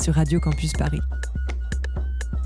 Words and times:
sur 0.00 0.14
Radio 0.14 0.38
Campus 0.38 0.72
Paris. 0.72 1.00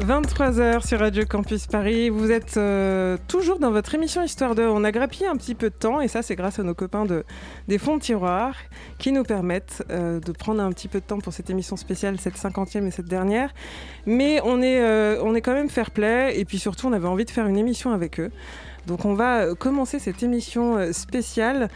23h 0.00 0.86
sur 0.86 1.00
Radio 1.00 1.24
Campus 1.26 1.66
Paris. 1.66 2.08
Vous 2.08 2.30
êtes 2.30 2.56
euh, 2.56 3.16
toujours 3.28 3.58
dans 3.58 3.70
votre 3.70 3.94
émission 3.94 4.22
Histoire 4.22 4.54
de. 4.54 4.62
On 4.62 4.84
a 4.84 4.90
grappillé 4.90 5.26
un 5.26 5.36
petit 5.36 5.54
peu 5.54 5.68
de 5.68 5.74
temps 5.74 6.00
et 6.00 6.08
ça, 6.08 6.22
c'est 6.22 6.34
grâce 6.34 6.58
à 6.58 6.62
nos 6.62 6.74
copains 6.74 7.04
de, 7.04 7.24
des 7.68 7.78
fonds 7.78 7.96
de 7.96 8.02
tiroir 8.02 8.54
qui 8.98 9.12
nous 9.12 9.22
permettent 9.22 9.84
euh, 9.90 10.18
de 10.18 10.32
prendre 10.32 10.62
un 10.62 10.70
petit 10.72 10.88
peu 10.88 11.00
de 11.00 11.04
temps 11.04 11.18
pour 11.18 11.32
cette 11.32 11.50
émission 11.50 11.76
spéciale, 11.76 12.18
cette 12.18 12.36
cinquantième 12.36 12.86
et 12.86 12.90
cette 12.90 13.08
dernière. 13.08 13.52
Mais 14.06 14.40
on 14.44 14.62
est, 14.62 14.80
euh, 14.80 15.22
on 15.22 15.34
est 15.34 15.42
quand 15.42 15.54
même 15.54 15.70
fair 15.70 15.90
play 15.90 16.38
et 16.38 16.44
puis 16.44 16.58
surtout, 16.58 16.88
on 16.88 16.92
avait 16.92 17.08
envie 17.08 17.24
de 17.24 17.30
faire 17.30 17.46
une 17.46 17.58
émission 17.58 17.92
avec 17.92 18.18
eux. 18.18 18.30
Donc, 18.86 19.04
on 19.04 19.14
va 19.14 19.54
commencer 19.54 19.98
cette 20.00 20.22
émission 20.22 20.92
spéciale 20.92 21.68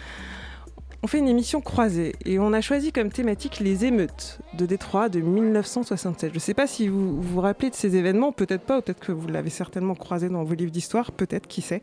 on 1.03 1.07
fait 1.07 1.19
une 1.19 1.29
émission 1.29 1.61
croisée 1.61 2.15
et 2.25 2.39
on 2.39 2.53
a 2.53 2.61
choisi 2.61 2.93
comme 2.93 3.11
thématique 3.11 3.61
les 3.61 3.85
émeutes 3.85 4.39
de 4.55 4.67
Détroit 4.67 5.09
de 5.09 5.21
1967. 5.21 6.31
Je 6.31 6.37
ne 6.37 6.41
sais 6.41 6.55
pas 6.55 6.67
si 6.67 6.89
vous 6.89 7.21
vous 7.21 7.41
rappelez 7.41 7.71
de 7.71 7.75
ces 7.75 7.97
événements, 7.97 8.33
peut-être 8.33 8.63
pas, 8.63 8.81
peut-être 8.81 9.01
que 9.01 9.13
vous 9.13 9.29
l'avez 9.29 9.51
certainement 9.51 9.95
croisé 9.95 10.29
dans 10.29 10.43
vos 10.43 10.55
livres 10.55 10.73
d'histoire, 10.73 11.13
peut-être, 11.13 11.47
qui 11.47 11.63
sait. 11.63 11.83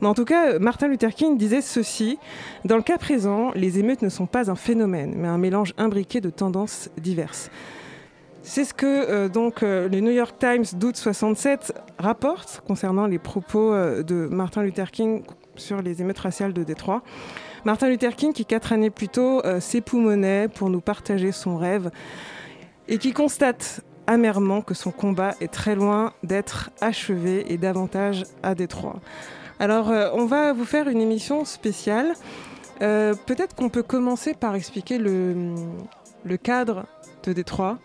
Mais 0.00 0.08
en 0.08 0.14
tout 0.14 0.24
cas, 0.24 0.58
Martin 0.58 0.88
Luther 0.88 1.14
King 1.14 1.38
disait 1.38 1.60
ceci 1.60 2.18
Dans 2.64 2.76
le 2.76 2.82
cas 2.82 2.98
présent, 2.98 3.52
les 3.54 3.78
émeutes 3.78 4.02
ne 4.02 4.08
sont 4.08 4.26
pas 4.26 4.50
un 4.50 4.56
phénomène, 4.56 5.14
mais 5.16 5.28
un 5.28 5.38
mélange 5.38 5.72
imbriqué 5.78 6.20
de 6.20 6.30
tendances 6.30 6.90
diverses. 6.98 7.50
C'est 8.42 8.64
ce 8.64 8.72
que 8.72 8.86
euh, 8.86 9.28
donc 9.28 9.62
euh, 9.62 9.88
le 9.88 10.00
New 10.00 10.12
York 10.12 10.36
Times 10.38 10.64
d'août 10.72 10.96
67 10.96 11.74
rapporte 11.98 12.62
concernant 12.66 13.06
les 13.06 13.18
propos 13.18 13.72
euh, 13.72 14.02
de 14.02 14.26
Martin 14.26 14.62
Luther 14.62 14.90
King 14.90 15.22
sur 15.56 15.82
les 15.82 16.00
émeutes 16.00 16.18
raciales 16.18 16.54
de 16.54 16.64
Détroit. 16.64 17.02
Martin 17.64 17.88
Luther 17.88 18.16
King, 18.16 18.32
qui 18.32 18.44
quatre 18.44 18.72
années 18.72 18.90
plus 18.90 19.08
tôt 19.08 19.44
euh, 19.44 19.60
s'époumonait 19.60 20.48
pour 20.48 20.70
nous 20.70 20.80
partager 20.80 21.32
son 21.32 21.56
rêve 21.56 21.90
et 22.88 22.98
qui 22.98 23.12
constate 23.12 23.82
amèrement 24.06 24.62
que 24.62 24.74
son 24.74 24.90
combat 24.90 25.34
est 25.40 25.52
très 25.52 25.74
loin 25.74 26.12
d'être 26.22 26.70
achevé 26.80 27.52
et 27.52 27.58
davantage 27.58 28.24
à 28.42 28.54
Détroit. 28.54 29.00
Alors, 29.58 29.90
euh, 29.90 30.08
on 30.14 30.24
va 30.24 30.52
vous 30.52 30.64
faire 30.64 30.88
une 30.88 31.00
émission 31.00 31.44
spéciale. 31.44 32.14
Euh, 32.82 33.14
peut-être 33.26 33.54
qu'on 33.54 33.68
peut 33.68 33.82
commencer 33.82 34.32
par 34.32 34.54
expliquer 34.54 34.96
le, 34.96 35.54
le 36.24 36.36
cadre 36.38 36.86
de 37.24 37.34
Détroit 37.34 37.78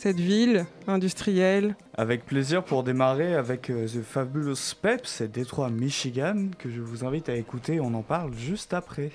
cette 0.00 0.18
ville 0.18 0.64
industrielle 0.86 1.76
Avec 1.94 2.24
plaisir 2.24 2.64
pour 2.64 2.84
démarrer 2.84 3.34
avec 3.34 3.68
euh, 3.68 3.86
The 3.86 4.00
Fabulous 4.00 4.74
Peps 4.80 5.20
et 5.20 5.28
Détroit, 5.28 5.68
Michigan, 5.68 6.48
que 6.58 6.70
je 6.70 6.80
vous 6.80 7.04
invite 7.04 7.28
à 7.28 7.34
écouter. 7.34 7.80
On 7.80 7.92
en 7.92 8.00
parle 8.00 8.32
juste 8.32 8.72
après. 8.72 9.10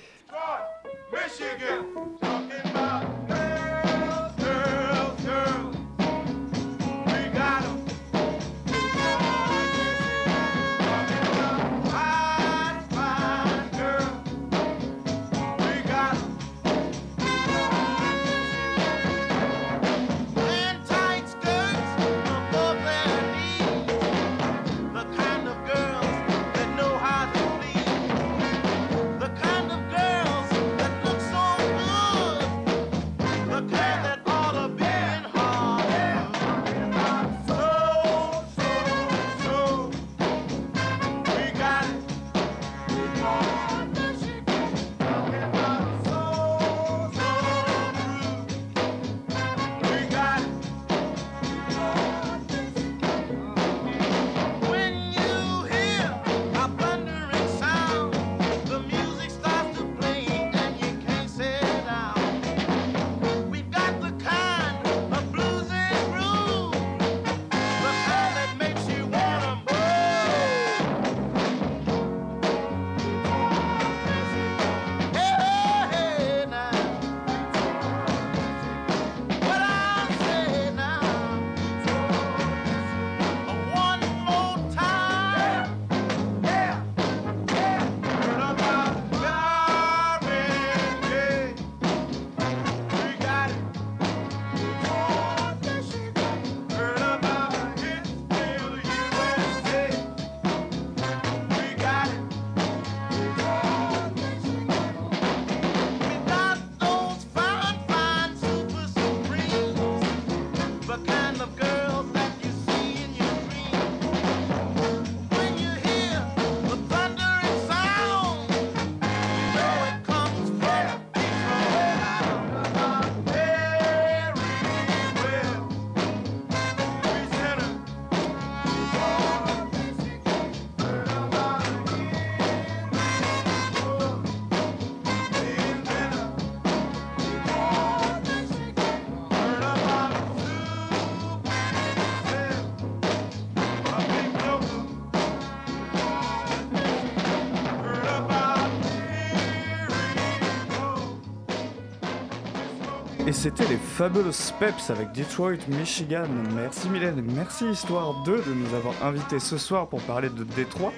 C'était 153.48 153.68
les 153.68 153.76
Fabulous 153.76 154.52
Peps 154.58 154.90
avec 154.90 155.12
Detroit, 155.12 155.68
Michigan. 155.68 156.26
Merci 156.56 156.88
Mylène, 156.88 157.22
merci 157.32 157.64
Histoire 157.66 158.24
2 158.24 158.42
de 158.42 158.52
nous 158.52 158.74
avoir 158.74 159.00
invités 159.04 159.38
ce 159.38 159.56
soir 159.56 159.88
pour 159.88 160.02
parler 160.02 160.30
de 160.30 160.42
Détroit. 160.42 160.92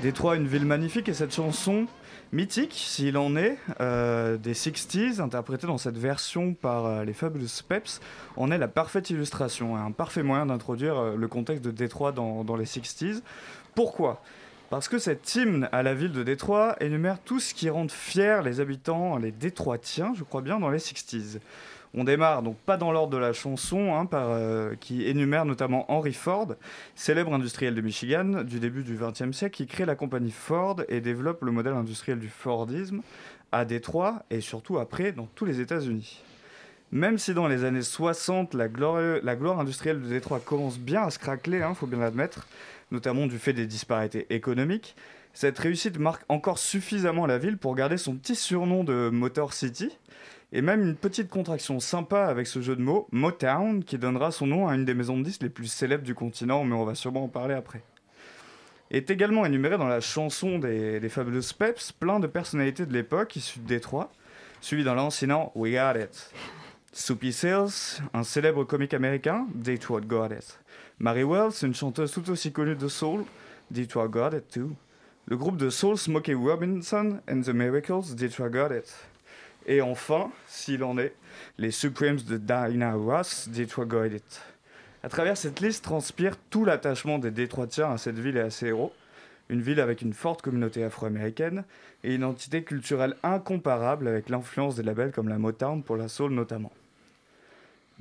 Détroit, 0.00 0.36
une 0.36 0.46
ville 0.46 0.64
magnifique 0.64 1.08
et 1.08 1.14
cette 1.14 1.34
chanson 1.34 1.88
mythique, 2.30 2.74
s'il 2.74 3.18
en 3.18 3.34
est, 3.34 3.58
euh, 3.80 4.36
des 4.36 4.54
60s, 4.54 5.20
interprétée 5.20 5.66
dans 5.66 5.78
cette 5.78 5.98
version 5.98 6.54
par 6.54 6.86
euh, 6.86 7.04
les 7.04 7.12
Fabulous 7.12 7.48
Peps, 7.66 8.00
en 8.36 8.52
est 8.52 8.58
la 8.58 8.68
parfaite 8.68 9.10
illustration 9.10 9.76
et 9.76 9.80
un 9.80 9.90
parfait 9.90 10.22
moyen 10.22 10.46
d'introduire 10.46 10.96
euh, 10.96 11.16
le 11.16 11.26
contexte 11.26 11.64
de 11.64 11.72
Détroit 11.72 12.12
dans, 12.12 12.44
dans 12.44 12.54
les 12.54 12.66
60s. 12.66 13.20
Pourquoi? 13.74 14.22
Parce 14.70 14.86
que 14.86 15.00
cet 15.00 15.34
hymne 15.34 15.68
à 15.72 15.82
la 15.82 15.94
ville 15.94 16.12
de 16.12 16.22
Détroit 16.22 16.76
énumère 16.78 17.18
tout 17.18 17.40
ce 17.40 17.52
qui 17.52 17.68
rend 17.68 17.88
fiers 17.88 18.42
les 18.44 18.60
habitants, 18.60 19.16
les 19.16 19.32
Détroitiens, 19.32 20.12
je 20.14 20.22
crois 20.22 20.42
bien, 20.42 20.60
dans 20.60 20.70
les 20.70 20.78
60s. 20.78 21.40
On 21.94 22.04
démarre 22.04 22.42
donc 22.42 22.56
pas 22.58 22.76
dans 22.76 22.92
l'ordre 22.92 23.12
de 23.12 23.18
la 23.18 23.32
chanson, 23.32 23.94
hein, 23.96 24.08
euh, 24.14 24.74
qui 24.78 25.06
énumère 25.06 25.44
notamment 25.44 25.90
Henry 25.90 26.12
Ford, 26.12 26.54
célèbre 26.94 27.34
industriel 27.34 27.74
de 27.74 27.80
Michigan 27.80 28.44
du 28.44 28.60
début 28.60 28.84
du 28.84 28.96
XXe 28.96 29.36
siècle, 29.36 29.56
qui 29.56 29.66
crée 29.66 29.86
la 29.86 29.96
compagnie 29.96 30.30
Ford 30.30 30.76
et 30.88 31.00
développe 31.00 31.42
le 31.42 31.50
modèle 31.50 31.72
industriel 31.72 32.20
du 32.20 32.28
Fordisme 32.28 33.02
à 33.50 33.64
Détroit 33.64 34.22
et 34.30 34.40
surtout 34.40 34.78
après 34.78 35.10
dans 35.10 35.26
tous 35.34 35.44
les 35.44 35.60
États-Unis. 35.60 36.22
Même 36.92 37.18
si 37.18 37.34
dans 37.34 37.48
les 37.48 37.64
années 37.64 37.82
60, 37.82 38.54
la 38.54 38.68
gloire, 38.68 39.60
industrielle 39.60 40.00
de 40.00 40.08
Détroit 40.08 40.40
commence 40.40 40.78
bien 40.78 41.02
à 41.02 41.10
se 41.10 41.18
craqueler, 41.18 41.64
il 41.68 41.74
faut 41.74 41.86
bien 41.86 41.98
l'admettre, 41.98 42.46
notamment 42.92 43.26
du 43.26 43.38
fait 43.38 43.52
des 43.52 43.66
disparités 43.66 44.26
économiques, 44.30 44.96
cette 45.32 45.58
réussite 45.58 45.98
marque 45.98 46.24
encore 46.28 46.58
suffisamment 46.58 47.26
la 47.26 47.38
ville 47.38 47.56
pour 47.56 47.74
garder 47.76 47.96
son 47.96 48.16
petit 48.16 48.34
surnom 48.34 48.82
de 48.82 49.10
Motor 49.10 49.52
City, 49.52 49.96
et 50.52 50.62
même 50.62 50.82
une 50.82 50.96
petite 50.96 51.28
contraction 51.28 51.78
sympa 51.78 52.26
avec 52.26 52.46
ce 52.46 52.60
jeu 52.60 52.74
de 52.74 52.82
mots, 52.82 53.06
Motown, 53.12 53.84
qui 53.84 53.98
donnera 53.98 54.32
son 54.32 54.46
nom 54.46 54.68
à 54.68 54.74
une 54.74 54.84
des 54.84 54.94
maisons 54.94 55.18
de 55.18 55.22
disques 55.22 55.42
les 55.42 55.48
plus 55.48 55.66
célèbres 55.66 56.04
du 56.04 56.14
continent, 56.14 56.64
mais 56.64 56.74
on 56.74 56.84
va 56.84 56.94
sûrement 56.94 57.24
en 57.24 57.28
parler 57.28 57.54
après. 57.54 57.82
Est 58.90 59.10
également 59.10 59.46
énuméré 59.46 59.78
dans 59.78 59.86
la 59.86 60.00
chanson 60.00 60.58
des, 60.58 60.98
des 60.98 61.08
fabuleuses 61.08 61.52
Peps 61.52 61.92
plein 61.92 62.18
de 62.18 62.26
personnalités 62.26 62.86
de 62.86 62.92
l'époque 62.92 63.36
issues 63.36 63.60
de 63.60 63.66
Détroit, 63.66 64.10
suivi 64.60 64.82
dans 64.82 64.94
l'encinant 64.94 65.52
We 65.54 65.74
Got 65.74 66.00
It. 66.00 66.32
Soupy 66.92 67.32
Sales, 67.32 68.02
un 68.12 68.24
célèbre 68.24 68.64
comique 68.64 68.94
américain, 68.94 69.46
Detroit 69.54 70.00
Got 70.00 70.32
It. 70.32 70.58
Mary 70.98 71.22
Wells, 71.22 71.62
une 71.62 71.74
chanteuse 71.74 72.10
tout 72.10 72.28
aussi 72.30 72.50
connue 72.50 72.74
de 72.74 72.88
soul, 72.88 73.24
Detroit 73.70 74.08
Got 74.08 74.36
It 74.36 74.48
too. 74.48 74.72
Le 75.26 75.36
groupe 75.36 75.56
de 75.56 75.70
soul 75.70 75.96
Smokey 75.96 76.34
Robinson 76.34 77.20
and 77.30 77.42
the 77.42 77.50
Miracles, 77.50 78.16
Detroit 78.16 78.50
Got 78.50 78.74
It. 78.74 78.92
Et 79.66 79.80
enfin, 79.80 80.30
s'il 80.46 80.82
en 80.84 80.98
est, 80.98 81.14
les 81.58 81.70
Supremes 81.70 82.20
de 82.20 82.36
Dinah 82.36 82.94
Ross, 82.94 83.48
Detroit 83.48 83.84
Got 83.86 84.04
It. 84.06 84.42
À 85.02 85.08
travers 85.08 85.36
cette 85.36 85.60
liste 85.60 85.84
transpire 85.84 86.36
tout 86.50 86.64
l'attachement 86.64 87.18
des 87.18 87.30
Détroitiens 87.30 87.92
à 87.92 87.98
cette 87.98 88.18
ville 88.18 88.36
et 88.36 88.40
à 88.40 88.50
ses 88.50 88.66
héros. 88.66 88.92
Une 89.48 89.62
ville 89.62 89.80
avec 89.80 90.02
une 90.02 90.12
forte 90.12 90.42
communauté 90.42 90.84
afro-américaine 90.84 91.64
et 92.04 92.14
une 92.14 92.22
identité 92.22 92.62
culturelle 92.62 93.16
incomparable 93.22 94.08
avec 94.08 94.28
l'influence 94.28 94.76
des 94.76 94.82
labels 94.82 95.12
comme 95.12 95.28
la 95.28 95.38
Motown 95.38 95.82
pour 95.82 95.96
la 95.96 96.08
soul 96.08 96.32
notamment. 96.32 96.72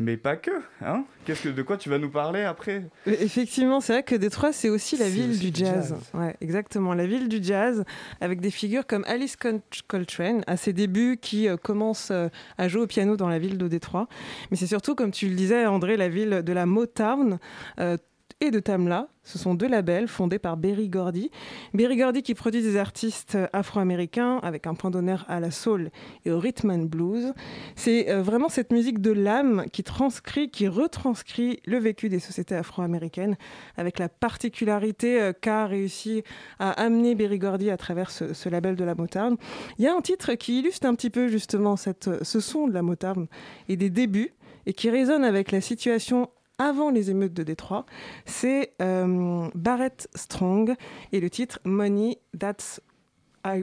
Mais 0.02 0.16
pas 0.16 0.38
que, 0.38 0.52
hein 0.82 1.04
Qu'est-ce 1.26 1.44
que 1.44 1.50
de 1.50 1.62
quoi 1.62 1.76
tu 1.76 1.90
vas 1.90 1.98
nous 1.98 2.10
parler 2.10 2.42
après? 2.44 2.84
Euh, 3.06 3.16
Effectivement, 3.20 3.82
c'est 3.82 3.92
vrai 3.92 4.04
que 4.04 4.16
Détroit, 4.16 4.54
c'est 4.54 4.70
aussi 4.70 4.96
la 4.96 5.10
ville 5.10 5.32
aussi 5.32 5.40
du 5.40 5.52
du 5.52 5.60
jazz. 5.60 5.90
jazz. 5.90 6.12
Ouais, 6.14 6.36
exactement, 6.40 6.94
la 6.94 7.06
ville 7.06 7.28
du 7.28 7.40
jazz, 7.44 7.84
avec 8.22 8.40
des 8.40 8.50
figures 8.50 8.88
comme 8.88 9.04
Alice 9.08 9.36
Col- 9.36 9.60
Coltrane 9.90 10.42
à 10.48 10.56
ses 10.56 10.72
débuts, 10.72 11.18
qui 11.22 11.50
euh, 11.50 11.58
commence 11.58 12.12
euh, 12.12 12.30
à 12.58 12.70
jouer 12.70 12.84
au 12.84 12.88
piano 12.88 13.18
dans 13.18 13.28
la 13.28 13.40
ville 13.40 13.58
de 13.58 13.68
Détroit. 13.68 14.08
Mais 14.52 14.58
c'est 14.58 14.68
surtout, 14.68 14.96
comme 14.96 15.12
tu 15.12 15.28
le 15.28 15.36
disais, 15.36 15.66
André, 15.66 15.98
la 15.98 16.08
ville 16.08 16.44
de 16.46 16.54
la 16.54 16.66
Motown. 16.66 17.38
euh, 17.82 17.98
et 18.42 18.52
de 18.52 18.60
Tamla. 18.60 19.10
Ce 19.24 19.38
sont 19.38 19.54
deux 19.54 19.68
labels 19.68 20.08
fondés 20.08 20.40
par 20.40 20.56
Berry 20.56 20.90
Gordy. 20.90 21.30
Berry 21.74 21.98
Gordy 21.98 22.24
qui 22.24 22.34
produit 22.34 22.62
des 22.62 22.78
artistes 22.78 23.38
afro-américains 23.54 24.40
avec 24.42 24.66
un 24.66 24.74
point 24.74 24.90
d'honneur 24.90 25.26
à 25.28 25.40
la 25.40 25.52
soul 25.52 25.92
et 26.26 26.32
au 26.32 26.40
rhythm 26.40 26.72
and 26.72 26.86
blues. 26.86 27.34
C'est 27.76 28.10
euh, 28.10 28.22
vraiment 28.24 28.50
cette 28.50 28.72
musique 28.72 29.02
de 29.02 29.12
l'âme 29.12 29.66
qui 29.72 29.84
transcrit, 29.84 30.50
qui 30.50 30.68
retranscrit 30.68 31.60
le 31.66 31.78
vécu 31.78 32.08
des 32.10 32.20
sociétés 32.20 32.56
afro-américaines 32.56 33.36
avec 33.78 34.00
la 34.00 34.10
particularité 34.10 35.22
euh, 35.22 35.34
qu'a 35.34 35.68
réussi 35.68 36.24
à 36.60 36.72
amener 36.72 37.16
Berry 37.16 37.40
Gordy 37.40 37.70
à 37.70 37.78
travers 37.78 38.10
ce, 38.10 38.50
label 38.50 38.76
de 38.76 38.84
la 38.84 38.96
Motown. 38.96 39.36
Il 39.78 39.86
y 39.86 39.88
a 39.88 39.94
un 39.94 40.02
titre 40.02 40.34
qui 40.34 40.60
illustre 40.60 40.88
un 40.88 40.96
petit 40.96 41.10
peu 41.10 41.28
justement 41.28 41.76
ce 41.76 42.40
son 42.40 42.68
de 42.68 42.74
la 42.74 42.82
Motown 42.82 43.28
et 43.68 43.76
des 43.76 43.90
débuts 43.90 44.34
et 44.66 44.74
qui 44.74 44.90
résonne 44.90 45.24
avec 45.24 45.52
la 45.52 45.62
situation 45.62 46.30
avant 46.60 46.92
les 46.92 47.10
émeutes 47.10 47.34
de 47.34 47.44
Détroit, 47.44 47.86
c'est 48.26 48.74
euh, 48.82 49.50
Barrett 49.56 50.08
Strong 50.14 50.76
et 51.12 51.20
le 51.20 51.30
titre 51.30 51.60
Money, 51.64 52.20
That's 52.38 52.82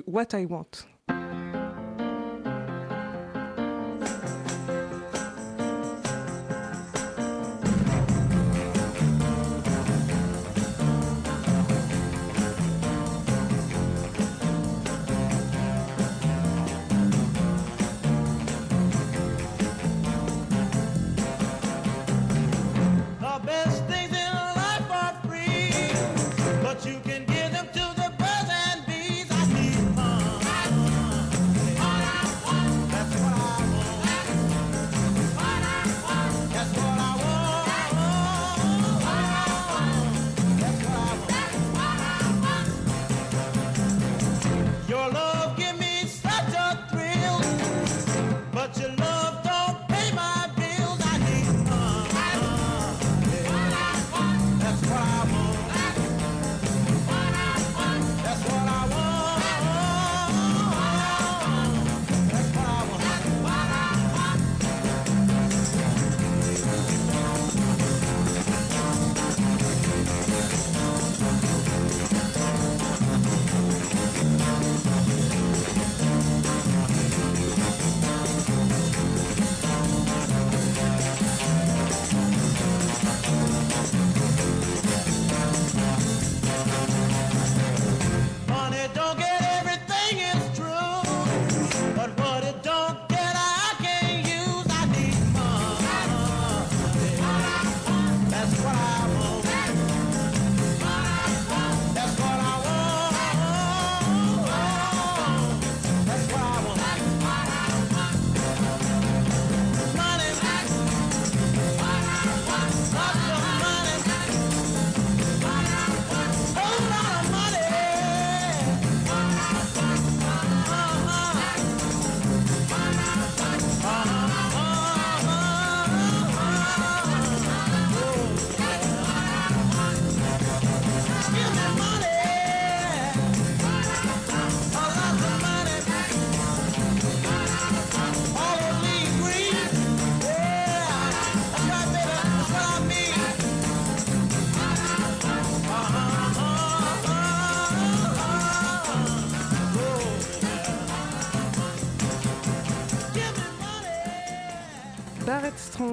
What 0.06 0.28
I 0.32 0.46
Want. 0.46 0.88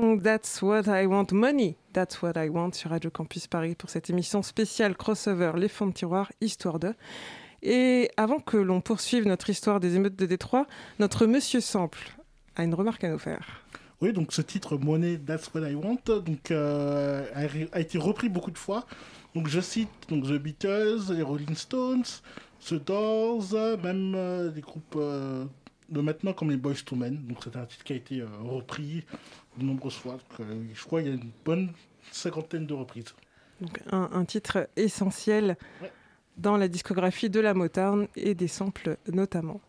That's 0.04 0.62
What 0.62 0.84
I 0.88 1.06
Want. 1.06 1.28
Money, 1.32 1.78
That's 1.94 2.22
What 2.22 2.34
I 2.36 2.50
Want 2.50 2.74
sur 2.74 2.90
Radio 2.90 3.10
Campus 3.10 3.48
Paris 3.48 3.74
pour 3.74 3.90
cette 3.90 4.10
émission 4.10 4.44
spéciale 4.44 4.98
crossover 4.98 5.54
Les 5.56 5.70
Fonds 5.70 5.88
de 5.88 5.94
Tiroir, 5.94 6.30
Histoire 6.42 6.78
de. 6.78 6.94
Et 7.62 8.12
avant 8.18 8.40
que 8.40 8.58
l'on 8.58 8.82
poursuive 8.82 9.26
notre 9.26 9.50
histoire 9.50 9.80
des 9.80 9.96
émeutes 9.96 10.18
de 10.18 10.26
Détroit, 10.26 10.68
notre 11.00 11.26
Monsieur 11.26 11.62
Sample 11.62 12.18
a 12.58 12.66
une 12.66 12.74
remarque 12.74 13.06
à 13.06 13.10
nous 13.10 13.18
faire. 13.18 13.64
Oui, 14.02 14.12
donc 14.12 14.34
ce 14.34 14.42
titre 14.42 14.78
Money, 14.78 15.20
That's 15.26 15.50
What 15.54 15.70
I 15.70 15.76
Want, 15.76 16.20
donc 16.20 16.52
euh, 16.52 17.26
a, 17.72 17.80
été 17.80 17.98
repris 17.98 18.28
beaucoup 18.28 18.52
de 18.52 18.58
fois. 18.58 18.86
Donc 19.36 19.48
je 19.48 19.62
cite 19.62 19.90
donc 20.10 20.26
The 20.26 20.34
Beatles, 20.34 21.14
les 21.14 21.24
Rolling 21.24 21.56
Stones, 21.56 22.04
The 22.68 22.74
Doors, 22.74 23.54
euh, 23.54 23.78
même 23.78 24.14
euh, 24.16 24.50
des 24.50 24.62
groupes 24.62 24.98
de 25.94 26.02
maintenant 26.02 26.34
comme 26.34 26.50
les 26.52 26.58
Boys 26.58 26.74
to 26.86 26.96
Men. 26.96 27.18
Donc 27.28 27.38
c'est 27.44 27.56
un 27.56 27.66
titre 27.66 27.84
qui 27.84 27.94
a 27.94 27.96
été 27.96 28.20
euh, 28.22 28.28
repris 28.42 29.04
de 29.58 29.64
nombreuses 29.66 29.96
fois. 29.96 30.14
Donc, 30.14 30.40
euh, 30.40 30.64
je 30.74 30.84
crois 30.84 31.02
qu'il 31.02 31.10
y 31.10 31.14
a 31.14 31.16
une 31.16 31.32
bonne 31.46 31.72
cinquantaine 32.12 32.66
de 32.66 32.74
reprises. 32.74 33.14
Donc, 33.62 33.80
un, 33.92 34.10
un 34.12 34.26
titre 34.26 34.68
essentiel 34.76 35.56
Ouais. 35.82 35.92
dans 36.38 36.58
la 36.58 36.68
discographie 36.68 37.30
de 37.30 37.40
la 37.40 37.54
Motown 37.54 38.08
et 38.16 38.34
des 38.36 38.48
samples 38.48 38.98
notamment. 39.12 39.62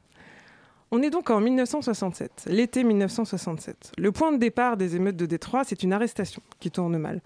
On 0.90 1.02
est 1.02 1.10
donc 1.10 1.30
en 1.30 1.40
1967, 1.40 2.44
l'été 2.46 2.84
1967. 2.84 3.92
Le 3.98 4.12
point 4.12 4.30
de 4.30 4.36
départ 4.36 4.76
des 4.76 4.94
émeutes 4.94 5.16
de 5.16 5.26
Détroit, 5.26 5.64
c'est 5.64 5.82
une 5.82 5.92
arrestation 5.92 6.40
qui 6.60 6.70
tourne 6.70 6.96
mal. 6.98 7.20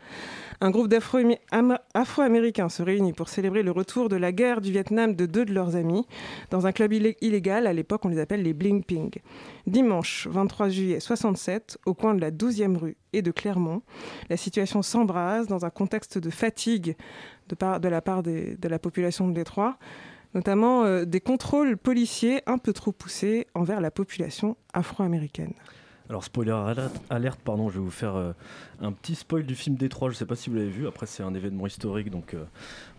Un 0.62 0.71
groupe 0.71 0.88
d'Afro- 0.88 1.19
Am- 1.50 1.79
Afro-Américains 1.93 2.71
se 2.71 2.83
réunit 2.83 3.12
pour 3.12 3.29
célébrer 3.29 3.62
le 3.62 3.71
retour 3.71 4.09
de 4.09 4.17
la 4.17 4.33
guerre 4.33 4.62
du 4.62 4.73
Vietnam 4.73 5.15
de 5.15 5.27
deux 5.27 5.45
de 5.45 5.53
leurs 5.53 5.77
amis 5.77 6.07
dans 6.50 6.67
un 6.67 6.73
club 6.73 6.93
illé- 6.93 7.17
illégal. 7.21 7.67
À 7.67 7.75
l'époque, 7.75 8.05
on 8.07 8.09
les 8.09 8.19
appelle 8.21 8.43
les 8.43 8.55
Bling 8.55 8.83
Ping. 8.83 9.11
Dimanche 9.67 10.29
23 10.31 10.71
juillet 10.71 11.00
67, 11.00 11.77
au 11.85 11.93
coin 11.93 12.15
de 12.15 12.23
la 12.23 12.31
12e 12.31 12.77
rue 12.77 12.97
et 13.12 13.21
de 13.21 13.31
Clermont, 13.31 13.83
la 14.31 14.38
situation 14.38 14.81
s'embrase 14.81 15.47
dans 15.47 15.67
un 15.67 15.71
contexte 15.71 16.17
de 16.17 16.31
fatigue 16.31 16.97
de, 17.50 17.88
la 17.88 18.00
part 18.00 18.23
de 18.23 18.57
la 18.69 18.79
population 18.79 19.29
de 19.29 19.35
Détroit, 19.35 19.79
notamment 20.35 20.85
euh, 20.85 21.05
des 21.05 21.21
contrôles 21.21 21.77
policiers 21.77 22.43
un 22.47 22.59
peu 22.59 22.73
trop 22.73 22.93
poussés 22.93 23.47
envers 23.55 23.81
la 23.81 23.91
population 23.91 24.57
afro-américaine. 24.73 25.53
Alors 26.09 26.25
spoiler 26.25 26.57
alerte, 27.11 27.41
pardon, 27.45 27.69
je 27.69 27.75
vais 27.75 27.85
vous 27.85 27.91
faire 27.91 28.17
euh, 28.17 28.33
un 28.81 28.93
petit 28.93 29.15
spoil 29.15 29.45
du 29.45 29.55
film 29.55 29.77
Détroit, 29.77 30.09
je 30.09 30.15
ne 30.15 30.19
sais 30.19 30.27
pas 30.27 30.37
si 30.37 30.49
vous 30.49 30.57
l'avez 30.57 30.71
vu, 30.71 30.87
après 30.87 31.05
c'est 31.05 31.23
un 31.23 31.35
événement 31.35 31.67
historique 31.67 32.11
donc 32.11 32.33
euh, 32.33 32.45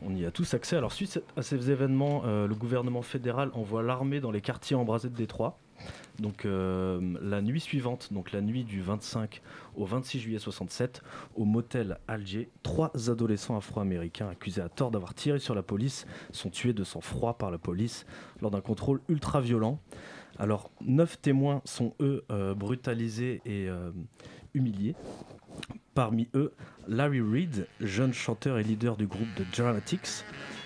on 0.04 0.16
y 0.16 0.26
a 0.26 0.32
tous 0.32 0.54
accès. 0.54 0.76
Alors 0.76 0.92
suite 0.92 1.20
à 1.36 1.42
ces 1.42 1.72
événements, 1.72 2.24
le 2.26 2.54
gouvernement 2.54 3.02
fédéral 3.02 3.50
envoie 3.54 3.82
l'armée 3.82 4.20
dans 4.20 4.32
les 4.32 4.42
quartiers 4.42 4.76
embrasés 4.76 5.10
de 5.10 5.16
Détroit. 5.16 5.58
Donc 6.20 6.46
euh, 6.46 7.00
la 7.22 7.42
nuit 7.42 7.60
suivante, 7.60 8.12
donc 8.12 8.32
la 8.32 8.42
nuit 8.42 8.64
du 8.64 8.82
25 8.82 9.42
au 9.76 9.86
26 9.86 10.20
juillet 10.20 10.40
67, 10.40 11.02
au 11.36 11.46
motel 11.46 11.98
Alger, 12.08 12.50
trois 12.64 12.92
adolescents 13.10 13.58
afro-américains 13.58 14.30
accusés 14.30 14.62
à 14.62 14.70
tort 14.70 14.92
d'avoir 14.92 15.14
tiré 15.14 15.40
sur 15.40 15.56
la 15.56 15.64
police 15.64 16.06
sont 16.32 16.50
tués 16.50 16.74
de 16.74 16.84
sang-froid 16.84 17.38
par 17.38 17.52
la 17.52 17.58
police 17.58 18.06
lors 18.42 18.52
d'un 18.52 18.62
contrôle 18.62 19.02
ultra 19.08 19.42
violent. 19.42 19.80
Alors, 20.38 20.72
neuf 20.82 21.20
témoins 21.22 21.62
sont, 21.66 21.94
eux, 22.00 22.24
euh, 22.32 22.56
brutalisés 22.56 23.42
et 23.46 23.68
euh, 23.68 23.92
humiliés. 24.54 24.96
Parmi 26.00 26.30
eux, 26.34 26.54
Larry 26.88 27.20
Reid, 27.20 27.68
jeune 27.82 28.14
chanteur 28.14 28.58
et 28.58 28.64
leader 28.64 28.96
du 28.96 29.06
groupe 29.06 29.28
The 29.36 29.58
Dramatics, 29.58 30.24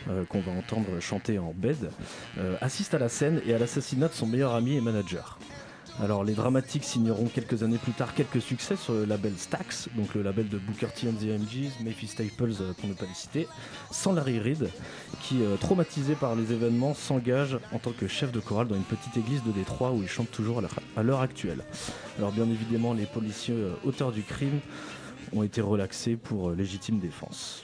euh, 0.08 0.26
qu'on 0.26 0.42
va 0.42 0.52
entendre 0.52 1.00
chanter 1.00 1.40
en 1.40 1.56
bed, 1.58 1.90
euh, 2.38 2.56
assiste 2.62 2.94
à 2.94 3.00
la 3.00 3.10
scène 3.10 3.42
et 3.44 3.56
à 3.56 3.58
l'assassinat 3.58 4.10
de 4.10 4.14
son 4.14 4.28
meilleur 4.28 4.54
ami 4.54 4.76
et 4.76 4.82
manager. 4.82 5.40
Alors, 6.02 6.24
les 6.24 6.34
Dramatics 6.34 6.84
signeront 6.84 7.26
quelques 7.26 7.62
années 7.62 7.78
plus 7.78 7.92
tard 7.92 8.16
quelques 8.16 8.42
succès 8.42 8.76
sur 8.76 8.94
le 8.94 9.06
label 9.06 9.34
Stax, 9.38 9.90
donc 9.96 10.14
le 10.16 10.24
label 10.24 10.50
de 10.50 10.58
Booker 10.58 10.88
T 10.96 11.08
and 11.08 11.14
the 11.14 11.26
MGs, 11.26 11.84
Memphis 11.84 12.08
Staples, 12.08 12.54
euh, 12.62 12.74
pour 12.74 12.90
ne 12.90 12.94
pas 12.94 13.06
les 13.06 13.14
citer, 13.16 13.48
sans 13.92 14.14
Larry 14.14 14.40
Reid, 14.40 14.70
qui, 15.22 15.40
traumatisé 15.62 16.14
par 16.16 16.36
les 16.36 16.52
événements, 16.52 16.94
s'engage 16.94 17.58
en 17.72 17.80
tant 17.80 17.92
que 17.92 18.08
chef 18.08 18.32
de 18.32 18.40
chorale 18.40 18.68
dans 18.68 18.76
une 18.76 18.84
petite 18.84 19.18
église 19.18 19.44
de 19.44 19.52
Détroit 19.52 19.92
où 19.92 20.02
il 20.04 20.08
chante 20.08 20.30
toujours 20.30 20.62
à 20.96 21.02
l'heure- 21.04 21.22
actuelle. 21.22 21.64
Alors 22.20 22.32
bien 22.32 22.48
évidemment, 22.50 22.94
les 22.94 23.06
policiers 23.06 23.56
auteurs 23.84 24.12
du 24.12 24.22
crime 24.22 24.60
ont 25.36 25.44
été 25.44 25.62
relaxés 25.62 26.16
pour 26.16 26.50
euh, 26.50 26.56
légitime 26.56 27.00
défense. 27.00 27.64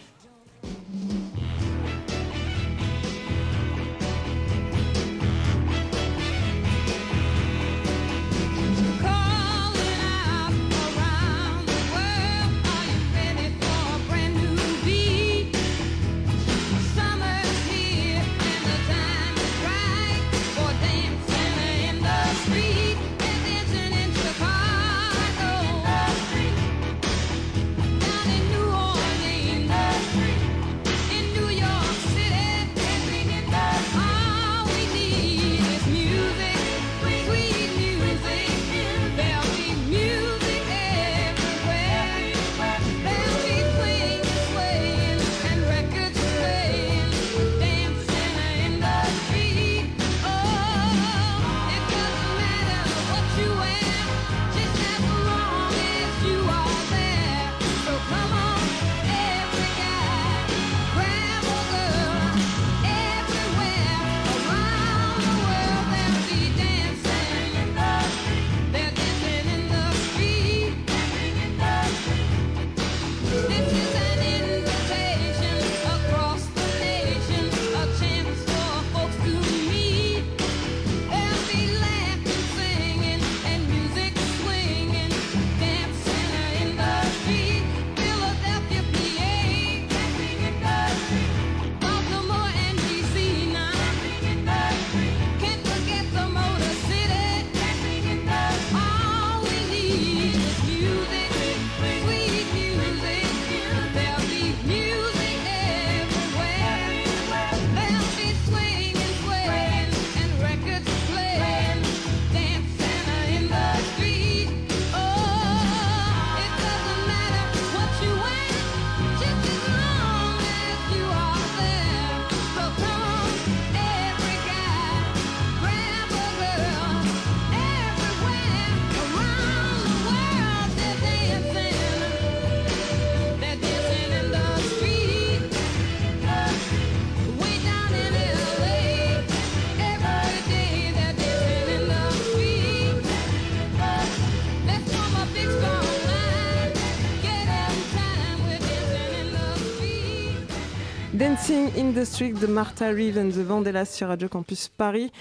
In 151.80 151.94
the 151.94 152.04
Street 152.04 152.34
de 152.34 152.48
Martha 152.48 152.90
Reeves 152.92 153.18
and 153.18 153.30
the 153.30 153.44
Vandellas 153.46 153.86
sur 153.86 154.08
Radio 154.10 154.28
Campus 154.28 154.68
Paris. 154.70 155.12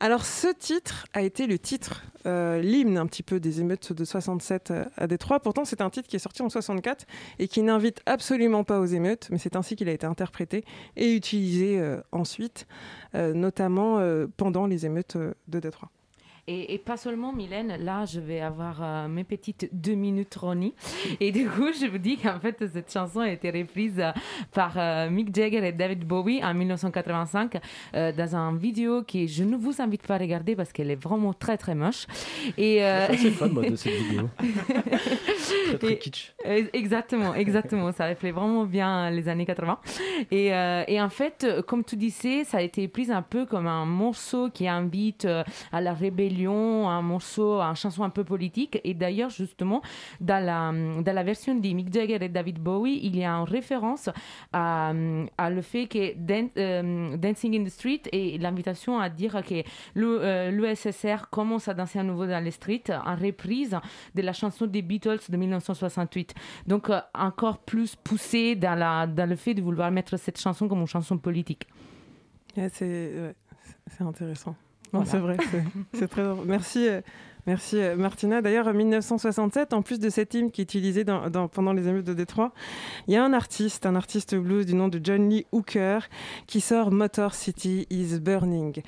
Alors 0.00 0.24
ce 0.26 0.48
titre 0.52 1.06
a 1.14 1.22
été 1.22 1.46
le 1.46 1.58
titre, 1.58 2.02
euh, 2.26 2.60
l'hymne 2.60 2.98
un 2.98 3.06
petit 3.06 3.22
peu 3.22 3.40
des 3.40 3.60
émeutes 3.60 3.92
de 3.92 4.04
67 4.04 4.70
à- 4.70 4.88
à 4.96 5.06
Détroit. 5.06 5.40
Pourtant 5.40 5.64
c'est 5.64 5.80
un 5.80 5.88
titre 5.88 6.08
qui 6.08 6.16
est 6.16 6.20
sorti 6.20 6.42
en 6.42 6.50
64 6.50 7.06
et 7.38 7.48
qui 7.48 7.62
n'invite 7.62 8.02
absolument 8.04 8.62
pas 8.64 8.78
aux 8.80 8.84
émeutes, 8.86 9.28
mais 9.30 9.38
c'est 9.38 9.56
ainsi 9.56 9.74
qu'il 9.76 9.88
a 9.88 9.92
été 9.92 10.06
interprété 10.06 10.64
et 10.96 11.14
utilisé 11.14 11.78
euh, 11.80 12.00
ensuite, 12.12 12.66
euh, 13.14 13.32
notamment 13.32 13.98
euh, 14.00 14.26
pendant 14.36 14.66
les 14.66 14.84
émeutes 14.84 15.16
euh, 15.16 15.32
de 15.48 15.60
Détroit. 15.60 15.90
Et, 16.48 16.74
et 16.74 16.78
pas 16.78 16.96
seulement 16.96 17.32
Mylène, 17.32 17.76
là 17.80 18.04
je 18.04 18.20
vais 18.20 18.40
avoir 18.40 18.78
euh, 18.80 19.08
mes 19.08 19.24
petites 19.24 19.68
deux 19.72 19.94
minutes 19.94 20.34
Ronnie. 20.36 20.74
Et 21.18 21.32
du 21.32 21.48
coup, 21.48 21.72
je 21.72 21.86
vous 21.86 21.98
dis 21.98 22.16
qu'en 22.18 22.38
fait, 22.38 22.56
cette 22.72 22.92
chanson 22.92 23.18
a 23.20 23.30
été 23.30 23.50
reprise 23.50 23.98
euh, 23.98 24.12
par 24.52 24.74
euh, 24.76 25.10
Mick 25.10 25.34
Jagger 25.34 25.66
et 25.66 25.72
David 25.72 26.04
Bowie 26.06 26.44
en 26.44 26.54
1985 26.54 27.56
euh, 27.94 28.12
dans 28.12 28.36
un 28.36 28.54
vidéo 28.56 29.02
que 29.02 29.26
je 29.26 29.42
ne 29.42 29.56
vous 29.56 29.82
invite 29.82 30.06
pas 30.06 30.14
à 30.14 30.18
regarder 30.18 30.54
parce 30.54 30.72
qu'elle 30.72 30.90
est 30.92 31.02
vraiment 31.02 31.32
très 31.32 31.56
très 31.56 31.74
moche. 31.74 32.06
Et, 32.56 32.84
assez 32.84 33.30
fan 33.32 33.50
moi, 33.50 33.68
de 33.68 33.74
cette 33.76 33.92
vidéo. 33.92 34.28
très 34.38 35.78
très 35.78 35.92
Et- 35.94 35.98
kitsch. 35.98 36.32
Exactement, 36.72 37.34
exactement. 37.34 37.90
Ça 37.90 38.08
reflète 38.08 38.34
vraiment 38.34 38.64
bien 38.66 39.10
les 39.10 39.28
années 39.28 39.46
80. 39.46 39.78
Et, 40.30 40.46
et 40.46 41.00
en 41.02 41.08
fait, 41.08 41.44
comme 41.66 41.82
tu 41.84 41.96
disais, 41.96 42.44
ça 42.44 42.58
a 42.58 42.62
été 42.62 42.86
pris 42.86 43.10
un 43.10 43.22
peu 43.22 43.46
comme 43.46 43.66
un 43.66 43.84
morceau 43.84 44.48
qui 44.48 44.68
invite 44.68 45.26
à 45.72 45.80
la 45.80 45.92
rébellion, 45.92 46.35
un 46.44 47.02
morceau, 47.02 47.60
une 47.60 47.74
chanson 47.74 48.02
un 48.02 48.10
peu 48.10 48.24
politique. 48.24 48.80
Et 48.84 48.94
d'ailleurs, 48.94 49.30
justement, 49.30 49.82
dans 50.20 50.44
la, 50.44 50.72
dans 51.02 51.12
la 51.14 51.22
version 51.22 51.54
de 51.54 51.68
Mick 51.68 51.92
Jagger 51.92 52.18
et 52.20 52.28
David 52.28 52.58
Bowie, 52.58 53.00
il 53.02 53.16
y 53.16 53.24
a 53.24 53.32
une 53.32 53.44
référence 53.44 54.08
à, 54.52 54.92
le 54.92 55.62
fait 55.62 55.86
que 55.86 56.14
euh, 56.58 57.16
Dancing 57.16 57.60
in 57.60 57.64
the 57.64 57.68
Street 57.68 58.02
et 58.12 58.38
l'invitation 58.38 58.98
à 58.98 59.08
dire 59.08 59.42
que 59.44 59.62
euh, 59.96 60.50
l'USSR 60.50 61.28
commence 61.30 61.68
à 61.68 61.74
danser 61.74 61.98
à 61.98 62.02
nouveau 62.02 62.26
dans 62.26 62.42
les 62.42 62.50
streets 62.50 62.90
en 62.90 63.16
reprise 63.16 63.76
de 64.14 64.22
la 64.22 64.32
chanson 64.32 64.66
des 64.66 64.82
Beatles 64.82 65.20
de 65.28 65.36
1968. 65.36 66.34
Donc 66.66 66.90
euh, 66.90 67.00
encore 67.14 67.58
plus 67.58 67.96
poussé 67.96 68.56
dans, 68.56 68.74
la, 68.74 69.06
dans 69.06 69.28
le 69.28 69.36
fait 69.36 69.54
de 69.54 69.62
vouloir 69.62 69.90
mettre 69.90 70.16
cette 70.16 70.40
chanson 70.40 70.68
comme 70.68 70.80
une 70.80 70.86
chanson 70.86 71.18
politique. 71.18 71.66
C'est 72.56 73.34
intéressant. 74.00 74.56
Voilà. 75.04 75.10
C'est 75.10 75.18
vrai, 75.18 75.36
c'est- 75.92 76.08
très 76.08 76.22
drôle. 76.24 76.44
Merci, 76.46 76.88
euh, 76.88 77.00
merci 77.46 77.78
euh, 77.78 77.96
Martina. 77.96 78.42
D'ailleurs, 78.42 78.66
en 78.66 78.74
1967, 78.74 79.72
en 79.72 79.82
plus 79.82 79.98
de 79.98 80.10
cet 80.10 80.34
hymne 80.34 80.50
qui 80.50 80.60
est 80.60 80.64
utilisé 80.64 81.04
pendant 81.04 81.72
les 81.72 81.88
émeutes 81.88 82.04
de 82.04 82.14
Détroit, 82.14 82.52
il 83.06 83.14
y 83.14 83.16
a 83.16 83.24
un 83.24 83.32
artiste, 83.32 83.86
un 83.86 83.94
artiste 83.94 84.34
blues 84.34 84.66
du 84.66 84.74
nom 84.74 84.88
de 84.88 85.00
John 85.02 85.28
Lee 85.28 85.46
Hooker, 85.52 86.00
qui 86.46 86.60
sort 86.60 86.90
Motor 86.90 87.34
City 87.34 87.86
is 87.90 88.18
Burning. 88.20 88.82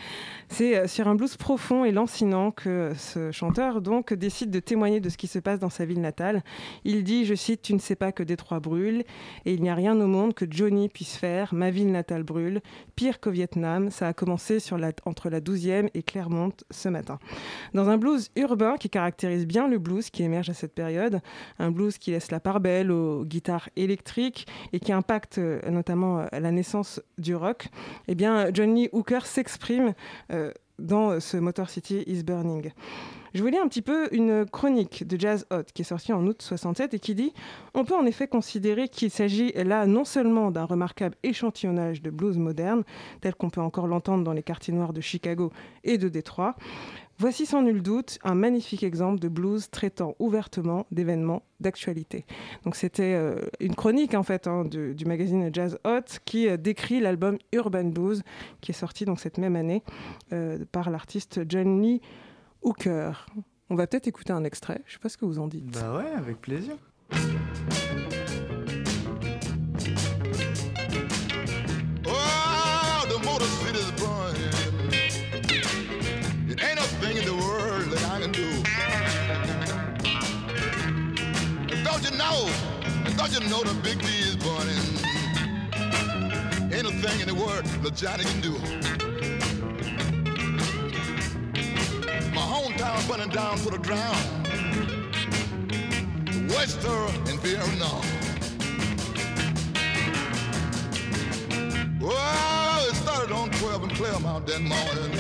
C'est 0.49 0.77
euh, 0.77 0.87
sur 0.87 1.09
un 1.09 1.15
blues 1.15 1.37
profond 1.37 1.85
et 1.85 1.93
lancinant 1.93 2.51
que 2.51 2.93
ce 2.97 3.31
chanteur 3.31 3.81
donc 3.81 4.13
décide 4.13 4.51
de 4.51 4.61
témoigner 4.61 5.01
de 5.01 5.09
ce 5.09 5.17
qui 5.17 5.27
se 5.27 5.39
passe 5.39 5.61
dans 5.61 5.71
sa 5.71 5.85
ville 5.85 6.01
natale. 6.01 6.43
Il 6.85 7.05
dit, 7.05 7.25
je 7.25 7.35
cite, 7.35 7.63
Tu 7.63 7.75
ne 7.75 7.79
sais 7.79 7.97
pas 7.97 8.13
que 8.13 8.23
Détroit 8.23 8.61
brûle 8.61 9.05
et 9.45 9.55
il 9.55 9.63
n'y 9.63 9.71
a 9.71 9.75
rien 9.75 9.99
au 10.01 10.07
monde 10.07 10.35
que 10.35 10.47
Johnny 10.49 10.89
puisse 10.89 11.17
faire. 11.17 11.55
Ma 11.55 11.71
ville 11.71 11.93
natale 11.93 12.23
brûle. 12.23 12.61
Pire 12.97 13.21
qu'au 13.21 13.31
Vietnam, 13.31 13.91
ça 13.91 14.09
a 14.09 14.13
commencé 14.13 14.59
entre 15.05 15.31
la 15.31 15.41
12e 15.41 15.89
et 15.95 16.03
Clermont 16.03 16.53
ce 16.71 16.89
matin. 16.89 17.19
Dans 17.75 17.89
un 17.89 17.97
blues 17.99 18.31
urbain 18.37 18.48
qui 18.79 18.91
caractérise 18.91 19.47
bien 19.47 19.69
le 19.69 19.79
blues 19.79 20.11
qui 20.11 20.23
émerge 20.23 20.51
à 20.51 20.55
cette 20.55 20.75
période, 20.75 21.21
un 21.59 21.71
blues 21.71 21.99
qui 21.99 22.11
laisse 22.11 22.31
la 22.31 22.41
part 22.41 22.61
belle 22.61 22.91
aux 22.91 23.25
guitares 23.25 23.69
électriques 23.77 24.47
et 24.73 24.81
qui 24.81 24.93
impacte 24.93 25.39
euh, 25.39 25.61
notamment 25.71 26.21
euh, 26.21 26.27
la 26.33 26.51
naissance 26.51 27.01
du 27.19 27.35
rock, 27.35 27.69
eh 28.07 28.15
bien 28.15 28.53
Johnny 28.53 28.89
Hooker 28.93 29.25
s'exprime 29.25 29.95
euh, 30.33 30.53
dans 30.79 31.19
ce 31.21 31.37
Motor 31.37 31.71
City 31.71 32.05
is 32.07 32.23
Burning. 32.23 32.71
Je 33.39 33.43
voulais 33.45 33.61
un 33.61 33.69
petit 33.69 33.83
peu 33.83 34.09
une 34.11 34.47
chronique 34.47 35.07
de 35.07 35.17
Jazz 35.17 35.47
Hot 35.53 35.63
qui 35.73 35.83
est 35.83 35.85
sortie 35.85 36.13
en 36.13 36.27
août 36.27 36.43
67 36.43 36.95
et 36.95 36.99
qui 36.99 37.15
dit 37.15 37.33
On 37.73 37.85
peut 37.85 37.95
en 37.95 38.05
effet 38.05 38.27
considérer 38.27 38.89
qu'il 38.89 39.13
s'agit 39.13 39.53
là 39.53 39.87
non 39.87 40.05
seulement 40.05 40.51
d'un 40.51 40.65
remarquable 40.65 41.15
échantillonnage 41.23 42.03
de 42.03 42.11
blues 42.11 42.37
moderne, 42.37 42.83
tel 43.21 43.37
qu'on 43.37 43.49
peut 43.49 43.61
encore 43.61 43.87
l'entendre 43.87 44.25
dans 44.25 44.33
les 44.33 44.43
quartiers 44.43 44.75
noirs 44.75 44.93
de 44.93 45.01
Chicago 45.01 45.53
et 45.85 45.99
de 45.99 46.09
Détroit. 46.09 46.57
Voici 47.21 47.47
sans 47.47 47.63
nul 47.63 47.81
doute 47.81 48.19
un 48.25 48.35
magnifique 48.35 48.83
exemple 48.83 49.21
de 49.21 49.29
blues 49.29 49.71
traitant 49.71 50.17
ouvertement 50.19 50.87
d'événements 50.91 51.45
d'actualité. 51.61 52.25
Donc 52.65 52.75
c'était 52.75 53.15
euh, 53.15 53.37
une 53.61 53.77
chronique 53.77 54.15
en 54.15 54.25
fait 54.25 54.49
hein, 54.49 54.65
du, 54.65 55.05
magazine 55.05 55.51
Jazz 55.53 55.79
Hot 55.85 56.19
qui 56.25 56.49
euh, 56.49 56.57
décrit 56.57 56.99
l'album 56.99 57.39
Urban 57.53 57.85
Blues 57.85 58.25
qui 58.61 58.73
est 58.73 58.75
sorti 58.75 59.05
donc 59.05 59.21
cette 59.21 59.39
même 59.39 59.55
année 59.55 59.85
euh, 60.33 60.59
par 60.73 60.91
l'artiste 60.91 61.41
John 61.49 61.81
Lee 61.81 62.01
Hooker. 62.63 63.13
On 63.71 63.75
va 63.75 63.87
peut-être 63.87 64.07
écouter 64.07 64.33
un 64.33 64.45
extrait, 64.45 64.83
je 64.87 64.95
sais 64.95 64.99
pas 64.99 65.09
ce 65.09 65.17
que 65.17 65.25
vous 65.25 65.39
en 65.39 65.47
dites. 65.47 65.67
Bah 65.67 65.97
ouais, 65.97 66.11
avec 66.13 66.41
plaisir. 66.41 66.75
Oh, 72.07 73.05
the 73.09 73.19
motor 73.25 73.47
city's 73.47 73.91
burning. 73.93 74.53
It 76.49 76.63
ain't 76.63 76.79
a 76.79 76.89
thing 77.01 77.19
in 77.19 77.25
the 77.25 77.35
world 77.35 77.91
that 77.91 78.03
I 78.11 78.21
can 78.23 78.33
do. 78.33 78.49
And 81.71 81.85
don't 81.85 82.03
you 82.03 82.17
know? 82.17 82.49
the 83.65 83.75
big 83.83 83.99
D 84.01 84.07
is 84.07 84.37
burning? 84.37 84.79
Ain't 86.73 86.87
a 86.87 86.93
thing 87.07 87.21
in 87.21 87.29
the 87.29 87.35
world 87.35 87.65
that 87.83 87.95
Johnny 87.95 88.25
can 88.25 88.41
do. 88.41 89.08
Hometown 92.59 93.09
burning 93.09 93.29
down 93.29 93.57
to 93.59 93.71
the 93.71 93.79
ground. 93.79 94.49
Wester 96.51 97.01
and 97.29 97.39
Vietnam. 97.41 98.03
Well, 102.01 102.89
it 102.89 102.97
started 102.97 103.33
on 103.33 103.51
12 103.51 103.85
in 103.85 103.91
Claremont 103.91 104.47
that 104.49 104.61
morning. 104.61 105.13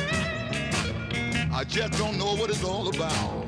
I 1.52 1.62
just 1.64 1.92
don't 1.98 2.18
know 2.18 2.34
what 2.34 2.50
it's 2.50 2.64
all 2.64 2.88
about. 2.88 3.46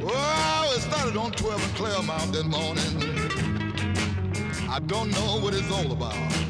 Well, 0.00 0.72
it 0.76 0.80
started 0.80 1.16
on 1.16 1.32
12 1.32 1.62
in 1.62 1.74
Claremont 1.76 2.32
that 2.32 2.46
morning. 2.46 2.94
I 4.70 4.78
don't 4.86 5.10
know 5.10 5.38
what 5.40 5.52
it's 5.52 5.70
all 5.70 5.92
about. 5.92 6.43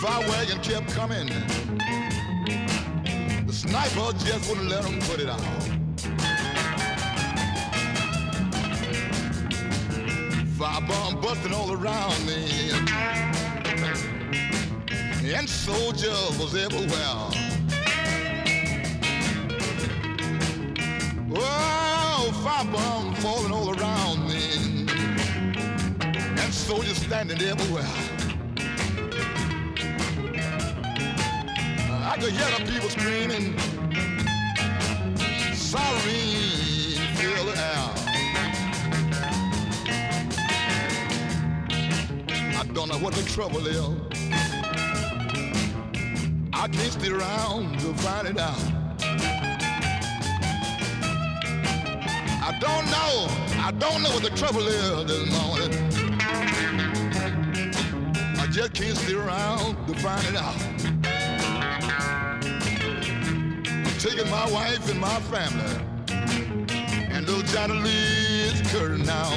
Fire 0.00 0.28
wagon 0.28 0.60
kept 0.60 0.88
coming. 0.88 1.26
The 3.46 3.52
sniper 3.52 4.12
just 4.18 4.48
wouldn't 4.48 4.68
let 4.68 4.82
them 4.82 4.98
put 5.00 5.20
it 5.20 5.28
out. 5.28 5.40
Firebomb 10.58 11.22
busting 11.22 11.54
all 11.54 11.72
around 11.72 12.26
me. 12.26 12.72
And 15.34 15.48
soldiers 15.48 16.38
was 16.38 16.54
everywhere. 16.54 17.30
Oh, 21.34 22.30
firebomb 22.44 23.16
falling 23.18 23.52
all 23.52 23.70
around 23.78 24.28
me. 24.28 24.86
And 26.42 26.52
soldiers 26.52 26.98
standing 26.98 27.40
everywhere. 27.40 28.05
I 32.16 32.18
could 32.18 32.32
hear 32.32 32.50
the 32.58 32.64
people 32.72 32.88
screaming. 32.88 33.58
Siren 35.54 36.96
fill 37.14 37.44
the 37.44 37.52
air. 37.58 37.90
I 42.56 42.64
don't 42.72 42.88
know 42.88 42.96
what 43.00 43.12
the 43.12 43.22
trouble 43.24 43.66
is. 43.66 43.86
I 46.54 46.68
can't 46.68 46.92
stay 46.92 47.10
around 47.10 47.80
to 47.80 47.92
find 47.92 48.28
it 48.28 48.38
out. 48.38 48.62
I 52.40 52.56
don't 52.58 52.86
know, 52.86 53.28
I 53.62 53.72
don't 53.78 54.02
know 54.02 54.08
what 54.08 54.22
the 54.22 54.30
trouble 54.30 54.66
is 54.66 55.04
this 55.04 55.30
morning. 55.38 55.70
I 58.38 58.46
just 58.50 58.72
can't 58.72 58.96
stay 58.96 59.12
around 59.12 59.86
to 59.86 59.94
find 59.96 60.24
it 60.28 60.36
out. 60.36 60.75
Taking 63.98 64.30
my 64.30 64.48
wife 64.52 64.90
and 64.90 65.00
my 65.00 65.18
family, 65.20 65.80
and 66.10 67.26
little 67.26 67.42
Johnny 67.42 67.74
Lee 67.74 68.42
is 68.42 68.60
curtain 68.70 69.04
now. 69.04 69.30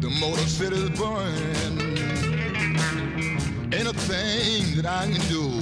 The 0.00 0.08
motor 0.20 0.46
city's 0.46 0.88
burning. 0.90 1.98
Ain't 3.74 3.88
a 3.88 3.92
thing 3.92 4.76
that 4.76 4.86
I 4.86 5.06
can 5.10 5.20
do. 5.28 5.60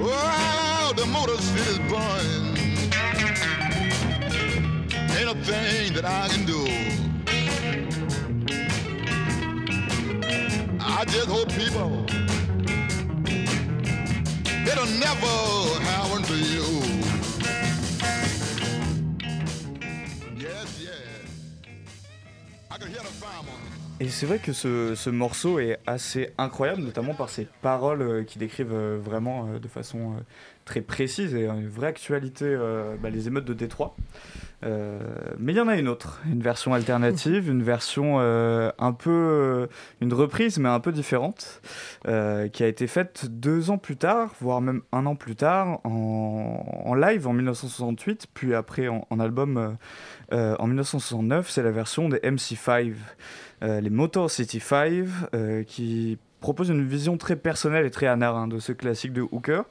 Oh, 0.00 0.92
the 0.96 1.06
motor 1.06 1.36
city's 1.42 1.78
burning. 1.90 2.56
Ain't 5.18 5.30
a 5.30 5.34
thing 5.44 5.92
that 5.94 6.04
I 6.04 6.28
can 6.28 6.46
do. 6.46 6.93
Et 24.00 24.08
c'est 24.08 24.26
vrai 24.26 24.38
que 24.38 24.52
ce, 24.52 24.94
ce, 24.94 25.08
morceau 25.08 25.58
est 25.60 25.78
assez 25.86 26.32
incroyable, 26.36 26.82
notamment 26.82 27.14
par 27.14 27.30
ses 27.30 27.46
paroles 27.62 28.02
euh, 28.02 28.22
qui 28.24 28.38
décrivent 28.38 28.74
euh, 28.74 28.98
vraiment 29.00 29.46
euh, 29.46 29.58
de 29.58 29.68
façon 29.68 30.16
très 30.64 30.80
précise 30.80 31.34
et 31.34 31.46
une 31.46 31.68
vraie 31.68 31.86
actualité 31.86 32.56
bah, 33.00 33.10
les 33.10 33.28
émeutes 33.28 33.44
de 33.44 33.54
Détroit. 33.54 33.96
Euh, 34.64 34.98
mais 35.38 35.52
il 35.52 35.56
y 35.56 35.60
en 35.60 35.68
a 35.68 35.76
une 35.76 35.88
autre, 35.88 36.20
une 36.30 36.40
version 36.40 36.74
alternative, 36.74 37.50
une 37.50 37.62
version 37.62 38.16
euh, 38.18 38.70
un 38.78 38.92
peu. 38.92 39.10
euh, 39.10 39.66
une 40.00 40.12
reprise, 40.12 40.58
mais 40.58 40.68
un 40.68 40.80
peu 40.80 40.92
différente, 40.92 41.60
qui 42.04 42.62
a 42.62 42.66
été 42.66 42.86
faite 42.86 43.26
deux 43.30 43.70
ans 43.70 43.78
plus 43.78 43.96
tard, 43.96 44.32
voire 44.40 44.60
même 44.60 44.82
un 44.92 45.06
an 45.06 45.16
plus 45.16 45.36
tard, 45.36 45.80
en, 45.84 46.94
live 46.94 47.26
en 47.26 47.32
1968, 47.32 48.28
puis 48.32 48.54
après 48.54 48.88
en, 48.88 49.06
en 49.10 49.20
album 49.20 49.76
en 50.32 50.66
1969. 50.66 51.50
C'est 51.50 51.62
la 51.62 51.70
version 51.70 52.08
des 52.08 52.18
MC5, 52.18 52.94
euh, 53.62 53.80
les 53.80 53.90
Motor 53.90 54.30
City 54.30 54.60
5, 54.60 55.06
euh, 55.34 55.62
qui 55.64 56.18
propose 56.40 56.68
une 56.68 56.86
vision 56.86 57.16
très 57.16 57.36
personnelle 57.36 57.86
et 57.86 57.90
très 57.90 58.06
anarin 58.06 58.46
de 58.48 58.58
ce 58.58 58.72
classique 58.72 59.12
de 59.14 59.22
Hooker. 59.22 59.62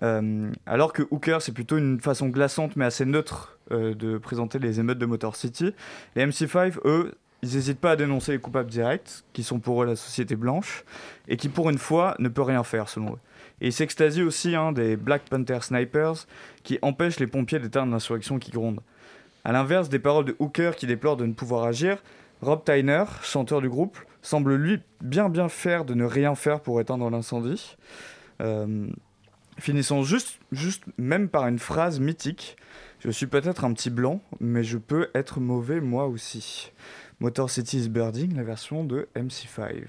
Alors 0.00 0.92
que 0.94 1.02
Hooker, 1.10 1.38
c'est 1.40 1.52
plutôt 1.52 1.76
une 1.76 2.00
façon 2.00 2.28
glaçante 2.28 2.76
mais 2.76 2.86
assez 2.86 3.04
neutre 3.04 3.53
euh, 3.70 3.94
de 3.94 4.18
présenter 4.18 4.58
les 4.58 4.80
émeutes 4.80 4.98
de 4.98 5.06
Motor 5.06 5.36
City. 5.36 5.74
Les 6.16 6.26
MC5, 6.26 6.78
eux, 6.84 7.14
ils 7.42 7.54
n'hésitent 7.54 7.80
pas 7.80 7.92
à 7.92 7.96
dénoncer 7.96 8.32
les 8.32 8.38
coupables 8.38 8.70
directs, 8.70 9.22
qui 9.32 9.42
sont 9.42 9.58
pour 9.58 9.82
eux 9.82 9.86
la 9.86 9.96
société 9.96 10.36
blanche, 10.36 10.84
et 11.28 11.36
qui 11.36 11.48
pour 11.48 11.68
une 11.70 11.78
fois 11.78 12.14
ne 12.18 12.28
peut 12.28 12.42
rien 12.42 12.64
faire 12.64 12.88
selon 12.88 13.12
eux. 13.12 13.18
Et 13.60 13.68
ils 13.68 13.72
s'extasient 13.72 14.22
aussi 14.22 14.54
hein, 14.56 14.72
des 14.72 14.96
Black 14.96 15.22
Panther 15.28 15.58
Snipers, 15.60 16.26
qui 16.62 16.78
empêchent 16.82 17.20
les 17.20 17.26
pompiers 17.26 17.58
d'éteindre 17.58 17.92
l'insurrection 17.92 18.38
qui 18.38 18.50
gronde. 18.50 18.80
À 19.44 19.52
l'inverse 19.52 19.90
des 19.90 19.98
paroles 19.98 20.24
de 20.24 20.36
Hooker 20.38 20.72
qui 20.74 20.86
déplore 20.86 21.16
de 21.16 21.26
ne 21.26 21.34
pouvoir 21.34 21.64
agir, 21.64 22.02
Rob 22.40 22.64
Tyner, 22.64 23.04
chanteur 23.22 23.60
du 23.60 23.68
groupe, 23.68 23.98
semble 24.22 24.54
lui 24.54 24.80
bien 25.02 25.28
bien 25.28 25.48
faire 25.48 25.84
de 25.84 25.94
ne 25.94 26.04
rien 26.04 26.34
faire 26.34 26.60
pour 26.60 26.80
éteindre 26.80 27.08
l'incendie. 27.10 27.76
Euh, 28.40 28.88
finissons 29.58 30.02
juste, 30.02 30.38
juste 30.50 30.84
même 30.98 31.28
par 31.28 31.46
une 31.46 31.58
phrase 31.58 32.00
mythique. 32.00 32.56
Je 33.04 33.10
suis 33.10 33.26
peut-être 33.26 33.64
un 33.66 33.74
petit 33.74 33.90
blanc, 33.90 34.22
mais 34.40 34.64
je 34.64 34.78
peux 34.78 35.10
être 35.14 35.38
mauvais 35.38 35.82
moi 35.82 36.06
aussi. 36.06 36.72
Motor 37.20 37.50
City 37.50 37.80
is 37.80 37.88
Birding, 37.90 38.34
la 38.34 38.44
version 38.44 38.82
de 38.82 39.10
MC5. 39.14 39.84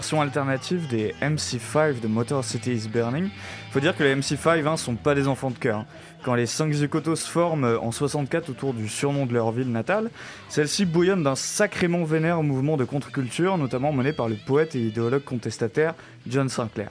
Version 0.00 0.22
alternative 0.22 0.88
des 0.88 1.14
MC5 1.20 2.00
de 2.00 2.08
Motor 2.08 2.42
City 2.42 2.72
is 2.72 2.88
Burning. 2.88 3.28
Faut 3.70 3.80
dire 3.80 3.94
que 3.94 4.02
les 4.02 4.16
MC5 4.16 4.66
hein, 4.66 4.78
sont 4.78 4.94
pas 4.94 5.14
des 5.14 5.28
enfants 5.28 5.50
de 5.50 5.58
cœur. 5.58 5.80
hein. 5.80 5.86
Quand 6.24 6.34
les 6.34 6.46
5 6.46 6.72
Zukotos 6.72 7.16
se 7.16 7.28
forment 7.28 7.64
euh, 7.64 7.78
en 7.78 7.92
64 7.92 8.48
autour 8.48 8.72
du 8.72 8.88
surnom 8.88 9.26
de 9.26 9.34
leur 9.34 9.52
ville 9.52 9.70
natale, 9.70 10.10
celle-ci 10.48 10.86
bouillonne 10.86 11.22
d'un 11.22 11.34
sacrément 11.34 12.04
vénère 12.04 12.42
mouvement 12.42 12.78
de 12.78 12.84
contre-culture, 12.84 13.58
notamment 13.58 13.92
mené 13.92 14.14
par 14.14 14.30
le 14.30 14.36
poète 14.36 14.74
et 14.74 14.80
idéologue 14.80 15.22
contestataire 15.22 15.92
John 16.26 16.48
Sinclair. 16.48 16.88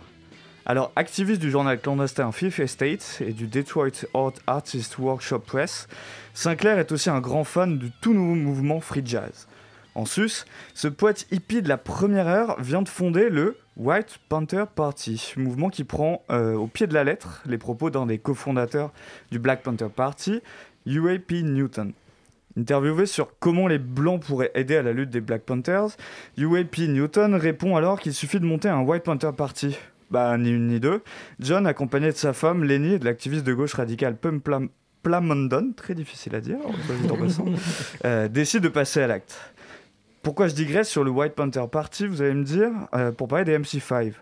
Alors, 0.68 0.92
activiste 0.96 1.42
du 1.42 1.50
journal 1.50 1.80
clandestin 1.82 2.32
Fifth 2.32 2.60
Estate 2.60 3.24
et 3.26 3.34
du 3.34 3.48
Detroit 3.48 4.06
Art 4.14 4.34
Artist 4.46 5.00
Workshop 5.00 5.40
Press, 5.40 5.88
Sinclair 6.36 6.78
est 6.78 6.92
aussi 6.92 7.10
un 7.10 7.22
grand 7.22 7.44
fan 7.44 7.80
du 7.80 7.90
tout 8.02 8.14
nouveau 8.14 8.36
mouvement 8.36 8.80
free 8.80 9.02
jazz. 9.04 9.48
En 9.96 10.06
sus, 10.06 10.46
ce 10.74 10.88
poète 10.88 11.28
hippie 11.32 11.62
de 11.62 11.68
la 11.70 11.78
première 11.78 12.28
heure 12.28 12.62
vient 12.62 12.82
de 12.82 12.90
fonder 12.90 13.30
le 13.30 13.58
White 13.76 14.20
Panther 14.30 14.64
Party, 14.74 15.34
mouvement 15.38 15.70
qui 15.70 15.84
prend 15.84 16.24
euh, 16.30 16.54
au 16.56 16.68
pied 16.68 16.88
de 16.88 16.94
la 16.94 17.04
lettre 17.04 17.42
les 17.46 17.58
propos 17.58 17.90
d'un 17.90 18.06
des 18.06 18.18
cofondateurs 18.18 18.92
du 19.32 19.40
Black 19.40 19.64
Panther 19.64 19.88
Party, 19.94 20.42
UAP 20.86 21.32
Newton. 21.44 21.94
Interviewé 22.58 23.06
sur 23.06 23.38
comment 23.40 23.68
les 23.68 23.78
Blancs 23.78 24.22
pourraient 24.24 24.52
aider 24.54 24.76
à 24.76 24.82
la 24.84 24.92
lutte 24.94 25.10
des 25.10 25.22
Black 25.22 25.44
Panthers, 25.44 25.90
UAP 26.38 26.78
Newton 26.80 27.36
répond 27.36 27.76
alors 27.76 28.00
qu'il 28.00 28.14
suffit 28.14 28.40
de 28.40 28.46
monter 28.46 28.70
un 28.70 28.82
White 28.82 29.04
Panther 29.04 29.32
Party. 29.36 29.78
Bah, 30.12 30.38
ni 30.38 30.50
une 30.50 30.68
ni 30.68 30.80
deux. 30.80 31.02
John, 31.40 31.68
accompagné 31.68 32.08
de 32.08 32.18
sa 32.18 32.34
femme, 32.34 32.64
Lenny, 32.64 32.94
et 32.94 33.00
de 33.00 33.06
l'activiste 33.06 33.46
de 33.46 33.54
gauche 33.54 33.74
radicale 33.76 34.16
Pum 34.18 34.40
Plam- 34.42 34.70
Plamondon, 35.04 35.72
très 35.76 35.94
difficile 35.94 36.36
à 36.36 36.42
dire, 36.42 36.58
en 37.10 37.16
passant, 37.16 37.46
euh, 38.06 38.28
décide 38.28 38.62
de 38.62 38.70
passer 38.70 39.02
à 39.02 39.08
l'acte. 39.08 39.38
Pourquoi 40.22 40.48
je 40.50 40.54
digresse 40.56 40.90
sur 40.90 41.04
le 41.04 41.12
White 41.12 41.34
Panther 41.34 41.64
Party, 41.72 42.06
vous 42.06 42.22
allez 42.22 42.34
me 42.34 42.44
dire, 42.44 42.72
euh, 42.94 43.12
pour 43.12 43.30
parler 43.30 43.46
des 43.46 43.58
MC5 43.58 44.14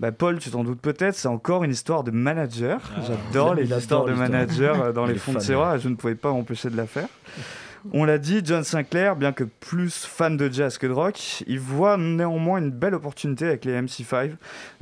bah, 0.00 0.10
Paul, 0.10 0.40
tu 0.40 0.50
t'en 0.50 0.64
doutes 0.64 0.80
peut-être, 0.80 1.14
c'est 1.14 1.28
encore 1.28 1.62
une 1.62 1.70
histoire 1.70 2.02
de 2.02 2.10
manager. 2.10 2.80
J'adore 3.06 3.54
les 3.54 3.70
histoires 3.70 4.04
de 4.04 4.12
manager 4.12 4.82
euh, 4.82 4.92
dans 4.92 5.06
les 5.06 5.14
fonds 5.14 5.32
de 5.32 5.38
et 5.38 5.78
je 5.78 5.88
ne 5.88 5.94
pouvais 5.94 6.16
pas 6.16 6.30
m'empêcher 6.30 6.70
de 6.70 6.76
la 6.76 6.86
faire. 6.86 7.08
On 7.92 8.04
l'a 8.04 8.18
dit, 8.18 8.40
John 8.42 8.64
Sinclair, 8.64 9.14
bien 9.14 9.32
que 9.32 9.44
plus 9.44 10.06
fan 10.06 10.36
de 10.36 10.50
jazz 10.50 10.78
que 10.78 10.86
de 10.86 10.92
rock, 10.92 11.44
il 11.46 11.60
voit 11.60 11.98
néanmoins 11.98 12.58
une 12.58 12.70
belle 12.70 12.94
opportunité 12.94 13.46
avec 13.46 13.66
les 13.66 13.78
MC5, 13.78 14.32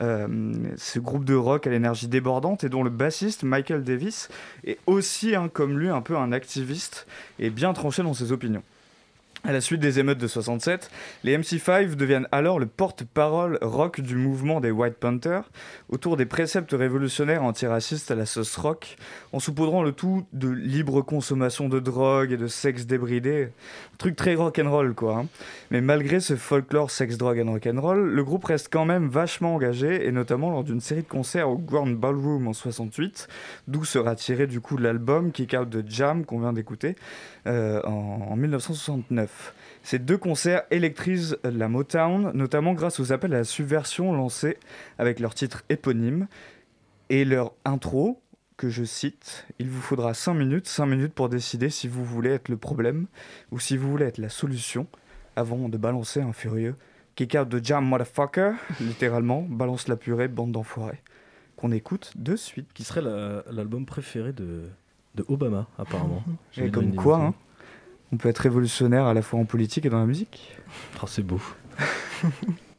euh, 0.00 0.28
ce 0.76 0.98
groupe 1.00 1.24
de 1.24 1.34
rock 1.34 1.66
à 1.66 1.70
l'énergie 1.70 2.06
débordante 2.06 2.62
et 2.62 2.68
dont 2.68 2.84
le 2.84 2.90
bassiste 2.90 3.42
Michael 3.42 3.82
Davis 3.82 4.28
est 4.64 4.78
aussi, 4.86 5.34
hein, 5.34 5.50
comme 5.52 5.78
lui, 5.78 5.88
un 5.88 6.00
peu 6.00 6.16
un 6.16 6.30
activiste 6.30 7.06
et 7.40 7.50
bien 7.50 7.72
tranché 7.72 8.02
dans 8.04 8.14
ses 8.14 8.30
opinions. 8.30 8.62
À 9.44 9.50
la 9.50 9.60
suite 9.60 9.80
des 9.80 9.98
émeutes 9.98 10.18
de 10.18 10.28
67, 10.28 10.88
les 11.24 11.36
MC5 11.36 11.96
deviennent 11.96 12.28
alors 12.30 12.60
le 12.60 12.66
porte-parole 12.66 13.58
rock 13.60 14.00
du 14.00 14.14
mouvement 14.14 14.60
des 14.60 14.70
White 14.70 14.94
Panthers, 14.94 15.50
autour 15.88 16.16
des 16.16 16.26
préceptes 16.26 16.70
révolutionnaires 16.70 17.42
antiracistes 17.42 18.12
à 18.12 18.14
la 18.14 18.24
sauce 18.24 18.54
rock, 18.56 18.96
en 19.32 19.40
saupoudrant 19.40 19.82
le 19.82 19.90
tout 19.90 20.24
de 20.32 20.48
libre 20.48 21.02
consommation 21.02 21.68
de 21.68 21.80
drogue 21.80 22.30
et 22.30 22.36
de 22.36 22.46
sexe 22.46 22.86
débridé. 22.86 23.48
Un 23.94 23.96
truc 23.98 24.14
très 24.14 24.36
rock'n'roll, 24.36 24.94
quoi. 24.94 25.16
hein. 25.16 25.26
Mais 25.72 25.80
malgré 25.80 26.20
ce 26.20 26.36
folklore 26.36 26.92
sexe, 26.92 27.16
drogue 27.16 27.40
and 27.44 27.50
rock'n'roll, 27.50 28.10
le 28.14 28.22
groupe 28.22 28.44
reste 28.44 28.68
quand 28.72 28.84
même 28.84 29.08
vachement 29.08 29.56
engagé, 29.56 30.06
et 30.06 30.12
notamment 30.12 30.50
lors 30.50 30.62
d'une 30.62 30.80
série 30.80 31.02
de 31.02 31.08
concerts 31.08 31.50
au 31.50 31.58
Grand 31.58 31.88
Ballroom 31.88 32.46
en 32.46 32.52
68, 32.52 33.26
d'où 33.66 33.84
sera 33.84 34.14
tiré 34.14 34.46
du 34.46 34.60
coup 34.60 34.76
l'album 34.76 35.32
Kick 35.32 35.56
Out 35.58 35.68
de 35.68 35.82
Jam 35.84 36.24
qu'on 36.24 36.38
vient 36.38 36.52
d'écouter 36.52 36.94
euh, 37.48 37.82
en 37.82 38.36
1969. 38.36 39.31
Ces 39.82 39.98
deux 39.98 40.16
concerts 40.18 40.62
électrisent 40.70 41.38
la 41.42 41.68
Motown, 41.68 42.30
notamment 42.34 42.72
grâce 42.72 43.00
aux 43.00 43.12
appels 43.12 43.34
à 43.34 43.38
la 43.38 43.44
subversion 43.44 44.12
lancés 44.12 44.56
avec 44.98 45.18
leur 45.18 45.34
titre 45.34 45.64
éponyme 45.68 46.28
et 47.10 47.24
leur 47.24 47.52
intro, 47.64 48.20
que 48.56 48.68
je 48.68 48.84
cite 48.84 49.44
Il 49.58 49.68
vous 49.68 49.80
faudra 49.80 50.14
5 50.14 50.34
minutes, 50.34 50.68
5 50.68 50.86
minutes 50.86 51.14
pour 51.14 51.28
décider 51.28 51.68
si 51.68 51.88
vous 51.88 52.04
voulez 52.04 52.30
être 52.30 52.48
le 52.48 52.56
problème 52.56 53.06
ou 53.50 53.58
si 53.58 53.76
vous 53.76 53.90
voulez 53.90 54.04
être 54.06 54.18
la 54.18 54.28
solution 54.28 54.86
avant 55.34 55.68
de 55.68 55.76
balancer 55.76 56.20
un 56.20 56.32
furieux 56.32 56.76
kick 57.16 57.34
out 57.34 57.48
de 57.48 57.62
jam 57.62 57.84
motherfucker, 57.84 58.52
littéralement, 58.80 59.42
balance 59.42 59.88
la 59.88 59.96
purée, 59.96 60.28
bande 60.28 60.52
d'enfoirés. 60.52 61.00
Qu'on 61.56 61.72
écoute 61.72 62.12
de 62.16 62.36
suite. 62.36 62.68
Qui 62.72 62.84
serait 62.84 63.02
la- 63.02 63.42
l'album 63.50 63.84
préféré 63.84 64.32
de, 64.32 64.62
de 65.16 65.24
Obama, 65.28 65.66
apparemment. 65.78 66.22
Et 66.56 66.70
comme 66.70 66.94
quoi, 66.94 67.16
hein, 67.18 67.34
on 68.12 68.16
peut 68.16 68.28
être 68.28 68.38
révolutionnaire 68.38 69.06
à 69.06 69.14
la 69.14 69.22
fois 69.22 69.40
en 69.40 69.44
politique 69.44 69.86
et 69.86 69.88
dans 69.88 70.00
la 70.00 70.06
musique. 70.06 70.52
Oh, 71.02 71.06
c'est 71.06 71.22
beau. 71.22 71.40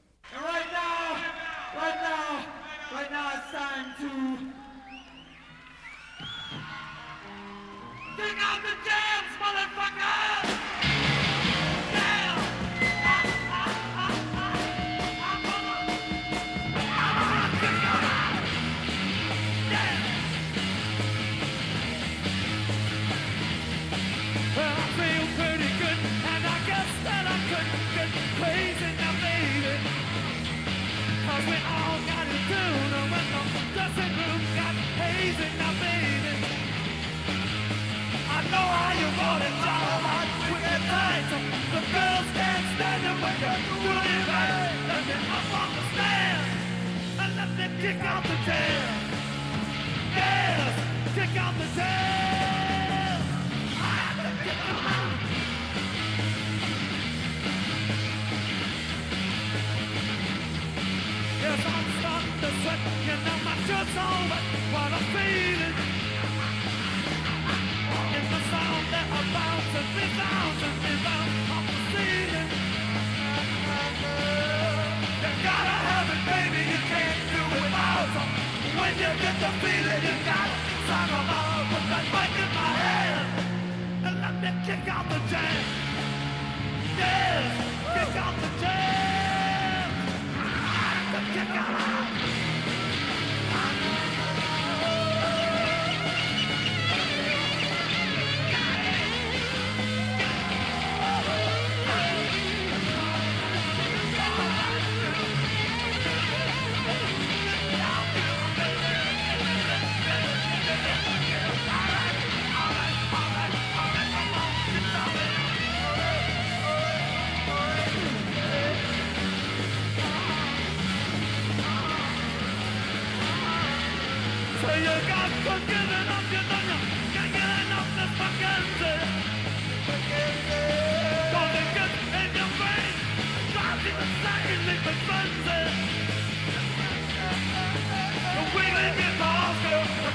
kick 47.83 47.99
out 48.05 48.23
the 48.23 48.37
jam. 48.45 49.11
Yes, 50.15 50.73
kick 51.15 51.35
out 51.35 51.53
the 51.59 51.67
out. 51.75 53.19
Yes, 61.41 61.59
I'm 61.75 61.87
starting 61.99 62.37
to 62.39 62.49
sweat. 62.61 62.79
You 63.07 63.15
know 63.25 63.37
my 63.43 63.55
shirt's 63.67 63.97
all 63.99 64.23
wet. 64.31 64.45
What. 64.71 64.91
In 68.15 68.25
the 68.31 68.41
sound 68.51 68.85
that 68.93 69.07
rebound 70.83 71.22
the 79.43 79.49
feeling, 79.59 80.03
you 80.07 80.15
in 82.43 82.49
my 82.55 82.71
hand 82.83 83.27
and 84.05 84.15
let 84.23 84.35
me 84.41 84.49
kick 84.65 84.87
out 84.87 85.05
the 85.09 85.19
jam. 85.31 85.63
Yes, 86.97 87.51
kick 87.93 88.15
out 88.23 88.35
the 88.39 88.49
jam. 88.61 89.89
Kick 91.33 91.55
out. 91.57 92.12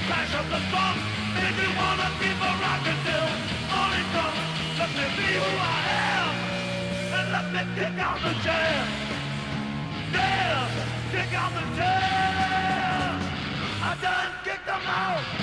Crash 0.09 0.33
of 0.41 0.45
the 0.49 0.61
bomb, 0.73 0.97
make 1.37 1.57
you 1.61 1.69
wanna 1.77 2.09
keep 2.19 2.39
a 2.49 2.51
rockin' 2.63 2.99
till 3.05 3.29
morning 3.69 4.07
comes. 4.15 4.41
Let 4.79 4.89
me 4.97 5.05
be 5.17 5.27
who 5.37 5.51
I 5.69 5.79
am, 6.17 6.33
and 7.17 7.27
let 7.35 7.45
me 7.53 7.61
kick 7.77 7.95
out 8.07 8.19
the 8.25 8.33
jam. 8.45 8.85
Yeah, 10.15 10.65
kick 11.13 11.31
out 11.41 11.51
the 11.57 11.65
jam. 11.77 13.13
I 13.89 13.91
done 14.01 14.31
kicked 14.45 14.65
them 14.65 14.85
out. 15.03 15.38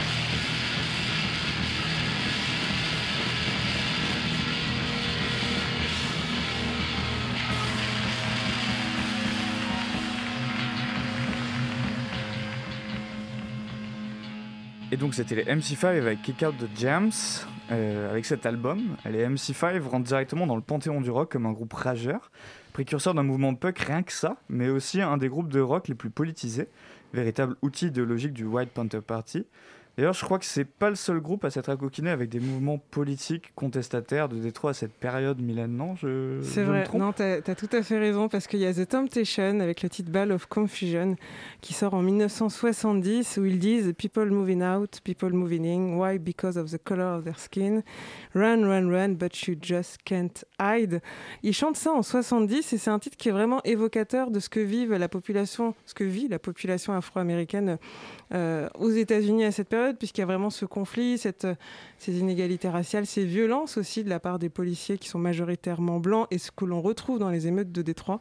Et 14.96 14.98
donc 14.98 15.14
c'était 15.14 15.34
les 15.34 15.44
MC5 15.44 15.88
avec 15.88 16.22
Kick 16.22 16.40
Out 16.40 16.54
the 16.56 16.68
Jams. 16.74 17.10
Euh, 17.70 18.10
avec 18.10 18.24
cet 18.24 18.46
album, 18.46 18.96
les 19.04 19.26
MC5 19.26 19.78
rentrent 19.82 20.06
directement 20.06 20.46
dans 20.46 20.56
le 20.56 20.62
panthéon 20.62 21.02
du 21.02 21.10
rock 21.10 21.32
comme 21.32 21.44
un 21.44 21.52
groupe 21.52 21.74
rageur, 21.74 22.30
précurseur 22.72 23.12
d'un 23.12 23.22
mouvement 23.22 23.54
punk 23.54 23.78
rien 23.78 24.02
que 24.02 24.12
ça, 24.12 24.38
mais 24.48 24.70
aussi 24.70 25.02
un 25.02 25.18
des 25.18 25.28
groupes 25.28 25.50
de 25.50 25.60
rock 25.60 25.88
les 25.88 25.94
plus 25.94 26.08
politisés, 26.08 26.68
véritable 27.12 27.56
outil 27.60 27.88
idéologique 27.88 28.32
du 28.32 28.46
White 28.46 28.70
Panther 28.70 29.02
Party. 29.06 29.44
D'ailleurs, 29.96 30.12
je 30.12 30.24
crois 30.24 30.38
que 30.38 30.44
c'est 30.44 30.66
pas 30.66 30.90
le 30.90 30.96
seul 30.96 31.20
groupe 31.20 31.46
à 31.46 31.50
s'être 31.50 31.70
accoquiné 31.70 32.10
avec 32.10 32.28
des 32.28 32.38
mouvements 32.38 32.76
politiques 32.76 33.54
contestataires 33.54 34.28
de 34.28 34.36
Détroit 34.36 34.72
à 34.72 34.74
cette 34.74 34.92
période, 34.92 35.40
Mylène, 35.40 35.74
non? 35.74 35.96
Je, 35.96 36.38
C'est 36.42 36.60
me 36.60 36.66
vrai, 36.66 36.84
non, 36.92 37.12
t'as 37.12 37.38
as 37.38 37.54
tout 37.54 37.68
à 37.72 37.82
fait 37.82 37.98
raison, 37.98 38.28
parce 38.28 38.46
qu'il 38.46 38.58
y 38.58 38.66
a 38.66 38.74
The 38.74 38.86
Temptation 38.86 39.60
avec 39.60 39.82
le 39.82 39.88
titre 39.88 40.10
Ball 40.10 40.32
of 40.32 40.46
Confusion 40.46 41.16
qui 41.62 41.72
sort 41.72 41.94
en 41.94 42.02
1970 42.02 43.38
où 43.38 43.46
ils 43.46 43.58
disent 43.58 43.94
People 43.96 44.26
moving 44.30 44.62
out, 44.62 45.00
people 45.02 45.30
moving 45.30 45.64
in, 45.64 45.96
why? 45.96 46.18
Because 46.18 46.58
of 46.58 46.70
the 46.70 46.78
color 46.78 47.16
of 47.16 47.24
their 47.24 47.38
skin? 47.38 47.82
Run, 48.34 48.66
run, 48.66 48.90
run, 48.90 49.14
but 49.14 49.46
you 49.46 49.56
just 49.58 50.02
can't 50.04 50.44
hide. 50.60 51.00
Ils 51.42 51.54
chantent 51.54 51.78
ça 51.78 51.92
en 51.92 52.02
70 52.02 52.74
et 52.74 52.76
c'est 52.76 52.90
un 52.90 52.98
titre 52.98 53.16
qui 53.16 53.30
est 53.30 53.32
vraiment 53.32 53.62
évocateur 53.64 54.30
de 54.30 54.40
ce 54.40 54.50
que 54.50 54.60
vive 54.60 54.92
la 54.92 55.08
population, 55.08 55.74
ce 55.86 55.94
que 55.94 56.04
vit 56.04 56.28
la 56.28 56.38
population 56.38 56.92
afro-américaine 56.92 57.78
euh, 58.34 58.68
aux 58.78 58.90
États-Unis 58.90 59.44
à 59.44 59.52
cette 59.52 59.68
période, 59.68 59.85
puisqu'il 59.94 60.20
y 60.20 60.24
a 60.24 60.26
vraiment 60.26 60.50
ce 60.50 60.64
conflit, 60.64 61.18
cette, 61.18 61.46
ces 61.98 62.18
inégalités 62.18 62.68
raciales, 62.68 63.06
ces 63.06 63.24
violences 63.24 63.76
aussi 63.76 64.02
de 64.02 64.08
la 64.08 64.20
part 64.20 64.38
des 64.38 64.48
policiers 64.48 64.98
qui 64.98 65.08
sont 65.08 65.18
majoritairement 65.18 66.00
blancs 66.00 66.26
et 66.30 66.38
ce 66.38 66.50
que 66.50 66.64
l'on 66.64 66.82
retrouve 66.82 67.18
dans 67.18 67.30
les 67.30 67.46
émeutes 67.46 67.72
de 67.72 67.82
Détroit. 67.82 68.20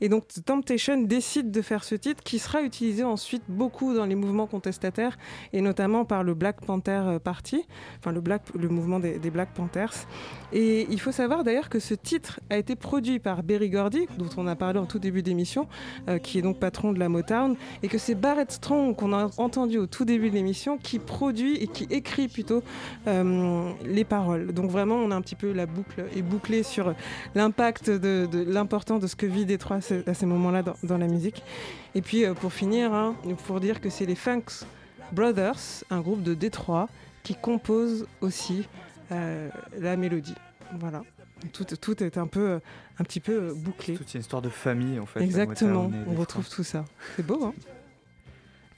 Et 0.00 0.08
donc 0.08 0.28
The 0.28 0.44
Temptation 0.44 1.02
décide 1.02 1.50
de 1.50 1.62
faire 1.62 1.84
ce 1.84 1.94
titre 1.94 2.22
qui 2.22 2.38
sera 2.38 2.62
utilisé 2.62 3.02
ensuite 3.02 3.42
beaucoup 3.48 3.94
dans 3.94 4.06
les 4.06 4.14
mouvements 4.14 4.46
contestataires 4.46 5.18
et 5.52 5.60
notamment 5.60 6.04
par 6.04 6.22
le 6.22 6.34
Black 6.34 6.64
Panther 6.64 7.02
euh, 7.06 7.18
Party, 7.18 7.66
enfin 7.98 8.12
le, 8.12 8.20
Black, 8.20 8.42
le 8.54 8.68
mouvement 8.68 9.00
des, 9.00 9.18
des 9.18 9.30
Black 9.30 9.52
Panthers. 9.54 10.06
Et 10.52 10.86
il 10.90 11.00
faut 11.00 11.12
savoir 11.12 11.44
d'ailleurs 11.44 11.68
que 11.68 11.78
ce 11.78 11.94
titre 11.94 12.40
a 12.50 12.56
été 12.56 12.76
produit 12.76 13.18
par 13.18 13.42
Berry 13.42 13.70
Gordy, 13.70 14.06
dont 14.18 14.28
on 14.36 14.46
a 14.46 14.56
parlé 14.56 14.78
en 14.78 14.86
tout 14.86 14.98
début 14.98 15.22
d'émission, 15.22 15.68
euh, 16.08 16.18
qui 16.18 16.38
est 16.38 16.42
donc 16.42 16.58
patron 16.58 16.92
de 16.92 16.98
la 16.98 17.08
Motown, 17.08 17.56
et 17.82 17.88
que 17.88 17.98
c'est 17.98 18.14
Barrett 18.14 18.50
Strong 18.50 18.96
qu'on 18.96 19.12
a 19.12 19.30
entendu 19.38 19.78
au 19.78 19.86
tout 19.86 20.04
début 20.04 20.30
de 20.30 20.34
l'émission 20.34 20.78
qui 20.78 20.98
produit 21.00 21.56
et 21.56 21.66
qui 21.66 21.84
écrit 21.90 22.28
plutôt 22.28 22.62
euh, 23.06 23.70
les 23.84 24.04
paroles. 24.04 24.52
Donc 24.52 24.70
vraiment, 24.70 24.96
on 24.96 25.10
a 25.10 25.16
un 25.16 25.20
petit 25.22 25.34
peu 25.36 25.52
la 25.52 25.66
boucle 25.66 26.04
est 26.14 26.22
bouclée 26.22 26.62
sur 26.62 26.94
l'impact 27.34 27.90
de, 27.90 28.26
de 28.30 28.44
l'importance 28.44 29.00
de 29.00 29.06
ce 29.06 29.16
que 29.16 29.26
vit 29.26 29.44
Détroit 29.46 29.76
à 29.76 29.80
ce- 29.80 30.08
à 30.08 30.14
ces 30.14 30.26
moments-là 30.26 30.62
dans, 30.62 30.76
dans 30.82 30.98
la 30.98 31.06
musique. 31.08 31.42
Et 31.94 32.02
puis 32.02 32.24
euh, 32.24 32.34
pour 32.34 32.52
finir, 32.52 32.92
hein, 32.94 33.16
pour 33.46 33.60
dire 33.60 33.80
que 33.80 33.90
c'est 33.90 34.06
les 34.06 34.14
Funks 34.14 34.64
Brothers, 35.12 35.82
un 35.90 36.00
groupe 36.00 36.22
de 36.22 36.34
Détroit, 36.34 36.88
qui 37.22 37.34
compose 37.34 38.06
aussi 38.20 38.68
euh, 39.12 39.48
la 39.78 39.96
mélodie. 39.96 40.34
Voilà. 40.78 41.02
Tout, 41.52 41.64
tout 41.64 42.02
est 42.04 42.18
un 42.18 42.26
peu, 42.26 42.60
un 42.98 43.04
petit 43.04 43.18
peu 43.20 43.52
bouclé. 43.54 43.94
Toute 43.94 44.14
une 44.14 44.20
histoire 44.20 44.42
de 44.42 44.50
famille 44.50 45.00
en 45.00 45.06
fait. 45.06 45.20
Exactement, 45.22 45.90
on 46.06 46.14
retrouve 46.14 46.48
tout 46.48 46.62
ça. 46.62 46.84
C'est 47.16 47.26
beau, 47.26 47.44
hein? 47.46 47.54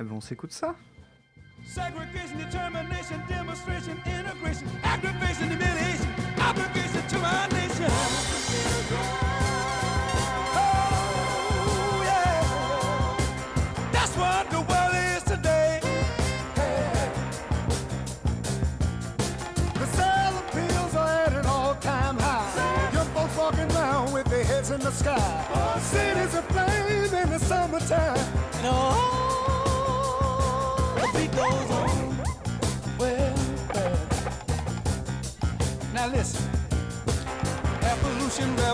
Eh 0.01 0.05
ben, 0.05 0.13
on 0.15 0.21
s'écoute 0.21 0.53
ça 0.53 0.75
Segregation, 1.67 2.39
determination, 2.39 3.23
demonstration, 3.29 4.01
integration, 4.07 4.69
aggravation, 4.85 5.49
humiliation, 5.49 6.15
obligation 6.39 7.07
to 7.09 7.19
our 7.19 7.49
nation. 7.49 7.91
Oh, 10.55 12.03
yeah. 12.05 13.17
That's 13.93 14.15
what 14.17 14.51
the 14.51 14.61
world 14.61 14.95
is 15.17 15.23
today. 15.23 15.81
The 19.75 19.87
pills 20.53 20.95
are 20.95 21.09
at 21.09 21.33
an 21.33 21.47
all-time 21.47 22.19
high. 22.19 22.91
Young 22.93 23.07
folks 23.09 23.37
walking 23.37 23.71
around 23.73 24.13
with 24.13 24.27
their 24.27 24.45
heads 24.45 24.71
in 24.71 24.81
the 24.81 24.91
sky. 24.91 25.79
Cities 25.81 26.35
aflame 26.35 27.15
in 27.15 27.31
the 27.31 27.39
summertime. 27.39 28.19
And 28.55 28.67
oh, 28.67 29.32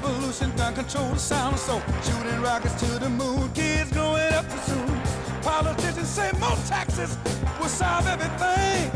revolution, 0.00 0.54
gun 0.56 0.74
control 0.74 1.08
the 1.10 1.18
sound 1.18 1.58
so 1.58 1.80
shooting 2.02 2.40
rockets 2.40 2.74
to 2.80 2.98
the 2.98 3.08
moon, 3.08 3.50
kids 3.52 3.92
growing 3.92 4.32
up 4.32 4.44
too 4.48 4.58
soon. 4.72 5.00
Politicians 5.42 6.08
say 6.08 6.30
more 6.38 6.56
taxes 6.66 7.16
will 7.58 7.68
solve 7.68 8.06
everything. 8.06 8.90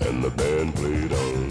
And 0.00 0.22
the 0.22 0.30
band 0.30 0.74
played 0.76 1.12
on. 1.12 1.43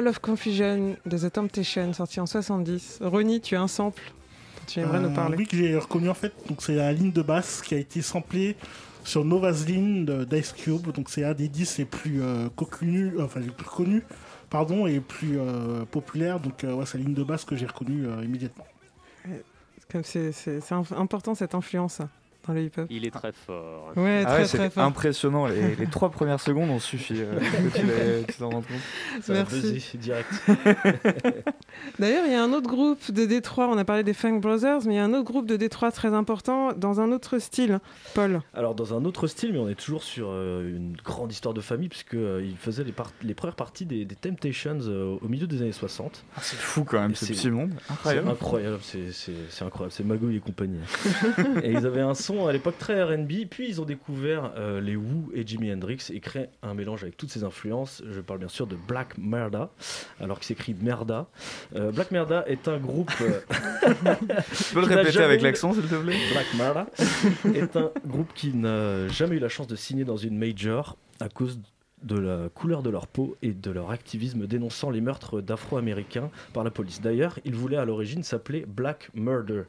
Ball 0.00 0.08
of 0.08 0.18
Confusion 0.20 0.96
de 1.04 1.18
The 1.18 1.30
Temptation, 1.30 1.92
sorti 1.92 2.20
en 2.20 2.26
70. 2.26 3.00
Ronnie, 3.02 3.42
tu 3.42 3.54
as 3.54 3.60
un 3.60 3.68
sample 3.68 4.00
dont 4.56 4.62
tu 4.66 4.80
aimerais 4.80 4.98
nous 4.98 5.10
Euh, 5.10 5.14
parler 5.14 5.36
Oui, 5.36 5.46
que 5.46 5.54
j'ai 5.58 5.76
reconnu 5.76 6.08
en 6.08 6.14
fait. 6.14 6.32
Donc 6.48 6.62
c'est 6.62 6.74
la 6.74 6.90
ligne 6.90 7.12
de 7.12 7.20
basse 7.20 7.60
qui 7.60 7.74
a 7.74 7.76
été 7.76 8.00
samplée 8.00 8.56
sur 9.04 9.26
Nova's 9.26 9.66
Line 9.66 10.06
de- 10.06 10.24
d'Ice 10.24 10.52
Cube. 10.52 10.90
Donc 10.92 11.10
c'est 11.10 11.22
un 11.22 11.34
des 11.34 11.48
disques 11.48 11.76
les 11.76 11.84
plus 11.84 12.22
euh, 12.22 12.48
connus, 12.56 13.12
enfin 13.20 13.40
les 13.40 13.50
plus 13.50 13.66
connus, 13.68 14.02
pardon, 14.48 14.86
et 14.86 14.92
les 14.92 15.00
plus 15.00 15.38
euh, 15.38 15.84
populaires. 15.84 16.40
Donc 16.40 16.64
euh, 16.64 16.72
ouais, 16.72 16.86
c'est 16.86 16.96
la 16.96 17.04
ligne 17.04 17.12
de 17.12 17.22
basse 17.22 17.44
que 17.44 17.54
j'ai 17.54 17.66
reconnue 17.66 18.06
immédiatement. 18.24 18.64
C'est 20.02 20.32
important 20.96 21.34
cette 21.34 21.54
influence 21.54 22.00
dans 22.46 22.54
le 22.54 22.62
hip-hop. 22.64 22.86
Il 22.90 23.06
est 23.06 23.10
très 23.10 23.32
fort. 23.32 23.92
Ouais, 23.96 24.22
Ah 24.26 24.34
très 24.34 24.44
c'est 24.46 24.56
très 24.58 24.70
fort. 24.70 24.84
impressionnant. 24.84 25.46
Les, 25.46 25.76
les 25.76 25.86
trois 25.90 26.10
premières 26.10 26.40
secondes 26.40 26.70
ont 26.70 26.78
suffi. 26.78 27.14
euh, 27.16 27.38
tu 28.28 28.34
t'en 28.34 28.50
rendes 28.50 28.64
compte. 28.66 29.22
Ça 29.22 29.32
a 29.32 29.36
Merci. 29.36 29.82
direct. 29.98 30.28
D'ailleurs, 31.98 32.24
il 32.26 32.32
y 32.32 32.34
a 32.34 32.42
un 32.42 32.52
autre 32.52 32.68
groupe 32.68 33.10
de 33.10 33.24
Détroit, 33.26 33.68
on 33.68 33.78
a 33.78 33.84
parlé 33.84 34.02
des 34.02 34.14
Funk 34.14 34.38
Brothers, 34.40 34.80
mais 34.86 34.94
il 34.94 34.96
y 34.96 35.00
a 35.00 35.04
un 35.04 35.12
autre 35.14 35.24
groupe 35.24 35.46
de 35.46 35.56
Détroit 35.56 35.90
très 35.92 36.12
important 36.14 36.72
dans 36.72 37.00
un 37.00 37.12
autre 37.12 37.38
style. 37.38 37.78
Paul. 38.14 38.40
Alors 38.54 38.74
dans 38.74 38.94
un 38.94 39.04
autre 39.04 39.26
style, 39.26 39.52
mais 39.52 39.58
on 39.58 39.68
est 39.68 39.74
toujours 39.74 40.02
sur 40.02 40.28
euh, 40.30 40.76
une 40.76 40.96
grande 41.04 41.32
histoire 41.32 41.54
de 41.54 41.60
famille, 41.60 41.88
puisque 41.88 42.14
euh, 42.14 42.46
faisait 42.58 42.84
les, 42.84 42.92
par- 42.92 43.12
les 43.22 43.34
premières 43.34 43.54
parties 43.56 43.86
des, 43.86 44.04
des 44.04 44.14
Temptations 44.14 44.78
euh, 44.82 45.16
au 45.20 45.28
milieu 45.28 45.46
des 45.46 45.62
années 45.62 45.72
60. 45.72 46.24
Ah, 46.36 46.40
c'est 46.42 46.56
fou 46.56 46.84
quand 46.84 47.00
même, 47.00 47.14
ce 47.14 47.26
c'est- 47.26 47.32
petit 47.34 47.50
monde. 47.50 47.72
C'est 47.86 47.92
Incroyable. 47.92 48.28
incroyable, 48.30 48.78
c'est- 48.82 49.12
c'est 49.12 49.32
c'est 49.48 49.64
incroyable, 49.64 49.92
c'est 49.92 50.04
Magouille 50.04 50.36
et 50.36 50.40
compagnie. 50.40 50.78
et 51.62 51.72
ils 51.72 51.86
avaient 51.86 52.00
un 52.00 52.14
son 52.14 52.29
à 52.46 52.52
l'époque 52.52 52.78
très 52.78 53.02
R&B, 53.02 53.46
puis 53.50 53.68
ils 53.68 53.80
ont 53.80 53.84
découvert 53.84 54.52
euh, 54.56 54.80
les 54.80 54.96
Who 54.96 55.30
et 55.34 55.46
Jimi 55.46 55.72
Hendrix 55.72 56.10
et 56.12 56.20
créé 56.20 56.46
un 56.62 56.74
mélange 56.74 57.02
avec 57.02 57.16
toutes 57.16 57.30
ces 57.30 57.44
influences. 57.44 58.02
Je 58.08 58.20
parle 58.20 58.38
bien 58.38 58.48
sûr 58.48 58.66
de 58.66 58.76
Black 58.76 59.18
Merda, 59.18 59.70
alors 60.20 60.38
que 60.38 60.44
s'écrit 60.44 60.74
Merda. 60.80 61.26
Euh, 61.74 61.90
Black 61.90 62.10
Merda 62.10 62.44
est 62.46 62.68
un 62.68 62.78
groupe. 62.78 63.10
euh, 63.20 63.40
Tu 64.56 64.74
peux 64.74 64.80
le 64.80 64.86
répéter 64.86 65.20
avec 65.20 65.42
l'accent, 65.42 65.72
s'il 65.72 65.82
te 65.82 65.94
plaît? 65.96 66.16
Black 66.32 66.46
Merda 66.56 66.86
est 67.54 67.76
un 67.76 67.90
groupe 68.06 68.32
qui 68.34 68.54
n'a 68.54 69.08
jamais 69.08 69.36
eu 69.36 69.40
la 69.40 69.48
chance 69.48 69.66
de 69.66 69.76
signer 69.76 70.04
dans 70.04 70.16
une 70.16 70.38
major 70.38 70.96
à 71.18 71.28
cause 71.28 71.58
de 72.02 72.18
la 72.18 72.48
couleur 72.48 72.82
de 72.82 72.90
leur 72.90 73.06
peau 73.06 73.36
et 73.42 73.52
de 73.52 73.70
leur 73.70 73.90
activisme 73.90 74.46
dénonçant 74.46 74.90
les 74.90 75.00
meurtres 75.00 75.40
d'Afro-Américains 75.40 76.30
par 76.52 76.64
la 76.64 76.70
police. 76.70 77.00
D'ailleurs, 77.00 77.38
ils 77.44 77.54
voulaient 77.54 77.76
à 77.76 77.84
l'origine 77.84 78.22
s'appeler 78.22 78.64
Black 78.66 79.10
Murder, 79.14 79.62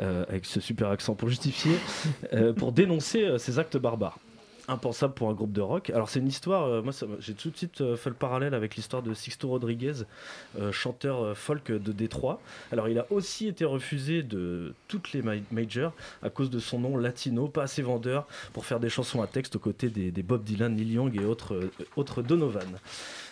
euh, 0.00 0.24
avec 0.28 0.44
ce 0.44 0.60
super 0.60 0.88
accent 0.88 1.14
pour 1.14 1.28
justifier, 1.28 1.72
euh, 2.32 2.52
pour 2.52 2.72
dénoncer 2.72 3.24
euh, 3.24 3.38
ces 3.38 3.58
actes 3.58 3.76
barbares. 3.76 4.18
Impensable 4.70 5.14
pour 5.14 5.28
un 5.28 5.34
groupe 5.34 5.50
de 5.50 5.60
rock. 5.60 5.90
Alors 5.90 6.08
c'est 6.08 6.20
une 6.20 6.28
histoire, 6.28 6.64
euh, 6.66 6.80
moi 6.80 6.92
j'ai 7.18 7.34
tout 7.34 7.50
de 7.50 7.56
suite 7.56 7.80
euh, 7.80 7.96
fait 7.96 8.08
le 8.08 8.14
parallèle 8.14 8.54
avec 8.54 8.76
l'histoire 8.76 9.02
de 9.02 9.12
Sixto 9.14 9.48
Rodriguez, 9.48 10.04
euh, 10.60 10.70
chanteur 10.70 11.36
folk 11.36 11.72
de 11.72 11.90
Détroit. 11.90 12.40
Alors 12.70 12.88
il 12.88 12.96
a 13.00 13.06
aussi 13.10 13.48
été 13.48 13.64
refusé 13.64 14.22
de 14.22 14.72
toutes 14.86 15.12
les 15.12 15.22
ma- 15.22 15.34
majors 15.50 15.92
à 16.22 16.30
cause 16.30 16.50
de 16.50 16.60
son 16.60 16.78
nom 16.78 16.96
latino, 16.96 17.48
pas 17.48 17.64
assez 17.64 17.82
vendeur 17.82 18.28
pour 18.52 18.64
faire 18.64 18.78
des 18.78 18.90
chansons 18.90 19.20
à 19.20 19.26
texte 19.26 19.56
aux 19.56 19.58
côtés 19.58 19.88
des, 19.88 20.12
des 20.12 20.22
Bob 20.22 20.44
Dylan, 20.44 20.72
Neil 20.76 20.92
Young 20.92 21.20
et 21.20 21.24
autres, 21.24 21.68
autres 21.96 22.22
Donovan. 22.22 22.78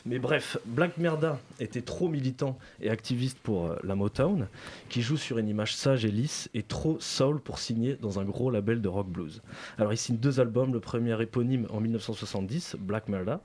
Mais 0.07 0.19
bref, 0.19 0.59
Black 0.65 0.97
Merda 0.99 1.39
était 1.61 1.83
trop 1.83 2.09
militant 2.09 2.59
et 2.81 2.91
activiste 2.91 3.39
pour 3.39 3.67
euh, 3.67 3.77
la 3.83 3.95
Motown, 3.95 4.49
qui 4.89 5.03
joue 5.03 5.17
sur 5.17 5.39
une 5.39 5.49
image 5.49 5.75
sage 5.75 6.05
et 6.05 6.11
lisse, 6.11 6.49
et 6.55 6.63
trop 6.63 6.99
soul 7.01 7.41
pour 7.41 7.59
signer 7.59 7.97
dans 7.97 8.21
un 8.21 8.25
gros 8.25 8.51
label 8.51 8.81
de 8.81 8.89
rock 8.89 9.09
blues. 9.09 9.43
Alors 9.77 9.93
il 9.93 9.97
signe 9.97 10.17
deux 10.17 10.41
albums, 10.41 10.73
le 10.73 10.81
premier 10.81 11.21
éponyme 11.21 11.67
en 11.71 11.81
1970, 11.81 12.77
Black 12.79 13.09
Merda, 13.09 13.41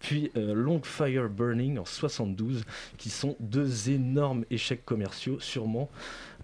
puis 0.00 0.30
euh, 0.36 0.54
Long 0.54 0.80
Fire 0.82 1.28
Burning 1.28 1.78
en 1.78 1.84
72, 1.84 2.64
qui 2.98 3.10
sont 3.10 3.36
deux 3.40 3.90
énormes 3.90 4.44
échecs 4.50 4.84
commerciaux, 4.84 5.38
sûrement 5.40 5.90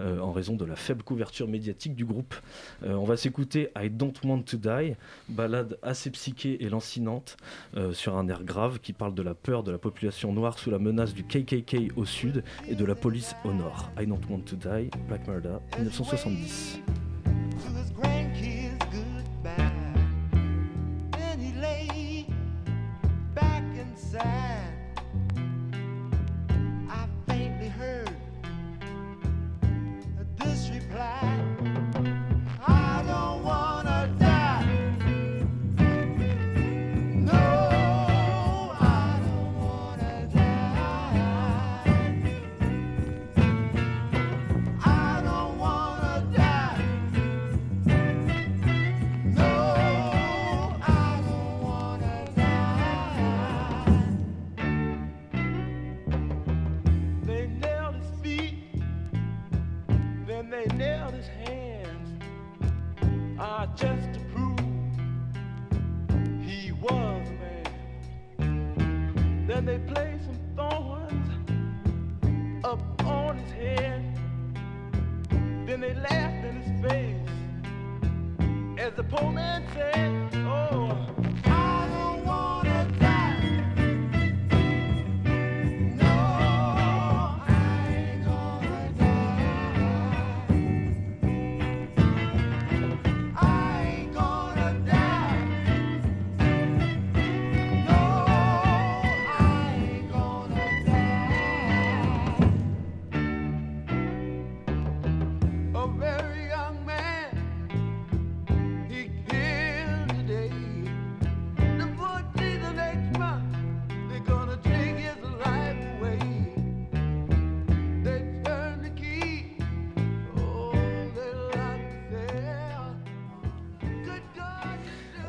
euh, 0.01 0.19
en 0.21 0.33
raison 0.33 0.57
de 0.57 0.65
la 0.65 0.77
faible 0.77 1.03
couverture 1.03 1.49
médiatique 1.49 1.95
du 1.95 2.05
groupe. 2.05 2.35
Euh, 2.85 2.95
on 2.95 3.05
va 3.05 3.17
s'écouter 3.17 3.71
I 3.79 3.91
Don't 3.91 4.15
Want 4.25 4.43
to 4.43 4.57
Die, 4.57 4.95
ballade 5.29 5.79
assez 5.83 6.11
psyché 6.11 6.63
et 6.65 6.69
lancinante 6.69 7.37
euh, 7.77 7.93
sur 7.93 8.17
un 8.17 8.29
air 8.29 8.45
grave 8.45 8.81
qui 8.81 8.93
parle 8.93 9.15
de 9.15 9.23
la 9.23 9.35
peur 9.35 9.63
de 9.63 9.71
la 9.71 9.79
population 9.79 10.33
noire 10.33 10.59
sous 10.59 10.71
la 10.71 10.79
menace 10.79 11.15
du 11.15 11.25
KKK 11.25 11.93
au 11.97 12.05
sud 12.05 12.45
et 12.69 12.75
de 12.75 12.85
la 12.85 12.95
police 12.95 13.35
au 13.45 13.53
nord. 13.53 13.91
I 13.99 14.07
Don't 14.07 14.21
Want 14.29 14.41
to 14.41 14.57
Die, 14.57 14.91
Black 15.09 15.27
Murder, 15.27 15.59
1970. 15.79 17.00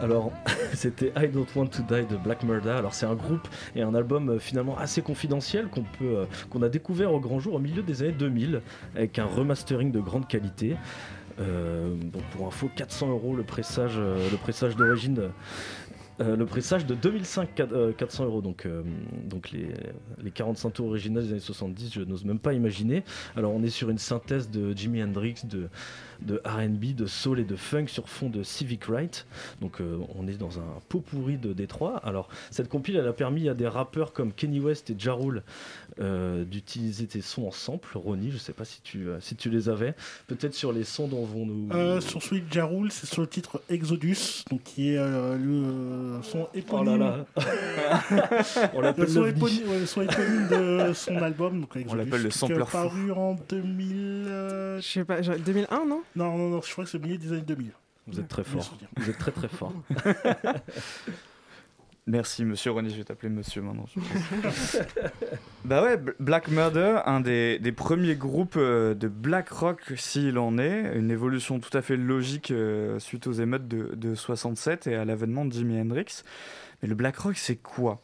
Alors, 0.01 0.31
c'était 0.73 1.11
I 1.15 1.27
Don't 1.27 1.45
Want 1.55 1.67
to 1.67 1.83
Die 1.83 2.05
de 2.07 2.17
Black 2.17 2.43
Murder. 2.43 2.71
Alors, 2.71 2.93
c'est 2.93 3.05
un 3.05 3.15
groupe 3.15 3.47
et 3.75 3.81
un 3.81 3.93
album 3.93 4.29
euh, 4.29 4.39
finalement 4.39 4.77
assez 4.77 5.01
confidentiel 5.01 5.67
qu'on 5.67 5.83
peut, 5.83 6.17
euh, 6.17 6.25
qu'on 6.49 6.61
a 6.63 6.69
découvert 6.69 7.13
au 7.13 7.19
grand 7.19 7.39
jour 7.39 7.53
au 7.55 7.59
milieu 7.59 7.83
des 7.83 8.01
années 8.03 8.11
2000 8.13 8.61
avec 8.95 9.19
un 9.19 9.25
remastering 9.25 9.91
de 9.91 9.99
grande 9.99 10.27
qualité. 10.27 10.75
Euh, 11.39 11.95
donc, 11.95 12.23
pour 12.35 12.47
info, 12.47 12.69
400 12.75 13.09
euros 13.09 13.35
le 13.35 13.43
pressage, 13.43 13.97
le 13.97 14.37
pressage 14.37 14.75
d'origine. 14.75 15.29
le 16.19 16.45
pressage 16.45 16.85
de 16.85 16.93
2005, 16.93 17.49
quat- 17.55 17.71
euh, 17.73 17.93
400 17.93 18.25
euros, 18.25 18.41
donc, 18.41 18.67
donc 19.25 19.49
les, 19.51 19.69
les 20.21 20.29
45 20.31 20.69
tours 20.71 20.87
originales 20.87 21.23
des 21.23 21.31
années 21.31 21.39
70, 21.39 21.93
je 21.93 22.01
n'ose 22.01 22.25
même 22.25 22.37
pas 22.37 22.53
imaginer. 22.53 23.03
Alors 23.35 23.53
on 23.53 23.63
est 23.63 23.69
sur 23.69 23.89
une 23.89 23.97
synthèse 23.97 24.49
de 24.51 24.75
Jimi 24.77 25.01
Hendrix, 25.01 25.35
de, 25.45 25.69
de 26.21 26.41
RB, 26.45 26.95
de 26.95 27.05
soul 27.05 27.39
et 27.39 27.43
de 27.43 27.55
funk 27.55 27.87
sur 27.87 28.09
fond 28.09 28.29
de 28.29 28.43
civic 28.43 28.85
right. 28.85 29.25
Donc 29.61 29.81
euh, 29.81 29.99
on 30.15 30.27
est 30.27 30.37
dans 30.37 30.59
un 30.59 30.79
pot 30.89 30.99
pourri 30.99 31.37
de 31.37 31.53
Détroit. 31.53 31.97
Alors 32.03 32.29
cette 32.49 32.69
compile, 32.69 32.95
elle 32.95 33.07
a 33.07 33.13
permis 33.13 33.49
à 33.49 33.53
des 33.53 33.67
rappeurs 33.67 34.13
comme 34.13 34.33
Kenny 34.33 34.59
West 34.59 34.89
et 34.89 34.95
Ja 34.97 35.13
Rule 35.13 35.43
euh, 35.99 36.45
d'utiliser 36.45 37.07
tes 37.07 37.21
sons 37.21 37.47
en 37.47 37.51
sample. 37.51 37.97
Ronnie, 37.97 38.31
je 38.31 38.37
sais 38.37 38.53
pas 38.53 38.65
si 38.65 38.81
tu, 38.81 39.07
euh, 39.07 39.19
si 39.19 39.35
tu 39.35 39.49
les 39.49 39.69
avais. 39.69 39.93
Peut-être 40.27 40.53
sur 40.53 40.71
les 40.71 40.83
sons 40.83 41.07
dont 41.07 41.25
vont 41.25 41.45
nous... 41.45 41.69
Euh, 41.73 41.99
sur 42.01 42.21
celui 42.21 42.41
de 42.41 42.51
Jarul, 42.51 42.91
c'est 42.91 43.07
sur 43.07 43.21
le 43.21 43.27
titre 43.27 43.61
Exodus, 43.69 44.45
donc 44.49 44.63
qui 44.63 44.93
est 44.93 44.97
euh, 44.97 45.37
le 45.37 46.21
son 46.23 46.47
éponyme. 46.53 46.93
Oh 46.93 46.97
là 46.97 47.25
là. 47.35 48.69
On 48.73 48.81
l'appelle 48.81 49.05
le 49.05 49.11
son 49.11 49.25
éponyme, 49.25 49.67
ouais, 49.67 49.79
le 49.79 49.85
son 49.85 50.01
éponyme 50.01 50.47
de 50.49 50.93
son 50.93 51.17
album. 51.17 51.61
Donc 51.61 51.75
Exodus, 51.75 51.97
l'appelle 51.97 52.23
le 52.23 52.29
qui 52.29 52.35
est 52.35 52.39
sampler 52.39 52.65
fou. 52.65 52.71
paru 52.71 53.11
en 53.11 53.35
2000. 53.49 54.25
Je 54.27 54.81
sais 54.81 55.05
pas, 55.05 55.21
genre 55.21 55.35
2001, 55.45 55.85
non? 55.85 56.01
Non, 56.15 56.37
non, 56.37 56.49
non, 56.49 56.61
je 56.61 56.71
crois 56.71 56.83
que 56.83 56.89
c'est 56.89 56.97
le 56.97 57.03
milieu 57.03 57.17
des 57.17 57.31
années 57.31 57.41
2000. 57.41 57.71
Vous 58.07 58.19
êtes 58.19 58.27
très 58.27 58.43
fort. 58.43 58.77
Vous 58.97 59.09
êtes 59.09 59.17
très 59.17 59.31
très 59.31 59.47
fort. 59.47 59.73
Merci, 62.07 62.45
monsieur 62.45 62.71
René, 62.71 62.89
je 62.89 62.97
vais 62.97 63.03
t'appeler 63.03 63.29
monsieur 63.29 63.61
maintenant. 63.61 63.85
je 63.85 63.99
pense. 64.41 64.77
bah 65.65 65.83
ouais, 65.83 65.97
Black 66.19 66.47
Murder, 66.47 66.99
un 67.05 67.21
des, 67.21 67.59
des 67.59 67.71
premiers 67.71 68.15
groupes 68.15 68.55
euh, 68.57 68.95
de 68.95 69.07
black 69.07 69.49
rock, 69.49 69.93
s'il 69.97 70.39
en 70.39 70.57
est, 70.57 70.97
une 70.97 71.11
évolution 71.11 71.59
tout 71.59 71.75
à 71.77 71.83
fait 71.83 71.97
logique 71.97 72.49
euh, 72.49 72.97
suite 72.97 73.27
aux 73.27 73.33
émeutes 73.33 73.67
de, 73.67 73.93
de 73.93 74.15
67 74.15 74.87
et 74.87 74.95
à 74.95 75.05
l'avènement 75.05 75.45
de 75.45 75.53
Jimi 75.53 75.79
Hendrix. 75.79 76.23
Mais 76.81 76.89
le 76.89 76.95
black 76.95 77.17
rock, 77.17 77.37
c'est 77.37 77.57
quoi? 77.57 78.01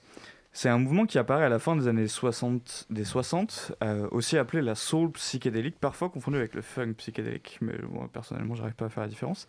C'est 0.58 0.70
un 0.70 0.80
mouvement 0.80 1.06
qui 1.06 1.20
apparaît 1.20 1.44
à 1.44 1.50
la 1.50 1.60
fin 1.60 1.76
des 1.76 1.88
années 1.88 2.08
60, 2.08 2.88
des 2.90 3.04
60 3.04 3.74
euh, 3.84 4.08
aussi 4.10 4.40
appelé 4.40 4.64
la 4.64 4.74
soul 4.74 5.12
psychédélique, 5.12 5.80
parfois 5.80 6.10
confondu 6.10 6.38
avec 6.38 6.56
le 6.56 6.64
funk 6.64 6.94
psychédélique, 6.94 7.60
mais 7.62 7.76
moi 7.92 8.10
personnellement, 8.12 8.56
j'arrive 8.56 8.74
pas 8.74 8.86
à 8.86 8.90
faire 8.90 9.04
la 9.04 9.08
différence. 9.08 9.46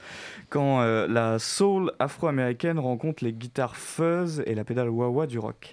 Quand 0.51 0.83
euh, 0.83 1.07
la 1.09 1.39
soul 1.39 1.93
afro-américaine 1.99 2.79
rencontre 2.79 3.25
les 3.25 3.33
guitares 3.33 3.75
fuzz 3.75 4.43
et 4.45 4.55
la 4.55 4.65
pédale 4.65 4.91
wah-wah 4.91 5.27
du 5.27 5.39
rock. 5.39 5.73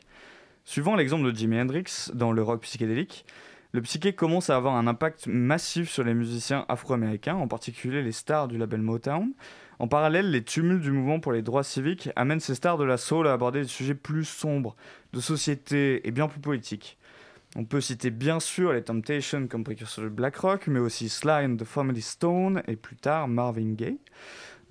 Suivant 0.64 0.96
l'exemple 0.96 1.30
de 1.30 1.36
Jimi 1.36 1.60
Hendrix 1.60 2.12
dans 2.14 2.32
le 2.32 2.42
rock 2.42 2.62
psychédélique, 2.62 3.26
le 3.74 3.82
psyché 3.82 4.14
commence 4.14 4.50
à 4.50 4.56
avoir 4.56 4.76
un 4.76 4.88
impact 4.88 5.28
massif 5.28 5.90
sur 5.90 6.06
les 6.06 6.14
musiciens 6.14 6.64
afro-américains, 6.70 7.36
en 7.36 7.50
particulier 7.50 8.02
les 8.04 8.14
stars 8.14 8.48
du 8.48 8.58
label 8.58 8.80
Motown. 8.82 9.34
En 9.80 9.88
parallèle, 9.88 10.32
les 10.32 10.44
tumultes 10.44 10.82
du 10.82 10.92
mouvement 10.92 11.20
pour 11.20 11.32
les 11.32 11.42
droits 11.42 11.64
civiques 11.64 12.10
amènent 12.16 12.40
ces 12.40 12.56
stars 12.56 12.78
de 12.78 12.86
la 12.86 12.98
soul 12.98 13.28
à 13.28 13.34
aborder 13.34 13.62
des 13.62 13.68
sujets 13.68 13.96
plus 13.96 14.26
sombres, 14.26 14.76
de 15.14 15.20
société 15.20 16.08
et 16.08 16.12
bien 16.12 16.28
plus 16.28 16.40
politiques. 16.40 16.98
On 17.58 17.64
peut 17.64 17.80
citer 17.80 18.10
bien 18.10 18.42
sûr 18.42 18.74
les 18.74 18.84
Temptations 18.84 19.48
comme 19.48 19.64
précurseurs 19.64 20.06
du 20.06 20.10
black 20.10 20.36
rock, 20.38 20.68
mais 20.68 20.80
aussi 20.80 21.08
Sly 21.08 21.46
and 21.46 21.56
the 21.56 21.64
Family 21.64 22.02
Stone 22.02 22.62
et 22.68 22.76
plus 22.76 22.98
tard 22.98 23.30
Marvin 23.30 23.74
Gaye. 23.74 24.00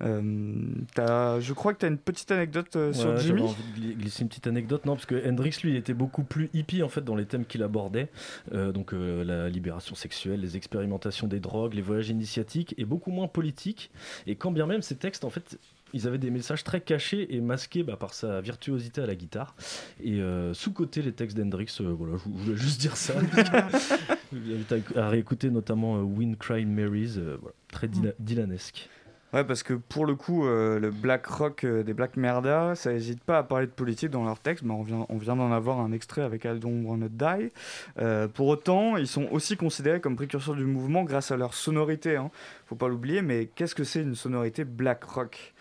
Euh, 0.03 1.39
je 1.39 1.53
crois 1.53 1.73
que 1.73 1.79
tu 1.79 1.85
as 1.85 1.89
une 1.89 1.97
petite 1.97 2.29
anecdote 2.31 2.75
euh, 2.75 2.93
sur 2.93 3.09
Ouais, 3.11 3.17
Jimmy. 3.19 3.39
j'avais 3.39 3.49
envie 3.49 3.63
de 3.63 3.79
gli- 3.79 3.95
glisser 3.97 4.23
une 4.23 4.29
petite 4.29 4.47
anecdote, 4.47 4.85
non, 4.85 4.93
parce 4.95 5.05
que 5.05 5.27
Hendrix, 5.27 5.57
lui, 5.63 5.71
il 5.71 5.75
était 5.77 5.93
beaucoup 5.93 6.23
plus 6.23 6.49
hippie 6.53 6.83
en 6.83 6.89
fait 6.89 7.01
dans 7.01 7.15
les 7.15 7.25
thèmes 7.25 7.45
qu'il 7.45 7.63
abordait, 7.63 8.09
Euh, 8.53 8.71
donc 8.71 8.91
la 8.93 9.49
libération 9.49 9.95
sexuelle, 9.95 10.41
les 10.41 10.57
expérimentations 10.57 11.27
des 11.27 11.39
drogues, 11.39 11.73
les 11.73 11.81
voyages 11.81 12.09
initiatiques, 12.09 12.75
et 12.77 12.85
beaucoup 12.85 13.11
moins 13.11 13.27
politique. 13.27 13.89
Et 14.27 14.35
quand 14.35 14.51
bien 14.51 14.65
même 14.65 14.81
ces 14.81 14.95
textes, 14.95 15.23
en 15.23 15.29
fait, 15.29 15.57
ils 15.93 16.07
avaient 16.07 16.17
des 16.17 16.31
messages 16.31 16.63
très 16.65 16.81
cachés 16.81 17.33
et 17.33 17.39
masqués 17.39 17.83
bah, 17.83 17.95
par 17.95 18.13
sa 18.13 18.41
virtuosité 18.41 19.01
à 19.01 19.05
la 19.05 19.15
guitare. 19.15 19.55
Et 20.03 20.19
euh, 20.19 20.53
sous-côté 20.53 21.01
les 21.01 21.13
textes 21.13 21.37
d'Hendrix, 21.37 21.73
euh, 21.79 21.93
voilà, 21.93 22.17
je, 22.17 22.23
je 22.23 22.29
voulais 22.43 22.57
juste 22.57 22.81
dire 22.81 22.97
ça. 22.97 23.13
Je 24.33 24.39
vous 24.39 24.51
invite 24.53 24.73
à, 24.97 25.01
à 25.05 25.09
réécouter 25.09 25.49
notamment 25.49 25.97
euh, 25.97 26.01
Wind 26.01 26.37
Cry 26.37 26.65
Marys, 26.65 27.13
voilà, 27.39 27.55
très 27.71 27.87
dyla- 27.87 28.13
dylanesque. 28.19 28.89
Ouais, 29.33 29.43
parce 29.43 29.63
que 29.63 29.73
pour 29.73 30.05
le 30.05 30.15
coup, 30.15 30.45
euh, 30.45 30.79
le 30.79 30.91
black 30.91 31.25
rock 31.25 31.63
euh, 31.65 31.83
des 31.83 31.93
Black 31.93 32.15
Merda, 32.15 32.73
ça 32.75 32.93
n'hésite 32.93 33.21
pas 33.23 33.39
à 33.39 33.43
parler 33.43 33.65
de 33.65 33.71
politique 33.71 34.09
dans 34.09 34.23
leurs 34.23 34.39
textes. 34.39 34.63
mais 34.63 34.73
on 34.73 34.83
vient, 34.83 35.05
on 35.09 35.17
vient 35.17 35.35
d'en 35.35 35.51
avoir 35.51 35.79
un 35.79 35.91
extrait 35.91 36.21
avec 36.21 36.45
I 36.45 36.57
Don't 36.59 37.09
Die. 37.09 37.51
Euh, 37.99 38.27
pour 38.27 38.47
autant, 38.47 38.97
ils 38.97 39.07
sont 39.07 39.27
aussi 39.31 39.57
considérés 39.57 39.99
comme 39.99 40.15
précurseurs 40.15 40.55
du 40.55 40.63
mouvement 40.63 41.03
grâce 41.03 41.31
à 41.31 41.37
leur 41.37 41.53
sonorité. 41.53 42.15
Hein. 42.15 42.31
Faut 42.67 42.75
pas 42.75 42.87
l'oublier, 42.87 43.21
mais 43.21 43.47
qu'est-ce 43.47 43.75
que 43.75 43.83
c'est 43.83 44.03
une 44.03 44.15
sonorité 44.15 44.63
black 44.63 45.03
rock? 45.03 45.53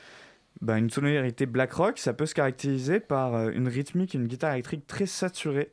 Ben, 0.60 0.76
une 0.76 0.90
sonorité 0.90 1.46
black 1.46 1.72
rock, 1.72 1.98
ça 1.98 2.12
peut 2.12 2.26
se 2.26 2.34
caractériser 2.34 3.00
par 3.00 3.34
euh, 3.34 3.50
une 3.50 3.68
rythmique, 3.68 4.14
une 4.14 4.26
guitare 4.26 4.52
électrique 4.52 4.86
très 4.86 5.06
saturée 5.06 5.72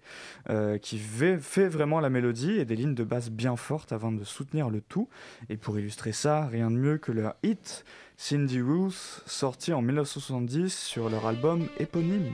euh, 0.50 0.78
qui 0.78 0.98
fait, 0.98 1.36
vraiment 1.68 2.00
la 2.00 2.10
mélodie 2.10 2.54
et 2.54 2.66
des 2.66 2.76
lignes 2.76 2.96
de 2.96 3.04
basse 3.04 3.30
bien 3.30 3.56
fortes 3.56 3.92
afin 3.92 4.12
de 4.12 4.24
soutenir 4.24 4.70
le 4.70 4.82
tout. 4.82 5.08
Et 5.50 5.58
pour 5.58 5.78
illustrer 5.80 6.12
ça, 6.12 6.48
rien 6.48 6.72
de 6.72 6.78
mieux 6.78 6.98
que 6.98 7.12
leur 7.12 7.36
hit 7.44 7.86
Cindy 8.18 8.62
Ruth, 8.62 9.24
sorti 9.26 9.74
en 9.74 9.82
1970 9.82 10.76
sur 10.76 11.10
leur 11.10 11.26
album 11.26 11.68
éponyme. 11.80 12.34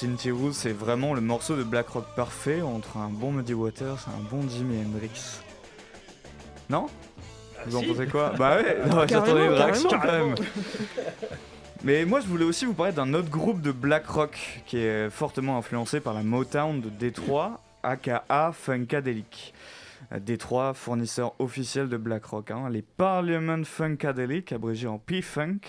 Cynthia 0.00 0.32
Rose, 0.32 0.56
c'est 0.56 0.72
vraiment 0.72 1.12
le 1.12 1.20
morceau 1.20 1.56
de 1.56 1.62
black 1.62 1.88
rock 1.88 2.06
parfait 2.16 2.62
entre 2.62 2.96
un 2.96 3.10
bon 3.10 3.32
Muddy 3.32 3.52
Waters 3.52 3.98
et 4.06 4.18
un 4.18 4.22
bon 4.30 4.48
Jimi 4.48 4.82
Hendrix. 4.82 5.42
Non 6.70 6.86
Vous 7.66 7.76
en 7.76 7.82
pensez 7.82 8.06
quoi 8.06 8.32
Bah 8.38 8.56
ouais, 8.56 8.78
j'attendais 9.08 9.44
une 9.44 9.52
réaction 9.52 9.90
quand 9.90 10.10
même. 10.10 10.34
Mais 11.84 12.06
moi, 12.06 12.20
je 12.20 12.26
voulais 12.28 12.46
aussi 12.46 12.64
vous 12.64 12.72
parler 12.72 12.92
d'un 12.92 13.12
autre 13.12 13.28
groupe 13.28 13.60
de 13.60 13.72
black 13.72 14.06
rock 14.06 14.62
qui 14.64 14.78
est 14.78 15.10
fortement 15.10 15.58
influencé 15.58 16.00
par 16.00 16.14
la 16.14 16.22
Motown 16.22 16.80
de 16.80 16.88
Détroit, 16.88 17.60
aka 17.82 18.24
Funkadelic. 18.54 19.52
Euh, 20.12 20.18
Détroit, 20.18 20.74
fournisseur 20.74 21.34
officiel 21.38 21.88
de 21.88 21.96
black 21.96 22.24
rock. 22.26 22.50
hein. 22.50 22.68
Les 22.70 22.82
Parliament 22.82 23.64
Funkadelic, 23.64 24.52
abrégé 24.52 24.86
en 24.86 24.98
P-Funk, 24.98 25.60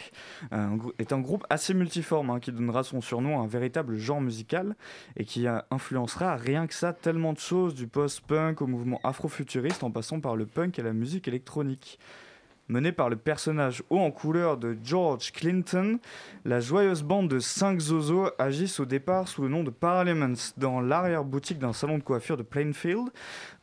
euh, 0.53 0.77
est 0.99 1.13
un 1.13 1.19
groupe 1.19 1.45
assez 1.49 1.73
multiforme 1.73 2.29
hein, 2.29 2.39
qui 2.39 2.51
donnera 2.51 2.83
son 2.83 3.01
surnom 3.01 3.39
à 3.39 3.43
un 3.43 3.47
véritable 3.47 3.95
genre 3.95 4.21
musical 4.21 4.75
et 5.17 5.25
qui 5.25 5.47
euh, 5.47 5.59
influencera 5.71 6.35
rien 6.35 6.67
que 6.67 6.73
ça 6.73 6.93
tellement 6.93 7.33
de 7.33 7.39
choses, 7.39 7.75
du 7.75 7.87
post-punk 7.87 8.61
au 8.61 8.67
mouvement 8.67 8.99
afrofuturiste 9.03 9.83
en 9.83 9.91
passant 9.91 10.19
par 10.19 10.35
le 10.35 10.45
punk 10.45 10.79
et 10.79 10.83
la 10.83 10.93
musique 10.93 11.27
électronique. 11.27 11.99
Menée 12.67 12.93
par 12.93 13.09
le 13.09 13.17
personnage 13.17 13.83
haut 13.89 13.99
en 13.99 14.11
couleur 14.11 14.57
de 14.57 14.77
George 14.81 15.33
Clinton, 15.33 15.99
la 16.45 16.61
joyeuse 16.61 17.03
bande 17.03 17.27
de 17.27 17.39
5 17.39 17.79
zozos 17.79 18.29
agissent 18.39 18.79
au 18.79 18.85
départ 18.85 19.27
sous 19.27 19.41
le 19.41 19.49
nom 19.49 19.63
de 19.63 19.69
Parliaments 19.69 20.35
dans 20.55 20.79
l'arrière-boutique 20.79 21.59
d'un 21.59 21.73
salon 21.73 21.97
de 21.97 22.03
coiffure 22.03 22.37
de 22.37 22.43
Plainfield 22.43 23.09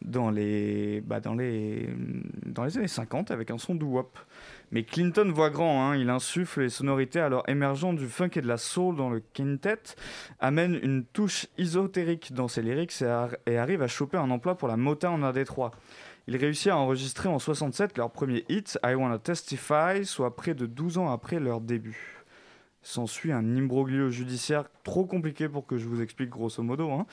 dans 0.02 0.30
les, 0.30 1.00
bah, 1.06 1.20
années 1.24 1.88
50 2.86 3.30
avec 3.30 3.50
un 3.50 3.56
son 3.56 3.74
doo-wop. 3.74 4.18
Mais 4.70 4.82
Clinton 4.82 5.32
voit 5.34 5.48
grand, 5.48 5.82
hein, 5.82 5.96
il 5.96 6.10
insuffle 6.10 6.60
les 6.60 6.68
sonorités 6.68 7.20
alors 7.20 7.44
émergentes 7.48 7.96
du 7.96 8.06
funk 8.06 8.30
et 8.36 8.42
de 8.42 8.46
la 8.46 8.58
soul 8.58 8.96
dans 8.96 9.08
le 9.08 9.22
quintet, 9.32 9.80
amène 10.40 10.78
une 10.82 11.04
touche 11.04 11.46
ésotérique 11.56 12.34
dans 12.34 12.48
ses 12.48 12.60
lyrics 12.60 13.02
et 13.46 13.56
arrive 13.56 13.80
à 13.80 13.88
choper 13.88 14.18
un 14.18 14.30
emploi 14.30 14.56
pour 14.56 14.68
la 14.68 14.76
Motown 14.76 15.24
à 15.24 15.32
Détroit. 15.32 15.70
Il 16.30 16.36
réussit 16.36 16.70
à 16.70 16.76
enregistrer 16.76 17.30
en 17.30 17.38
67 17.38 17.96
leur 17.96 18.10
premier 18.10 18.44
hit, 18.50 18.78
I 18.84 18.92
Wanna 18.92 19.18
Testify, 19.18 20.04
soit 20.04 20.36
près 20.36 20.52
de 20.52 20.66
12 20.66 20.98
ans 20.98 21.10
après 21.10 21.40
leur 21.40 21.62
début. 21.62 22.17
S'ensuit 22.80 23.32
un 23.32 23.44
imbroglio 23.56 24.08
judiciaire 24.08 24.64
trop 24.84 25.04
compliqué 25.04 25.48
pour 25.48 25.66
que 25.66 25.76
je 25.78 25.86
vous 25.86 26.00
explique 26.00 26.30
grosso 26.30 26.62
modo, 26.62 26.90
hein. 26.92 27.06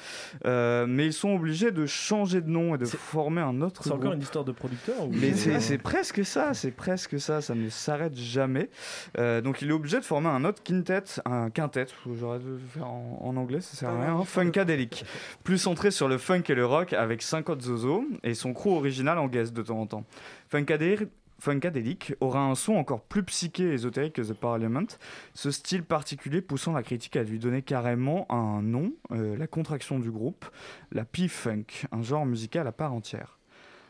Euh, 0.45 0.85
mais 0.87 1.07
ils 1.07 1.13
sont 1.13 1.31
obligés 1.31 1.71
de 1.71 1.85
changer 1.87 2.39
de 2.41 2.49
nom 2.49 2.75
et 2.75 2.77
de 2.77 2.85
former 2.85 3.41
un 3.41 3.59
autre 3.61 3.83
C'est 3.83 3.91
encore 3.91 4.13
une 4.13 4.21
histoire 4.21 4.45
de 4.45 4.51
producteur 4.51 5.03
ou- 5.05 5.11
Mais 5.11 5.33
c'est 5.33 5.77
presque 5.79 6.23
ça, 6.23 6.53
c'est 6.53 6.71
presque 6.71 7.19
ça, 7.19 7.41
ça 7.41 7.55
ne 7.55 7.67
s'arrête 7.69 8.15
jamais. 8.15 8.69
Euh, 9.17 9.41
donc 9.41 9.61
il 9.63 9.69
est 9.69 9.73
obligé 9.73 9.97
de 9.99 10.05
former 10.05 10.29
un 10.29 10.45
autre 10.45 10.61
quintet, 10.63 11.03
un 11.25 11.49
quintet, 11.49 11.87
j'aurais 12.17 12.39
dû 12.39 12.47
le 12.51 12.57
faire 12.59 12.87
en, 12.87 13.19
en 13.23 13.35
anglais, 13.35 13.59
ça 13.59 13.75
sert 13.75 13.89
à 13.89 14.01
rien, 14.01 14.15
hein, 14.17 14.23
Funkadelic, 14.23 15.03
plus 15.43 15.57
centré 15.57 15.89
sur 15.89 16.07
le 16.07 16.19
funk 16.19 16.43
et 16.47 16.55
le 16.55 16.65
rock 16.65 16.93
avec 16.93 17.23
5 17.23 17.49
autres 17.49 17.63
zozos 17.63 18.05
et 18.23 18.35
son 18.35 18.53
crew 18.53 18.67
original 18.77 19.17
en 19.17 19.27
guest 19.27 19.51
de 19.51 19.63
temps 19.63 19.79
en 19.81 19.87
temps. 19.87 20.05
Funkadelic, 20.47 21.09
Funkadelic 21.39 22.13
aura 22.19 22.39
un 22.39 22.55
son 22.55 22.73
encore 22.73 23.01
plus 23.01 23.23
psyché 23.23 23.63
et 23.63 23.73
ésotérique 23.73 24.13
que 24.13 24.21
The 24.21 24.33
Parliament, 24.33 24.87
ce 25.33 25.51
style 25.51 25.83
particulier 25.83 26.41
poussant 26.41 26.73
la 26.73 26.83
critique 26.83 27.15
à 27.15 27.23
lui 27.23 27.39
donner 27.39 27.61
carrément 27.61 28.25
un 28.31 28.61
nom, 28.61 28.93
euh, 29.11 29.37
la 29.37 29.47
contraction 29.47 29.99
du 29.99 30.11
groupe, 30.11 30.45
la 30.91 31.05
P-Funk, 31.05 31.87
un 31.91 32.01
genre 32.01 32.25
musical 32.25 32.67
à 32.67 32.71
part 32.71 32.93
entière. 32.93 33.37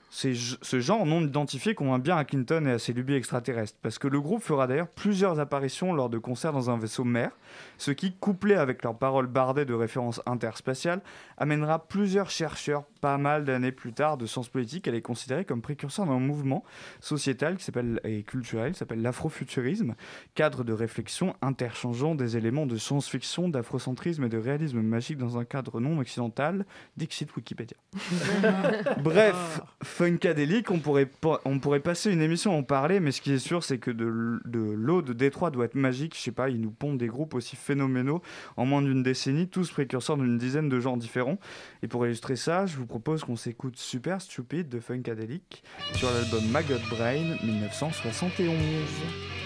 Ce 0.09 0.79
genre 0.79 1.05
non 1.05 1.21
identifié 1.21 1.75
convainc 1.75 2.01
bien 2.01 2.15
à 2.15 2.23
Clinton 2.23 2.65
et 2.67 2.71
à 2.71 2.79
ses 2.79 2.93
lubies 2.93 3.15
extraterrestres, 3.15 3.77
parce 3.81 3.99
que 3.99 4.07
le 4.07 4.21
groupe 4.21 4.41
fera 4.41 4.65
d'ailleurs 4.65 4.87
plusieurs 4.87 5.41
apparitions 5.41 5.93
lors 5.93 6.09
de 6.09 6.17
concerts 6.17 6.53
dans 6.53 6.69
un 6.69 6.77
vaisseau 6.77 7.03
mère, 7.03 7.31
ce 7.77 7.91
qui, 7.91 8.13
couplé 8.13 8.55
avec 8.55 8.81
leurs 8.83 8.97
paroles 8.97 9.27
bardées 9.27 9.65
de 9.65 9.73
références 9.73 10.21
interspatiales, 10.25 11.01
amènera 11.37 11.87
plusieurs 11.87 12.29
chercheurs, 12.29 12.85
pas 13.05 13.19
mal 13.19 13.45
d'années 13.45 13.71
plus 13.71 13.93
tard, 13.93 14.17
de 14.17 14.25
sciences 14.25 14.49
politiques 14.49 14.87
à 14.87 14.91
les 14.91 15.03
considérer 15.03 15.45
comme 15.45 15.61
précurseurs 15.61 16.07
d'un 16.07 16.17
mouvement 16.17 16.63
sociétal 17.01 17.55
qui 17.55 17.63
s'appelle, 17.63 18.01
et 18.03 18.23
culturel 18.23 18.71
qui 18.71 18.79
s'appelle 18.79 19.03
l'afrofuturisme, 19.03 19.93
cadre 20.33 20.63
de 20.63 20.73
réflexion 20.73 21.35
interchangeant 21.43 22.15
des 22.15 22.35
éléments 22.35 22.65
de 22.65 22.77
science-fiction, 22.77 23.47
d'afrocentrisme 23.47 24.23
et 24.23 24.29
de 24.29 24.39
réalisme 24.39 24.81
magique 24.81 25.19
dans 25.19 25.37
un 25.37 25.45
cadre 25.45 25.79
non 25.79 25.99
occidental, 25.99 26.65
Dixit 26.97 27.29
Wikipédia. 27.35 27.77
Bref, 29.03 29.61
Funkadelic, 29.83 30.71
on 30.71 30.79
pourrait, 30.79 31.11
on 31.45 31.59
pourrait 31.59 31.81
passer 31.81 32.11
une 32.11 32.23
émission 32.23 32.53
à 32.53 32.55
en 32.55 32.63
parler, 32.63 32.99
mais 32.99 33.11
ce 33.11 33.21
qui 33.21 33.31
est 33.33 33.37
sûr, 33.37 33.63
c'est 33.63 33.77
que 33.77 33.91
de, 33.91 34.39
de 34.45 34.59
l'eau 34.59 35.03
de 35.03 35.13
Détroit 35.13 35.51
doit 35.51 35.65
être 35.65 35.75
magique. 35.75 36.15
Je 36.15 36.21
sais 36.21 36.31
pas, 36.31 36.49
ils 36.49 36.59
nous 36.59 36.71
pondent 36.71 36.97
des 36.97 37.05
groupes 37.05 37.35
aussi 37.35 37.55
phénoménaux 37.55 38.23
en 38.57 38.65
moins 38.65 38.81
d'une 38.81 39.03
décennie, 39.03 39.47
tous 39.47 39.69
précurseurs 39.69 40.17
d'une 40.17 40.39
dizaine 40.39 40.69
de 40.69 40.79
genres 40.79 40.97
différents. 40.97 41.37
Et 41.83 41.87
pour 41.87 42.03
illustrer 42.07 42.35
ça, 42.35 42.65
je 42.65 42.77
vous 42.77 42.87
propose 42.87 42.94
qu'on 42.99 43.35
s'écoute 43.35 43.77
Super 43.77 44.21
Stupid 44.21 44.69
de 44.69 44.79
Funkadelic 44.79 45.63
sur 45.93 46.09
l'album 46.11 46.47
Maggot 46.49 46.79
Brain 46.89 47.37
1971. 47.43 49.44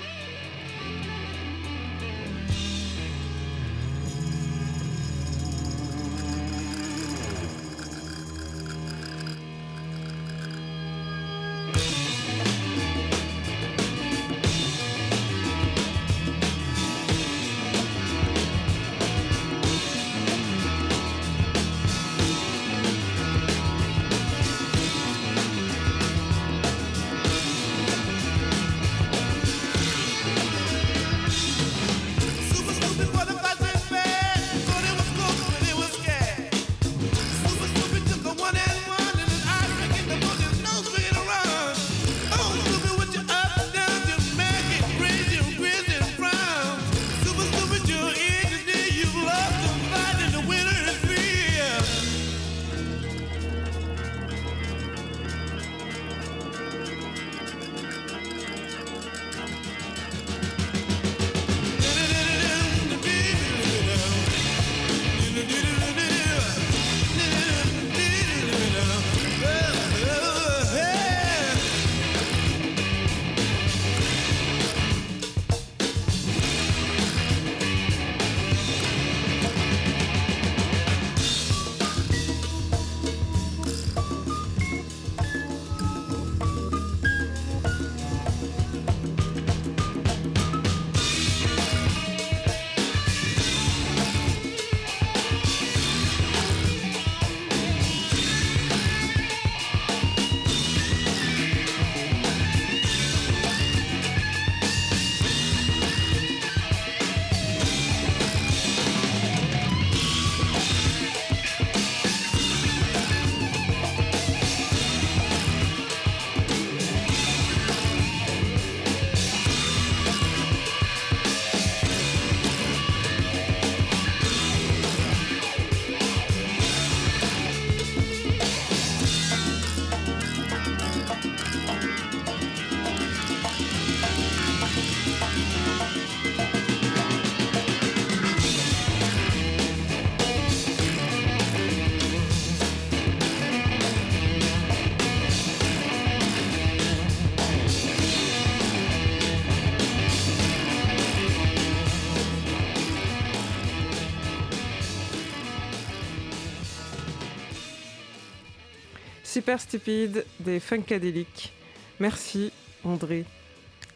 Super 159.50 159.62
Stupide 159.62 160.26
des 160.40 160.60
Funkadelic. 160.60 161.52
Merci, 162.00 162.52
André. 162.84 163.26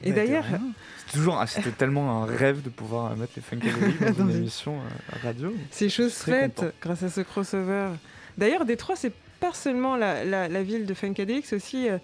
Et 0.02 0.12
d'ailleurs, 0.12 0.46
rien. 0.46 0.60
C'est 1.06 1.14
toujours, 1.18 1.38
ah, 1.40 1.46
c'était 1.46 1.70
tellement 1.70 2.24
un 2.24 2.26
rêve 2.26 2.64
de 2.64 2.70
pouvoir 2.70 3.12
euh, 3.12 3.16
mettre 3.16 3.34
les 3.36 3.44
Funkadelic 3.44 4.00
dans 4.02 4.12
Dans 4.14 4.30
une 4.32 4.38
émission 4.38 4.78
euh, 4.80 5.18
radio. 5.22 5.54
c'est 5.70 5.90
chose 5.90 6.14
faite 6.16 6.56
content. 6.56 6.72
grâce 6.82 7.04
à 7.04 7.10
ce 7.12 7.22
crossover. 7.22 7.90
D'ailleurs, 8.36 8.66
Détroit, 8.66 8.96
c'est 8.96 9.14
pas 9.40 9.54
seulement 9.54 9.96
la, 9.96 10.26
la- 10.26 10.48
la 10.48 10.64
ville 10.64 10.88
de 10.88 10.94
Funkadelic, 10.96 11.46
c'est 11.46 11.58
aussi 11.58 11.88
euh, 11.88 12.00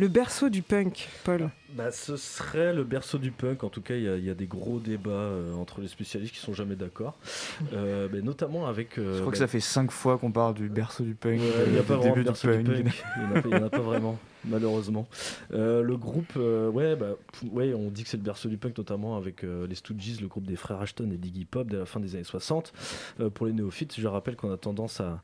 le 0.00 0.08
berceau 0.08 0.48
du 0.48 0.62
punk, 0.62 1.08
Paul. 1.24 1.50
Bah, 1.74 1.92
ce 1.92 2.16
serait 2.16 2.72
le 2.74 2.82
berceau 2.82 3.18
du 3.18 3.30
punk. 3.30 3.62
En 3.62 3.68
tout 3.68 3.80
cas, 3.82 3.94
il 3.94 4.02
y, 4.02 4.08
a- 4.08 4.16
il 4.16 4.24
y 4.24 4.30
a 4.30 4.34
des 4.34 4.46
gros 4.46 4.80
débats 4.80 5.10
euh, 5.10 5.54
entre 5.54 5.80
les 5.80 5.86
spécialistes 5.86 6.34
qui 6.34 6.40
sont 6.40 6.54
jamais 6.54 6.74
d'accord, 6.74 7.16
Euh, 7.74 8.08
mais 8.12 8.22
notamment 8.22 8.66
avec. 8.66 8.98
euh, 8.98 9.14
Je 9.16 9.20
crois 9.20 9.32
que 9.32 9.36
bah, 9.38 9.44
ça 9.44 9.46
fait 9.46 9.60
cinq 9.60 9.92
fois 9.92 10.18
qu'on 10.18 10.32
parle 10.32 10.54
du 10.54 10.68
berceau 10.68 11.04
du 11.04 11.14
punk, 11.14 11.38
Ouais, 11.40 11.46
il 11.66 11.72
n'y 11.74 11.78
a 11.78 11.82
pas 11.82 11.96
vraiment 11.96 12.14
de 12.14 12.20
du 12.20 12.24
berceau 12.24 12.48
du 12.50 12.64
punk. 12.64 12.82
punk. 12.84 13.04
Il 13.18 13.22
n'y 13.22 13.32
en, 13.32 13.36
a 13.36 13.42
pas- 13.42 13.48
il 13.48 13.54
y 13.58 13.62
en 13.62 13.66
a 13.66 13.70
pas 13.70 13.78
vraiment, 13.80 14.18
malheureusement. 14.46 15.06
Euh, 15.52 15.82
le 15.82 15.96
groupe, 15.96 16.32
euh, 16.36 16.68
ouais, 16.70 16.96
bah, 16.96 17.10
ouais, 17.52 17.72
on 17.74 17.90
dit 17.90 18.02
que 18.02 18.08
c'est 18.08 18.16
le 18.16 18.22
berceau 18.24 18.48
du 18.48 18.56
punk, 18.56 18.76
notamment 18.78 19.16
avec 19.16 19.44
euh, 19.44 19.66
les 19.68 19.74
Stooges, 19.76 20.20
le 20.20 20.26
groupe 20.28 20.46
des 20.46 20.56
frères 20.56 20.80
Ashton 20.80 21.10
et 21.12 21.18
d'Iggy 21.18 21.44
Pop 21.44 21.68
de 21.68 21.76
la 21.78 21.84
fin 21.86 22.00
des 22.00 22.14
années 22.16 22.24
60. 22.24 22.72
Euh, 23.20 23.30
pour 23.30 23.46
les 23.46 23.52
néophytes, 23.52 23.94
je 24.00 24.08
rappelle 24.08 24.34
qu'on 24.34 24.52
a 24.52 24.56
tendance 24.56 25.00
à, 25.00 25.22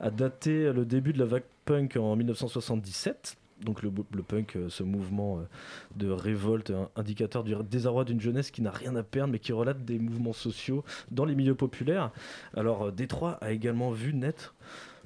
à 0.00 0.10
dater 0.10 0.72
le 0.72 0.84
début 0.84 1.12
de 1.12 1.18
la 1.20 1.26
vague 1.26 1.44
punk 1.66 1.96
en 1.96 2.16
1977. 2.16 3.36
Donc 3.62 3.82
le, 3.82 3.90
le 4.12 4.22
punk, 4.22 4.56
euh, 4.56 4.68
ce 4.68 4.82
mouvement 4.82 5.38
euh, 5.38 5.42
de 5.96 6.10
révolte, 6.10 6.70
un 6.70 6.88
indicateur 6.96 7.44
du 7.44 7.54
désarroi 7.70 8.04
d'une 8.04 8.20
jeunesse 8.20 8.50
qui 8.50 8.62
n'a 8.62 8.70
rien 8.70 8.94
à 8.96 9.02
perdre, 9.02 9.32
mais 9.32 9.38
qui 9.38 9.52
relate 9.52 9.84
des 9.84 9.98
mouvements 9.98 10.32
sociaux 10.32 10.84
dans 11.10 11.24
les 11.24 11.34
milieux 11.34 11.54
populaires. 11.54 12.10
Alors 12.56 12.86
euh, 12.86 12.90
Détroit 12.90 13.38
a 13.40 13.52
également 13.52 13.90
vu 13.90 14.12
naître 14.12 14.54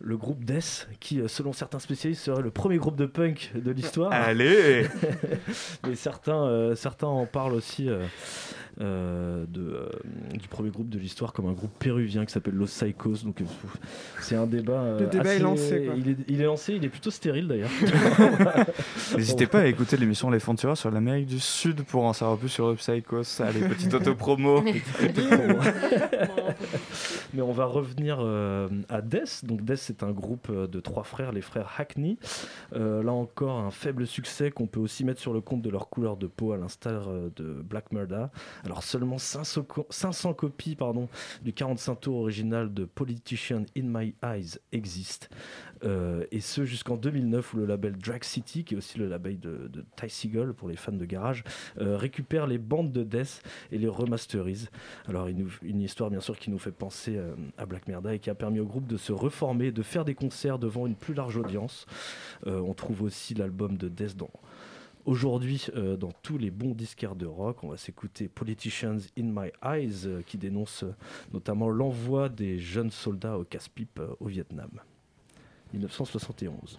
le 0.00 0.16
groupe 0.16 0.44
Death, 0.44 0.88
qui, 1.00 1.20
selon 1.26 1.52
certains 1.52 1.78
spécialistes, 1.78 2.22
serait 2.22 2.42
le 2.42 2.50
premier 2.50 2.76
groupe 2.76 2.96
de 2.96 3.06
punk 3.06 3.52
de 3.54 3.70
l'histoire. 3.70 4.12
Allez 4.12 4.86
Mais 5.86 5.96
certains, 5.96 6.44
euh, 6.44 6.74
certains 6.74 7.08
en 7.08 7.26
parlent 7.26 7.54
aussi 7.54 7.88
euh, 7.88 8.04
euh, 8.80 9.44
de, 9.48 9.60
euh, 9.60 9.88
du 10.40 10.46
premier 10.48 10.70
groupe 10.70 10.88
de 10.88 10.98
l'histoire 10.98 11.32
comme 11.32 11.46
un 11.46 11.52
groupe 11.52 11.72
péruvien 11.78 12.24
qui 12.24 12.32
s'appelle 12.32 12.54
Los 12.54 12.66
Psychos. 12.66 13.24
Donc 13.24 13.40
euh, 13.40 13.44
c'est 14.20 14.36
un 14.36 14.46
débat. 14.46 14.72
euh, 14.80 15.00
Le 15.00 15.06
débat 15.06 15.34
est 15.34 15.38
lancé, 15.40 15.84
quoi. 15.84 15.94
Il 15.96 16.08
est, 16.10 16.16
il 16.28 16.40
est 16.40 16.44
lancé, 16.44 16.74
il 16.74 16.84
est 16.84 16.88
plutôt 16.88 17.10
stérile 17.10 17.48
d'ailleurs. 17.48 17.70
N'hésitez 19.16 19.46
pas 19.46 19.60
à 19.60 19.66
écouter 19.66 19.96
l'émission 19.96 20.30
Les 20.30 20.40
Frontières 20.40 20.76
sur 20.76 20.90
l'Amérique 20.90 21.26
du 21.26 21.40
Sud 21.40 21.82
pour 21.82 22.04
en 22.04 22.12
savoir 22.12 22.38
plus 22.38 22.48
sur 22.48 22.68
le 22.68 22.74
Psychos. 22.76 23.40
Allez, 23.42 23.60
petite 23.60 23.94
autopromo. 23.94 24.62
Mais 27.34 27.42
on 27.42 27.52
va 27.52 27.66
revenir 27.66 28.18
euh, 28.20 28.68
à 28.88 29.00
Death. 29.02 29.44
Donc 29.44 29.62
Death, 29.64 29.76
c'est 29.78 30.02
un 30.02 30.10
groupe 30.12 30.50
de 30.52 30.80
trois 30.80 31.02
frères, 31.04 31.32
les 31.32 31.40
frères 31.42 31.70
Hackney. 31.78 32.16
Euh, 32.74 33.02
là 33.02 33.12
encore, 33.12 33.58
un 33.58 33.70
faible 33.70 34.06
succès 34.06 34.50
qu'on 34.50 34.66
peut 34.66 34.80
aussi 34.80 35.04
mettre 35.04 35.20
sur 35.20 35.32
le 35.32 35.40
compte 35.40 35.62
de 35.62 35.70
leur 35.70 35.88
couleur 35.88 36.16
de 36.16 36.26
peau, 36.26 36.52
à 36.52 36.56
l'instar 36.56 37.08
de 37.36 37.44
Black 37.68 37.92
Murder. 37.92 38.26
Alors 38.68 38.82
seulement 38.82 39.16
500, 39.16 39.62
co- 39.62 39.86
500 39.88 40.34
copies 40.34 40.76
pardon, 40.76 41.08
du 41.40 41.54
45 41.54 42.00
tours 42.02 42.16
original 42.16 42.74
de 42.74 42.84
Politician 42.84 43.64
in 43.74 43.84
My 43.84 44.14
Eyes 44.22 44.58
existent. 44.72 45.26
Euh, 45.84 46.26
et 46.32 46.40
ce 46.40 46.66
jusqu'en 46.66 46.98
2009 46.98 47.54
où 47.54 47.56
le 47.56 47.64
label 47.64 47.96
Drag 47.96 48.22
City, 48.24 48.64
qui 48.64 48.74
est 48.74 48.76
aussi 48.76 48.98
le 48.98 49.08
label 49.08 49.40
de, 49.40 49.70
Ty 49.96 50.10
Segall 50.10 50.52
pour 50.52 50.68
les 50.68 50.76
fans 50.76 50.92
de 50.92 51.06
garage, 51.06 51.44
euh, 51.80 51.96
récupère 51.96 52.46
les 52.46 52.58
bandes 52.58 52.92
de 52.92 53.04
Death 53.04 53.42
et 53.72 53.78
les 53.78 53.88
remasterise. 53.88 54.68
Alors 55.08 55.28
une, 55.28 55.80
histoire 55.80 56.10
bien 56.10 56.20
sûr 56.20 56.38
qui 56.38 56.50
nous 56.50 56.58
fait 56.58 56.70
penser 56.70 57.16
euh, 57.16 57.34
à 57.56 57.64
Black 57.64 57.88
Merda 57.88 58.14
et 58.14 58.18
qui 58.18 58.28
a 58.28 58.34
permis 58.34 58.60
au 58.60 58.66
groupe 58.66 58.86
de 58.86 58.98
se 58.98 59.12
reformer, 59.12 59.72
de 59.72 59.82
faire 59.82 60.04
des 60.04 60.14
concerts 60.14 60.58
devant 60.58 60.86
une 60.86 60.94
plus 60.94 61.14
large 61.14 61.38
audience. 61.38 61.86
On 62.44 62.74
trouve 62.74 63.02
aussi 63.02 63.32
l'album 63.32 63.78
de 63.78 63.88
Death 63.88 64.16
dans 64.16 64.30
Aujourd'hui, 65.08 65.64
euh, 65.74 65.96
dans 65.96 66.12
tous 66.20 66.36
les 66.36 66.50
bons 66.50 66.74
disquaires 66.74 67.16
de 67.16 67.24
rock, 67.24 67.64
on 67.64 67.68
va 67.68 67.78
s'écouter 67.78 68.28
Politicians 68.28 68.98
in 69.18 69.22
My 69.22 69.50
Eyes, 69.64 70.02
euh, 70.04 70.20
qui 70.20 70.36
dénonce 70.36 70.82
euh, 70.82 70.94
notamment 71.32 71.70
l'envoi 71.70 72.28
des 72.28 72.58
jeunes 72.58 72.90
soldats 72.90 73.38
au 73.38 73.44
casse-pipe 73.44 74.02
au 74.20 74.26
Vietnam. 74.26 74.68
1971. 75.72 76.78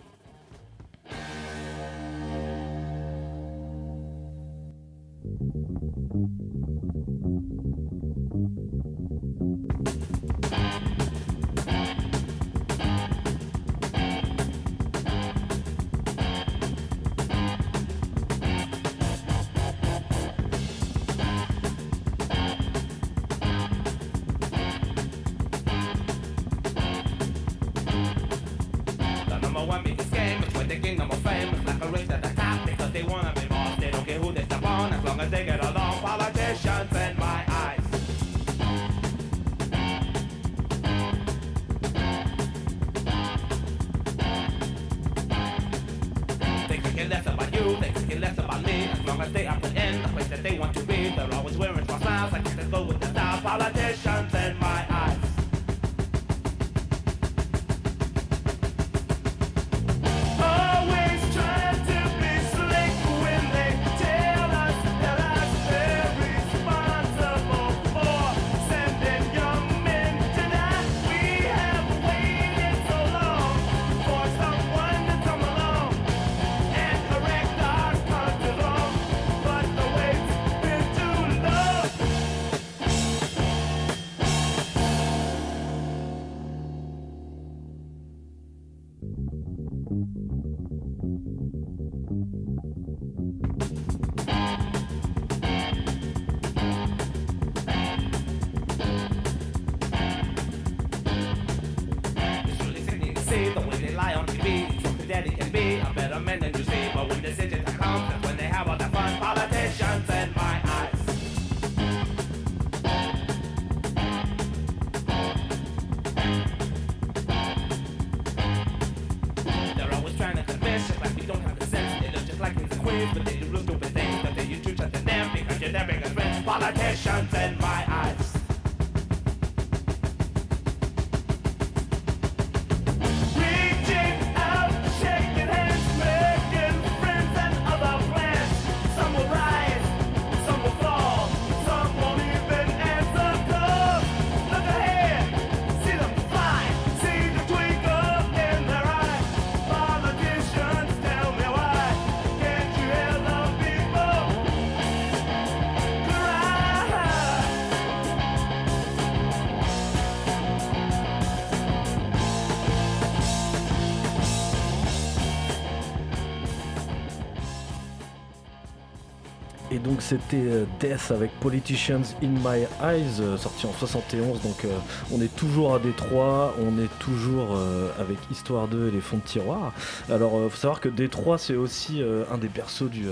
C'était 170.10 170.38
euh, 170.38 170.66
Death 170.80 171.12
avec 171.12 171.30
Politicians 171.40 172.02
in 172.24 172.30
My 172.30 172.66
Eyes, 172.82 173.22
euh, 173.22 173.38
sorti 173.38 173.68
en 173.68 173.74
71. 173.74 174.42
Donc 174.42 174.66
euh, 174.66 174.70
on 175.14 175.22
est 175.22 175.36
toujours 175.36 175.76
à 175.76 175.80
Détroit, 175.80 176.56
on 176.60 176.80
est 176.80 176.90
toujours 176.98 177.56
avec 178.00 178.18
Histoire 178.32 178.68
2 178.68 178.88
et 178.88 178.92
les 178.92 179.02
fonds 179.02 179.18
de 179.18 179.22
tiroir. 179.22 179.72
Alors 180.10 180.50
faut 180.50 180.58
savoir 180.58 180.80
que 180.80 180.90
Détroit 180.90 181.38
c'est 181.38 181.56
aussi 181.56 182.02
un 182.32 182.38
des 182.38 182.48
persos 182.48 182.90
du, 182.90 183.06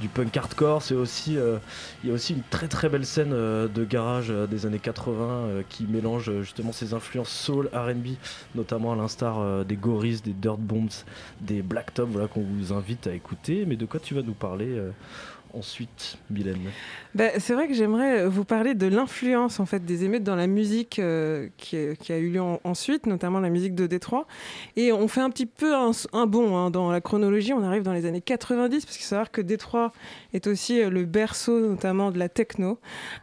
du 0.00 0.08
punk 0.08 0.36
hardcore. 0.36 0.82
C'est 0.82 0.94
aussi 0.94 1.36
il 2.02 2.08
y 2.08 2.12
a 2.12 2.14
aussi 2.14 2.34
une 2.34 2.42
très 2.50 2.66
très 2.66 2.88
belle 2.88 3.06
scène 3.06 3.30
de 3.30 3.84
garage 3.84 4.30
des 4.50 4.66
années 4.66 4.78
80 4.78 5.24
euh, 5.24 5.62
qui 5.68 5.84
mélange 5.84 6.32
justement 6.40 6.72
ses 6.72 6.94
influences 6.94 7.30
soul, 7.30 7.68
R&B, 7.72 8.16
notamment 8.54 8.92
à 8.92 8.96
l'instar 8.96 9.64
des 9.64 9.76
Goris, 9.76 10.22
des 10.22 10.32
Dirt 10.32 10.58
Bombs, 10.58 11.04
des 11.40 11.62
Blacktop, 11.62 12.08
voilà 12.10 12.26
qu'on 12.26 12.42
vous 12.42 12.72
invite 12.72 13.06
à 13.06 13.14
écouter. 13.14 13.64
Mais 13.66 13.76
de 13.76 13.86
quoi 13.86 14.00
tu 14.00 14.14
vas 14.14 14.22
nous 14.22 14.34
parler 14.34 14.80
ensuite, 15.54 16.16
Mylène 16.30 16.58
Ben, 17.14 17.30
c'est 17.38 17.54
vrai 17.54 17.68
que 17.68 17.74
j'aimerais 17.74 18.26
vous 18.26 18.44
parler 18.44 18.74
de 18.74 18.86
l'influence 18.86 19.60
en 19.60 19.66
fait 19.66 19.84
des 19.84 20.04
émeutes 20.04 20.22
dans 20.22 20.36
la 20.36 20.46
musique 20.46 20.98
euh, 20.98 21.48
qui, 21.56 21.76
a- 21.76 22.18
eu 22.18 22.30
lieu 22.30 22.40
en- 22.40 22.60
ensuite, 22.64 23.06
notamment 23.06 23.40
la 23.40 23.50
musique 23.50 23.74
de 23.74 23.86
Détroit. 23.86 24.26
Et 24.76 24.92
on 24.92 25.08
fait 25.08 25.20
un 25.20 25.30
petit 25.30 25.46
peu 25.46 25.74
un, 25.74 25.90
un 26.12 26.26
bond 26.26 26.56
hein, 26.56 26.70
dans 26.70 26.90
la 26.90 27.00
chronologie. 27.00 27.52
On 27.52 27.62
arrive 27.62 27.82
dans 27.82 27.92
les 27.92 28.06
années 28.06 28.20
90 28.20 28.84
parce 28.84 28.96
qu'il 28.96 29.04
faut 29.04 29.10
savoir 29.10 29.30
que 29.30 29.40
Détroit 29.40 29.92
est 30.32 30.46
aussi 30.46 30.80
euh, 30.80 30.90
le 30.90 31.04
berceau 31.04 31.60
notamment 31.60 32.10
de 32.10 32.18
la 32.18 32.28
techno 32.28 32.78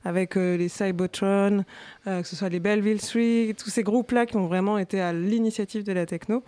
avec 0.05 0.37
euh, 0.37 0.57
les 0.57 0.69
Cybotron, 0.69 1.63
euh, 2.07 2.21
que 2.21 2.27
ce 2.27 2.35
soit 2.35 2.49
les 2.49 2.59
Belleville 2.59 3.01
Street, 3.01 3.55
tous 3.57 3.69
ces 3.69 3.83
groupes-là 3.83 4.25
qui 4.25 4.35
ont 4.37 4.47
vraiment 4.47 4.77
été 4.77 4.99
à 5.01 5.13
l'initiative 5.13 5.83
de 5.83 5.93
la 5.93 6.05
techno. 6.05 6.43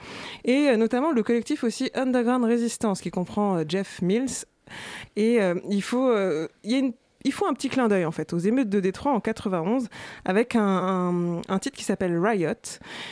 Et 0.46 0.70
euh, 0.70 0.78
notamment 0.78 1.12
le 1.12 1.24
collectif 1.24 1.64
aussi 1.64 1.90
Underground 1.96 2.44
Resistance 2.46 3.02
qui 3.02 3.12
comprend 3.12 3.58
euh, 3.58 3.64
Jeff 3.68 4.02
Mills, 4.02 4.30
et 5.16 5.42
euh, 5.42 5.56
il 5.70 5.82
faut, 5.84 6.10
euh, 6.10 6.48
y 6.64 6.76
a 6.76 6.80
une- 6.80 6.94
il 7.26 7.34
faut 7.34 7.46
un 7.46 7.54
petit 7.54 7.68
clin 7.68 7.90
d'œil 7.90 8.06
en 8.06 8.12
fait 8.12 8.32
aux 8.32 8.38
émeutes 8.38 8.70
de 8.70 8.80
Détroit 8.80 9.12
en 9.12 9.20
91 9.20 9.90
avec 10.24 10.56
un, 10.56 11.42
un- 11.50 11.60
titre 11.60 11.78
qui 11.78 11.84
s'appelle 11.84 12.18
Riot. 12.18 12.54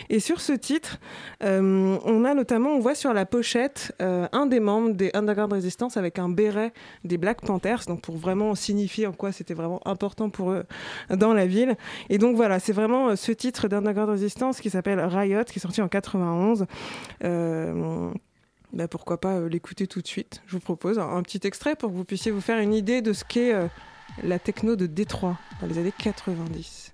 Et 0.09 0.21
sur 0.21 0.39
ce 0.39 0.53
titre, 0.53 0.97
euh, 1.43 1.97
on 2.05 2.23
a 2.23 2.33
notamment, 2.33 2.69
on 2.69 2.79
voit 2.79 2.95
sur 2.95 3.11
la 3.13 3.25
pochette 3.25 3.93
un 3.99 4.45
des 4.45 4.61
membres 4.61 4.91
des 4.93 5.11
Underground 5.13 5.51
Resistance 5.51 5.97
avec 5.97 6.19
un 6.19 6.29
béret 6.29 6.71
des 7.03 7.17
Black 7.17 7.41
Panthers, 7.41 7.81
donc 7.87 7.99
pour 8.01 8.15
vraiment 8.15 8.55
signifier 8.55 9.07
en 9.07 9.11
quoi 9.11 9.33
c'était 9.33 9.53
vraiment 9.53 9.81
important 9.85 10.29
pour 10.29 10.51
eux 10.51 10.63
dans 11.09 11.33
la 11.33 11.45
ville. 11.45 11.75
Et 12.09 12.17
donc 12.17 12.37
voilà, 12.37 12.59
c'est 12.61 12.71
vraiment 12.73 13.13
ce 13.17 13.33
titre 13.33 13.67
d'Underground 13.67 14.09
Resistance 14.11 14.61
qui 14.61 14.69
s'appelle 14.69 15.01
Riot, 15.01 15.43
qui 15.43 15.59
est 15.59 15.61
sorti 15.61 15.81
en 15.81 15.89
91. 15.89 16.65
Bah, 18.73 18.87
pourquoi 18.87 19.19
pas 19.19 19.35
euh, 19.35 19.49
l'écouter 19.49 19.87
tout 19.87 20.01
de 20.01 20.07
suite. 20.07 20.41
Je 20.45 20.53
vous 20.53 20.59
propose 20.59 20.99
un, 20.99 21.09
un 21.09 21.23
petit 21.23 21.39
extrait 21.45 21.75
pour 21.75 21.89
que 21.89 21.95
vous 21.95 22.03
puissiez 22.05 22.31
vous 22.31 22.41
faire 22.41 22.59
une 22.59 22.73
idée 22.73 23.01
de 23.01 23.13
ce 23.13 23.23
qu'est 23.23 23.53
euh, 23.53 23.67
la 24.23 24.39
techno 24.39 24.75
de 24.75 24.87
Détroit 24.87 25.37
dans 25.61 25.67
les 25.67 25.77
années 25.77 25.93
90. 25.97 26.91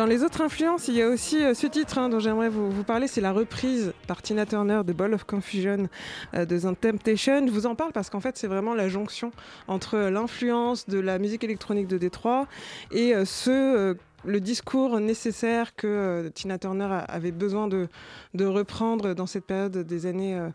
Dans 0.00 0.06
les 0.06 0.24
autres 0.24 0.40
influences, 0.40 0.88
il 0.88 0.94
y 0.94 1.02
a 1.02 1.08
aussi 1.10 1.44
euh, 1.44 1.52
ce 1.52 1.66
titre 1.66 1.98
hein, 1.98 2.08
dont 2.08 2.20
j'aimerais 2.20 2.48
vous, 2.48 2.84
parler, 2.84 3.06
c'est 3.06 3.20
la 3.20 3.32
reprise 3.32 3.92
par 4.06 4.22
Tina 4.22 4.46
Turner 4.46 4.80
de 4.82 4.94
Ball 4.94 5.12
of 5.12 5.24
Confusion 5.24 5.90
euh, 6.32 6.46
de 6.46 6.58
The 6.58 6.80
Temptation. 6.80 7.46
Je 7.46 7.52
vous 7.52 7.66
en 7.66 7.74
parle 7.74 7.92
parce 7.92 8.08
qu'en 8.08 8.20
fait, 8.20 8.38
c'est 8.38 8.46
vraiment 8.46 8.72
la 8.72 8.88
jonction 8.88 9.30
entre 9.68 9.98
l'influence 9.98 10.88
de 10.88 10.98
la 10.98 11.18
musique 11.18 11.44
électronique 11.44 11.86
de 11.86 11.98
Détroit 11.98 12.46
et 12.90 13.14
euh, 13.14 13.26
ce 13.26 13.94
le 14.24 14.40
discours 14.40 15.00
nécessaire 15.00 15.74
que 15.74 15.86
euh, 15.86 16.30
Tina 16.30 16.58
Turner 16.58 16.88
avait 17.08 17.32
besoin 17.32 17.68
de, 17.68 17.88
reprendre 18.38 19.14
dans 19.14 19.26
cette 19.26 19.44
période 19.44 19.78
des 19.78 20.06
années, 20.06 20.36
euh, 20.36 20.48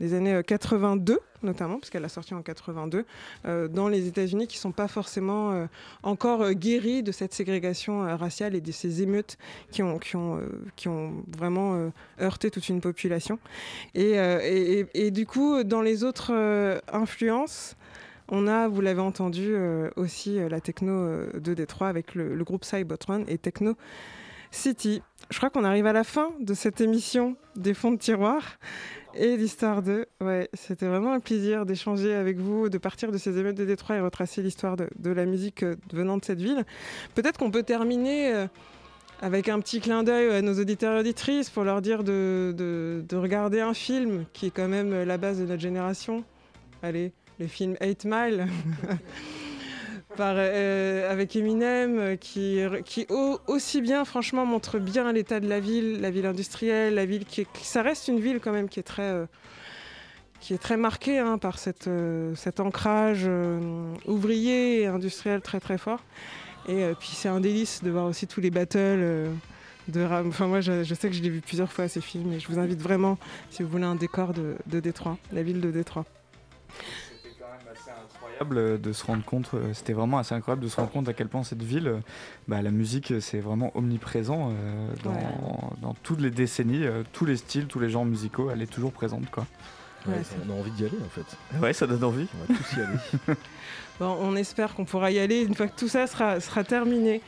des 0.00 0.14
années 0.14 0.34
euh, 0.34 0.42
82, 0.42 1.20
notamment, 1.42 1.78
parce 1.78 1.90
qu'elle 1.90 2.04
a 2.04 2.08
sorti 2.08 2.34
en 2.34 2.42
82, 2.42 3.04
euh, 3.46 3.68
dans 3.68 3.88
les 3.88 4.06
États-Unis 4.06 4.46
qui 4.46 4.56
ne 4.56 4.60
sont 4.60 4.72
pas 4.72 4.88
forcément 4.88 5.52
euh, 5.52 5.66
encore 6.02 6.42
euh, 6.42 6.52
guéris 6.52 7.02
de 7.02 7.12
cette 7.12 7.34
ségrégation 7.34 8.04
euh, 8.04 8.16
raciale 8.16 8.54
et 8.54 8.60
de 8.60 8.72
ces 8.72 9.02
émeutes 9.02 9.38
qui 9.70 9.82
ont, 9.82 9.98
euh, 10.14 11.10
vraiment 11.36 11.74
euh, 11.74 11.90
heurté 12.20 12.50
toute 12.50 12.68
une 12.68 12.80
population. 12.80 13.38
Et, 13.94 14.18
euh, 14.18 15.10
du 15.10 15.26
coup, 15.26 15.62
dans 15.64 15.82
les 15.82 16.04
autres 16.04 16.32
euh, 16.32 16.80
influences, 16.92 17.76
on 18.28 18.46
a, 18.46 18.68
vous 18.68 18.80
l'avez 18.80 19.00
entendu, 19.00 19.54
euh, 19.54 19.90
aussi 19.96 20.38
euh, 20.38 20.48
la 20.48 20.60
techno 20.60 20.92
euh, 20.92 21.30
de 21.40 21.54
Détroit 21.54 21.88
avec 21.88 22.14
le, 22.14 22.34
le 22.34 22.44
groupe 22.44 22.64
Cybotron 22.64 23.24
et 23.28 23.38
Techno 23.38 23.76
City. 24.50 25.02
Je 25.30 25.38
crois 25.38 25.50
qu'on 25.50 25.64
arrive 25.64 25.86
à 25.86 25.92
la 25.92 26.04
fin 26.04 26.30
de 26.40 26.54
cette 26.54 26.80
émission 26.80 27.36
des 27.56 27.74
fonds 27.74 27.90
de 27.92 27.96
tiroir 27.98 28.58
et 29.14 29.36
l'histoire 29.36 29.82
de. 29.82 30.06
Ouais, 30.20 30.48
c'était 30.54 30.86
vraiment 30.86 31.12
un 31.12 31.20
plaisir 31.20 31.64
d'échanger 31.66 32.14
avec 32.14 32.38
vous, 32.38 32.68
de 32.68 32.78
partir 32.78 33.12
de 33.12 33.18
ces 33.18 33.38
émeutes 33.38 33.56
de 33.56 33.64
Détroit 33.64 33.96
et 33.96 34.00
retracer 34.00 34.42
l'histoire 34.42 34.76
de, 34.76 34.88
la 35.10 35.24
musique 35.26 35.64
venant 35.92 36.16
de 36.18 36.24
cette 36.24 36.40
ville. 36.40 36.64
Peut-être 37.14 37.38
qu'on 37.38 37.50
peut 37.50 37.62
terminer. 37.62 38.46
avec 39.24 39.48
un 39.48 39.60
petit 39.60 39.80
clin 39.80 40.02
d'œil 40.02 40.32
à 40.34 40.42
nos 40.42 40.58
auditeurs 40.58 40.96
et 40.96 41.00
auditrices 41.00 41.48
pour 41.48 41.62
leur 41.62 41.80
dire 41.80 42.02
de- 42.02 42.52
de 43.08 43.16
regarder 43.16 43.60
un 43.60 43.72
film 43.72 44.24
qui 44.32 44.46
est 44.46 44.50
quand 44.50 44.66
même 44.66 45.04
la 45.04 45.16
base 45.16 45.38
de 45.38 45.46
notre 45.46 45.62
génération. 45.62 46.24
Allez, 46.82 47.12
le 47.42 47.48
film 47.48 47.76
8 47.80 48.04
Mile. 48.06 48.46
Par, 50.16 50.34
euh, 50.36 51.10
avec 51.10 51.34
Eminem, 51.36 51.98
euh, 51.98 52.16
qui, 52.16 52.58
qui 52.84 53.06
au- 53.08 53.38
aussi 53.46 53.80
bien, 53.80 54.04
franchement, 54.04 54.44
montre 54.44 54.78
bien 54.78 55.10
l'état 55.10 55.40
de 55.40 55.48
la 55.48 55.58
ville, 55.58 56.02
la 56.02 56.10
ville 56.10 56.26
industrielle, 56.26 56.94
la 56.94 57.06
ville 57.06 57.24
qui, 57.24 57.46
qui- 57.54 57.64
ça 57.64 57.80
reste 57.80 58.08
une 58.08 58.20
ville 58.20 58.38
quand 58.38 58.52
même 58.52 58.68
qui 58.68 58.78
est 58.78 58.82
très, 58.82 59.10
euh, 59.10 59.24
qui 60.40 60.52
est 60.52 60.58
très 60.58 60.76
marquée 60.76 61.18
hein, 61.18 61.38
par 61.38 61.58
cette, 61.58 61.88
cet 62.34 62.60
ancrage 62.60 63.26
ouvrier 64.06 64.82
et 64.82 64.86
industriel 64.86 65.40
très 65.40 65.60
très 65.60 65.78
fort. 65.78 66.00
Et 66.68 66.90
puis 67.00 67.08
c'est 67.14 67.28
un 67.28 67.40
délice 67.40 67.82
de 67.82 67.90
voir 67.90 68.04
aussi 68.06 68.26
tous 68.26 68.40
les 68.42 68.50
battles. 68.50 69.28
de 69.88 70.00
rap. 70.02 70.26
Enfin 70.26 70.46
moi 70.46 70.60
je, 70.60 70.84
je 70.84 70.94
sais 70.94 71.08
que 71.08 71.14
je 71.16 71.22
l'ai 71.22 71.30
vu 71.30 71.40
plusieurs 71.40 71.72
fois 71.72 71.88
ces 71.88 72.00
films 72.02 72.32
et 72.34 72.38
je 72.40 72.46
vous 72.48 72.58
invite 72.58 72.80
vraiment 72.82 73.18
si 73.50 73.62
vous 73.62 73.68
voulez 73.70 73.84
un 73.84 73.94
décor 73.96 74.32
de, 74.34 74.56
de 74.66 74.78
Détroit, 74.80 75.16
la 75.32 75.42
ville 75.42 75.60
de 75.60 75.70
Détroit. 75.70 76.04
Incroyable 78.42 78.80
de 78.80 78.92
se 78.92 79.04
rendre 79.04 79.24
compte, 79.24 79.50
euh, 79.54 79.72
c'était 79.74 79.92
vraiment 79.92 80.18
assez 80.18 80.34
incroyable 80.34 80.62
de 80.62 80.68
se 80.68 80.76
rendre 80.76 80.90
compte 80.90 81.08
à 81.08 81.12
quel 81.12 81.28
point 81.28 81.42
cette 81.44 81.62
ville, 81.62 81.86
euh, 81.88 81.98
bah, 82.48 82.60
la 82.62 82.70
musique 82.70 83.10
euh, 83.12 83.20
c'est 83.20 83.38
vraiment 83.40 83.70
omniprésent 83.76 84.50
euh, 84.50 84.88
dans, 85.04 85.10
Ouais. 85.12 85.18
dans 85.80 85.94
toutes 86.02 86.20
les 86.20 86.30
décennies, 86.30 86.84
euh, 86.84 87.02
tous 87.12 87.24
les 87.24 87.36
styles, 87.36 87.66
tous 87.66 87.78
les 87.80 87.88
genres 87.88 88.04
musicaux, 88.04 88.50
elle 88.50 88.62
est 88.62 88.66
toujours 88.72 88.92
présente 88.92 89.30
quoi. 89.30 89.46
Ouais, 90.06 90.14
Ouais, 90.14 90.24
ça- 90.24 90.34
on 90.48 90.50
a 90.52 90.58
envie 90.58 90.70
d'y 90.72 90.84
aller 90.84 90.98
en 91.04 91.08
fait. 91.08 91.58
Ouais, 91.60 91.72
ça 91.72 91.86
donne 91.86 92.02
envie. 92.02 92.26
On 92.34 92.52
va 92.52 92.58
tous 92.58 92.76
y 92.76 92.80
aller. 92.80 93.38
Bon, 94.00 94.16
on 94.20 94.34
espère 94.34 94.74
qu'on 94.74 94.84
pourra 94.86 95.10
y 95.12 95.18
aller 95.18 95.42
une 95.42 95.54
fois 95.54 95.68
que 95.68 95.78
tout 95.78 95.86
ça 95.86 96.06
sera, 96.08 96.40
sera 96.40 96.64
terminé. 96.64 97.20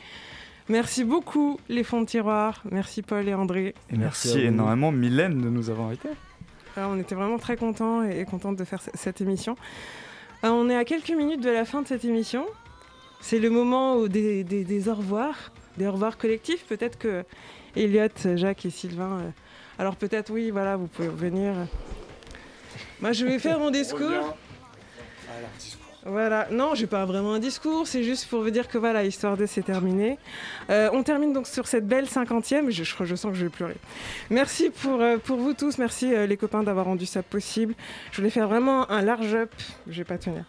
Merci 0.67 1.03
beaucoup 1.05 1.59
les 1.69 1.83
fonds 1.83 2.01
de 2.01 2.07
tiroir, 2.07 2.63
merci 2.71 3.01
Paul 3.03 3.25
et 3.29 3.33
André. 3.35 3.75
Et 3.91 3.97
merci, 3.97 4.39
énormément 4.39 4.91
Mylène 4.91 5.39
de 5.41 5.47
nous 5.49 5.69
avoir 5.69 5.87
invités. 5.89 6.09
Alors, 6.75 6.91
on 6.91 6.99
était 6.99 7.15
vraiment 7.15 7.37
très 7.37 7.55
contents 7.55 8.03
et, 8.03 8.19
et 8.19 8.25
contentes 8.25 8.57
de 8.57 8.63
faire 8.65 8.81
cette 8.95 9.21
émission. 9.21 9.55
Euh, 10.45 10.49
on 10.49 10.69
est 10.69 10.75
à 10.75 10.85
quelques 10.85 11.09
minutes 11.11 11.41
de 11.41 11.49
la 11.49 11.65
fin 11.65 11.81
de 11.81 11.87
cette 11.87 12.05
émission. 12.05 12.45
C'est 13.19 13.39
le 13.39 13.49
moment 13.49 13.95
où 13.95 14.07
des, 14.07 14.43
des- 14.43 14.63
des 14.63 14.89
au 14.89 14.95
revoir, 14.95 15.51
des 15.77 15.87
au 15.87 15.91
revoir 15.93 16.17
collectifs. 16.17 16.65
Peut-être 16.65 16.97
que 16.99 17.23
Elliot, 17.75 18.07
Jacques 18.35 18.65
et 18.65 18.69
Sylvain. 18.69 19.19
euh, 19.21 19.29
alors 19.79 19.95
peut-être 19.95 20.31
oui, 20.31 20.51
voilà, 20.51 20.77
vous 20.77 20.87
pouvez 20.87 21.07
venir. 21.07 21.53
Moi, 23.01 23.11
je 23.11 23.25
vais 23.25 23.39
faire 23.39 23.59
mon 23.59 23.71
discours. 23.71 24.35
Voilà, 26.07 26.47
non, 26.51 26.75
j'ai 26.75 26.85
pas 26.85 27.03
vraiment 27.05 27.33
un 27.33 27.39
discours, 27.39 27.87
c'est 27.87 28.03
juste 28.03 28.29
pour 28.29 28.43
vous 28.43 28.51
dire 28.51 28.67
que 28.67 28.77
voilà, 28.77 29.03
Histoire 29.03 29.37
de 29.37 29.47
c'est 29.47 29.63
terminé. 29.63 30.19
Euh, 30.69 30.87
on 30.93 31.01
termine 31.01 31.33
donc 31.33 31.47
sur 31.47 31.65
cette 31.67 31.87
belle 31.87 32.07
cinquantième, 32.07 32.69
je, 32.69 32.83
je, 32.83 32.95
je 33.03 33.15
sens 33.15 33.31
que 33.31 33.37
je 33.37 33.45
vais 33.45 33.49
pleurer. 33.49 33.77
Merci 34.29 34.69
pour, 34.69 35.01
euh, 35.01 35.17
pour 35.17 35.37
vous 35.37 35.53
tous, 35.53 35.79
merci 35.79 36.13
euh, 36.13 36.27
les 36.27 36.37
copains 36.37 36.61
d'avoir 36.61 36.85
rendu 36.85 37.07
ça 37.07 37.23
possible. 37.23 37.73
Je 38.11 38.17
voulais 38.17 38.29
faire 38.29 38.47
vraiment 38.47 38.89
un 38.91 39.01
large 39.01 39.33
up, 39.33 39.51
je 39.87 39.97
vais 39.97 40.03
pas 40.03 40.19
tenir. 40.19 40.45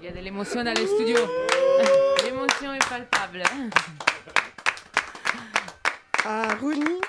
Il 0.00 0.06
y 0.06 0.08
a 0.08 0.12
de 0.12 0.18
l'émotion 0.18 0.64
dans 0.64 0.74
le 0.74 0.84
studio. 0.84 1.18
L'émotion 2.24 2.74
est 2.74 2.88
palpable. 2.88 3.44
À 6.24 6.54
Ronnie, 6.56 7.00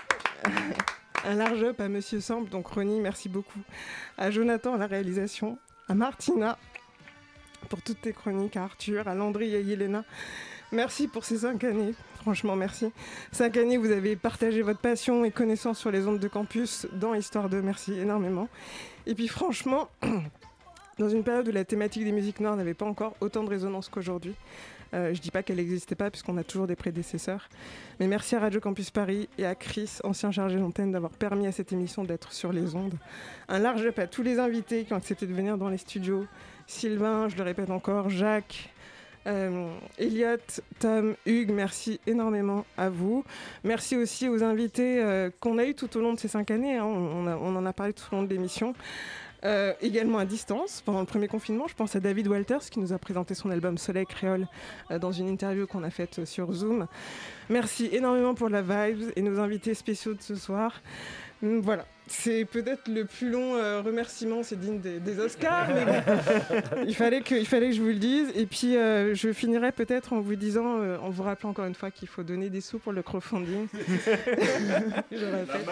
un 1.26 1.34
large 1.34 1.64
up 1.64 1.82
à 1.82 1.88
Monsieur 1.88 2.20
Sample, 2.20 2.50
donc 2.52 2.68
Ronnie, 2.68 3.00
merci 3.00 3.28
beaucoup. 3.28 3.60
À 4.20 4.30
Jonathan 4.30 4.76
à 4.76 4.78
la 4.78 4.86
réalisation, 4.86 5.58
à 5.88 5.94
Martina 5.94 6.58
pour 7.70 7.82
toutes 7.82 8.02
tes 8.02 8.14
chroniques, 8.14 8.58
à 8.58 8.64
Arthur, 8.64 9.08
à 9.08 9.16
Landry 9.16 9.54
et 9.54 9.58
à 9.58 9.60
Yelena. 9.60 10.04
Merci 10.72 11.08
pour 11.08 11.24
ces 11.24 11.40
cinq 11.40 11.64
années, 11.64 11.94
franchement 12.16 12.56
merci. 12.56 12.92
Cinq 13.32 13.58
années, 13.58 13.78
vous 13.78 13.92
avez 13.92 14.16
partagé 14.16 14.62
votre 14.62 14.80
passion 14.80 15.24
et 15.24 15.32
connaissance 15.32 15.80
sur 15.80 15.92
les 15.92 16.08
ondes 16.08 16.20
de 16.20 16.28
campus 16.28 16.88
dans 16.94 17.14
Histoire 17.14 17.50
2, 17.50 17.62
merci 17.62 17.94
énormément. 17.94 18.50
Et 19.06 19.16
puis 19.16 19.28
franchement, 19.28 19.90
dans 21.00 21.10
une 21.10 21.24
période 21.24 21.48
où 21.48 21.52
la 21.52 21.66
thématique 21.66 22.04
des 22.04 22.12
musiques 22.12 22.40
noires 22.40 22.56
n'avait 22.56 22.74
pas 22.74 22.86
encore 22.86 23.16
autant 23.22 23.44
de 23.44 23.50
résonance 23.50 23.90
qu'aujourd'hui, 23.90 24.36
euh, 24.94 25.14
je 25.14 25.22
dis 25.22 25.32
pas 25.32 25.42
qu'elle 25.42 25.56
n'existait 25.56 25.96
pas 25.96 26.12
puisqu'on 26.12 26.38
a 26.38 26.44
toujours 26.44 26.68
des 26.68 26.76
prédécesseurs, 26.76 27.50
mais 28.00 28.08
merci 28.08 28.36
à 28.36 28.40
Radio 28.40 28.60
Campus 28.60 28.92
Paris 28.92 29.28
et 29.38 29.46
à 29.46 29.56
Chris, 29.56 29.98
ancien 30.04 30.32
chargé 30.32 30.58
d'antenne, 30.60 30.92
d'avoir 30.92 31.12
permis 31.12 31.48
à 31.48 31.52
cette 31.52 31.72
émission 31.74 32.04
d'être 32.04 32.32
sur 32.32 32.54
les 32.54 32.76
ondes. 32.76 32.96
Un 33.50 33.60
large 33.60 33.86
up 33.86 33.98
à 33.98 34.08
tous 34.08 34.22
les 34.22 34.38
invités 34.40 34.84
qui 34.84 34.94
ont 34.94 34.98
accepté 34.98 35.26
de 35.26 35.34
venir 35.34 35.58
dans 35.58 35.70
les 35.70 35.80
studios. 35.80 36.26
Sylvain, 36.68 37.28
je 37.28 37.36
le 37.38 37.44
répète 37.44 37.72
encore, 37.72 38.10
Jacques, 38.10 38.70
euh, 39.26 39.68
Elliot, 39.98 40.38
Tom, 40.80 41.16
Hugues, 41.26 41.52
merci 41.52 42.00
énormément 42.06 42.66
à 42.78 42.90
vous. 42.90 43.24
Merci 43.64 43.96
aussi 43.96 44.28
aux 44.28 44.44
invités 44.44 45.02
euh, 45.02 45.30
qu'on 45.40 45.58
a 45.58 45.66
eu 45.66 45.76
tout 45.76 45.96
au 45.98 46.02
long 46.02 46.14
de 46.14 46.20
ces 46.20 46.28
cinq 46.28 46.52
années. 46.52 46.78
hein. 46.78 46.86
On, 46.86 47.56
en 47.56 47.66
a 47.66 47.74
parlé 47.74 47.94
tout 47.94 48.04
au 48.12 48.18
long 48.18 48.24
de 48.24 48.30
l'émission. 48.30 48.74
Euh, 49.46 49.74
également 49.82 50.20
à 50.20 50.26
distance, 50.26 50.82
pendant 50.86 51.02
le 51.02 51.06
premier 51.06 51.28
confinement, 51.28 51.68
je 51.68 51.76
pense 51.76 51.96
à 51.96 52.00
David 52.00 52.28
Walters 52.28 52.70
qui 52.70 52.80
nous 52.80 52.94
a 52.94 52.98
présenté 52.98 53.34
son 53.34 53.50
album 53.50 53.78
Soleil 53.78 54.06
Créole 54.06 54.48
euh, 54.90 55.00
dans 55.00 55.12
une 55.12 55.28
interview 55.28 55.68
qu'on 55.68 55.84
a 55.84 55.90
faite 55.90 56.24
sur 56.24 56.54
Zoom. 56.54 56.88
Merci 57.50 57.90
énormément 57.92 58.36
pour 58.36 58.48
la 58.48 58.62
vibe 58.62 59.12
et 59.18 59.22
nos 59.22 59.40
invités 59.40 59.74
spéciaux 59.74 60.14
de 60.14 60.22
ce 60.22 60.36
soir. 60.36 60.82
Hum, 61.44 61.60
Voilà, 61.60 61.86
c'est 62.08 62.46
peut-être 62.46 62.90
le 62.90 63.06
plus 63.06 63.30
long 63.30 63.56
euh, 63.56 63.82
remerciement, 63.82 64.44
c'est 64.44 64.60
digne 64.60 64.80
des, 64.80 65.00
des 65.00 65.20
Oscars, 65.20 65.70
mais 65.74 65.86
bon, 65.86 66.84
il, 66.88 66.94
fallait 66.96 67.22
que, 67.22 67.36
il 67.36 67.48
fallait 67.48 67.70
que 67.70 67.76
je 67.76 67.82
vous 67.82 67.88
le 67.88 67.96
dise. 67.96 68.30
Et 68.36 68.46
puis 68.46 68.76
euh, 68.76 69.16
je 69.16 69.32
finirai 69.32 69.72
peut-être 69.72 70.12
en 70.12 70.20
vous 70.20 70.36
disant, 70.36 70.82
euh, 70.82 70.98
en 70.98 71.10
vous 71.10 71.24
rappelant 71.24 71.52
encore 71.52 71.66
une 71.66 71.76
fois 71.76 71.92
qu'il 71.92 72.10
faut 72.10 72.24
donner 72.24 72.50
des 72.50 72.60
sous 72.60 72.78
pour 72.78 72.92
le 72.92 73.02
crowdfunding. 73.04 73.68
je 75.12 75.26
répète. 75.26 75.66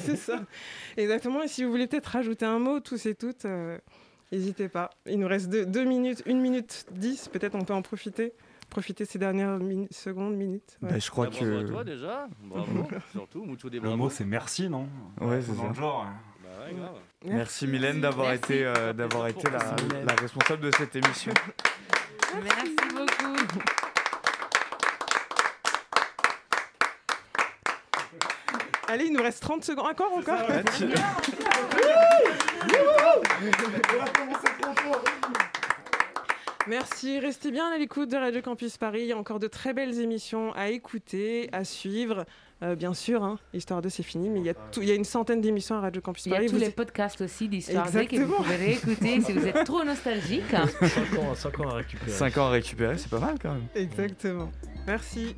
c'est 0.04 0.16
ça. 0.16 0.40
Exactement. 0.96 1.42
Et 1.42 1.48
si 1.48 1.62
vous 1.64 1.70
voulez 1.70 1.86
peut-être 1.86 2.06
rajouter 2.06 2.46
un 2.46 2.58
mot, 2.58 2.80
tous 2.80 3.04
et 3.04 3.14
toutes, 3.14 3.44
euh, 3.44 3.76
n'hésitez 4.32 4.68
pas. 4.68 4.90
Il 5.06 5.18
nous 5.18 5.28
reste 5.28 5.50
deux, 5.50 5.66
deux 5.66 5.84
minutes, 5.84 6.22
une 6.24 6.40
minute 6.40 6.86
dix. 6.90 7.28
Peut-être 7.28 7.54
on 7.54 7.64
peut 7.64 7.74
en 7.74 7.82
profiter. 7.82 8.32
Profiter 8.72 9.04
ces 9.04 9.18
dernières 9.18 9.58
mini- 9.58 9.86
secondes, 9.90 10.34
minutes. 10.34 10.78
ouais. 10.80 10.92
Bah, 10.92 10.98
je 10.98 11.10
crois 11.10 11.26
Bah, 11.26 11.32
bravo 11.38 11.58
à 11.58 11.62
que. 11.62 11.68
toi 11.68 11.84
déjà, 11.84 12.26
bravo, 12.40 12.88
surtout, 13.12 13.44
mucho 13.44 13.68
des 13.68 13.80
Le 13.80 13.94
mot 13.96 14.08
c'est 14.08 14.24
merci, 14.24 14.70
non 14.70 14.88
Ouais, 15.20 15.42
c'est 15.42 15.54
Dans 15.54 15.64
ça. 15.64 15.68
le 15.68 15.74
genre. 15.74 16.06
hein. 16.08 16.14
Bah 16.42 16.48
ouais, 16.66 16.74
grave. 16.74 16.96
Merci 17.26 17.66
Mylène 17.66 18.00
d'avoir 18.00 18.28
Merci. 18.28 18.44
été, 18.44 18.64
euh, 18.64 18.94
d'avoir 18.94 19.28
été 19.28 19.50
la, 19.50 19.58
Merci, 19.58 19.84
la 20.06 20.14
responsable 20.14 20.62
de 20.62 20.70
cette 20.74 20.96
émission. 20.96 21.34
Merci 22.42 22.76
beaucoup. 22.94 23.60
Allez, 28.88 29.04
il 29.06 29.12
nous 29.12 29.22
reste 29.22 29.42
30 29.42 29.64
secondes. 29.64 29.86
Encore, 29.86 30.12
encore 30.14 30.48
Ouais, 30.48 30.64
tu- 30.76 30.86
Merci, 36.68 37.18
restez 37.18 37.50
bien 37.50 37.66
à 37.72 37.78
l'écoute 37.78 38.08
de 38.10 38.16
Radio 38.16 38.40
Campus 38.40 38.76
Paris. 38.78 39.00
Il 39.02 39.06
y 39.08 39.12
a 39.12 39.16
encore 39.18 39.40
de 39.40 39.48
très 39.48 39.72
belles 39.74 39.98
émissions 40.00 40.52
à 40.54 40.68
écouter, 40.68 41.48
à 41.52 41.64
suivre. 41.64 42.24
Euh, 42.62 42.76
bien 42.76 42.94
sûr, 42.94 43.24
hein, 43.24 43.40
Histoire 43.52 43.82
2 43.82 43.88
c'est 43.88 44.04
fini, 44.04 44.30
mais 44.30 44.38
il 44.38 44.46
y, 44.46 44.50
a 44.50 44.54
tout- 44.54 44.80
il 44.82 44.88
y 44.88 44.92
a 44.92 44.94
une 44.94 45.04
centaine 45.04 45.40
d'émissions 45.40 45.74
à 45.74 45.80
Radio 45.80 46.00
Campus 46.00 46.26
Il 46.26 46.28
y 46.30 46.32
a 46.32 46.36
Paris. 46.36 46.46
tous 46.46 46.52
Vous- 46.54 46.60
les 46.60 46.70
podcasts 46.70 47.20
aussi 47.20 47.48
d'Histoire 47.48 47.90
2 47.90 48.04
que 48.04 48.16
vous 48.22 48.34
pouvez 48.36 48.54
réécouter 48.54 49.20
si 49.20 49.32
vous 49.32 49.44
êtes 49.48 49.64
trop 49.64 49.82
nostalgique. 49.82 50.44
5 50.50 51.18
ans, 51.18 51.34
cinq 51.34 51.58
ans 51.60 51.70
à 51.70 51.74
récupérer. 51.74 52.10
5 52.12 52.38
ans 52.38 52.46
à 52.46 52.50
récupérer, 52.50 52.96
c'est 52.98 53.10
pas 53.10 53.18
mal 53.18 53.34
quand 53.42 53.52
même. 53.54 53.66
Exactement. 53.74 54.52
Merci. 54.86 55.34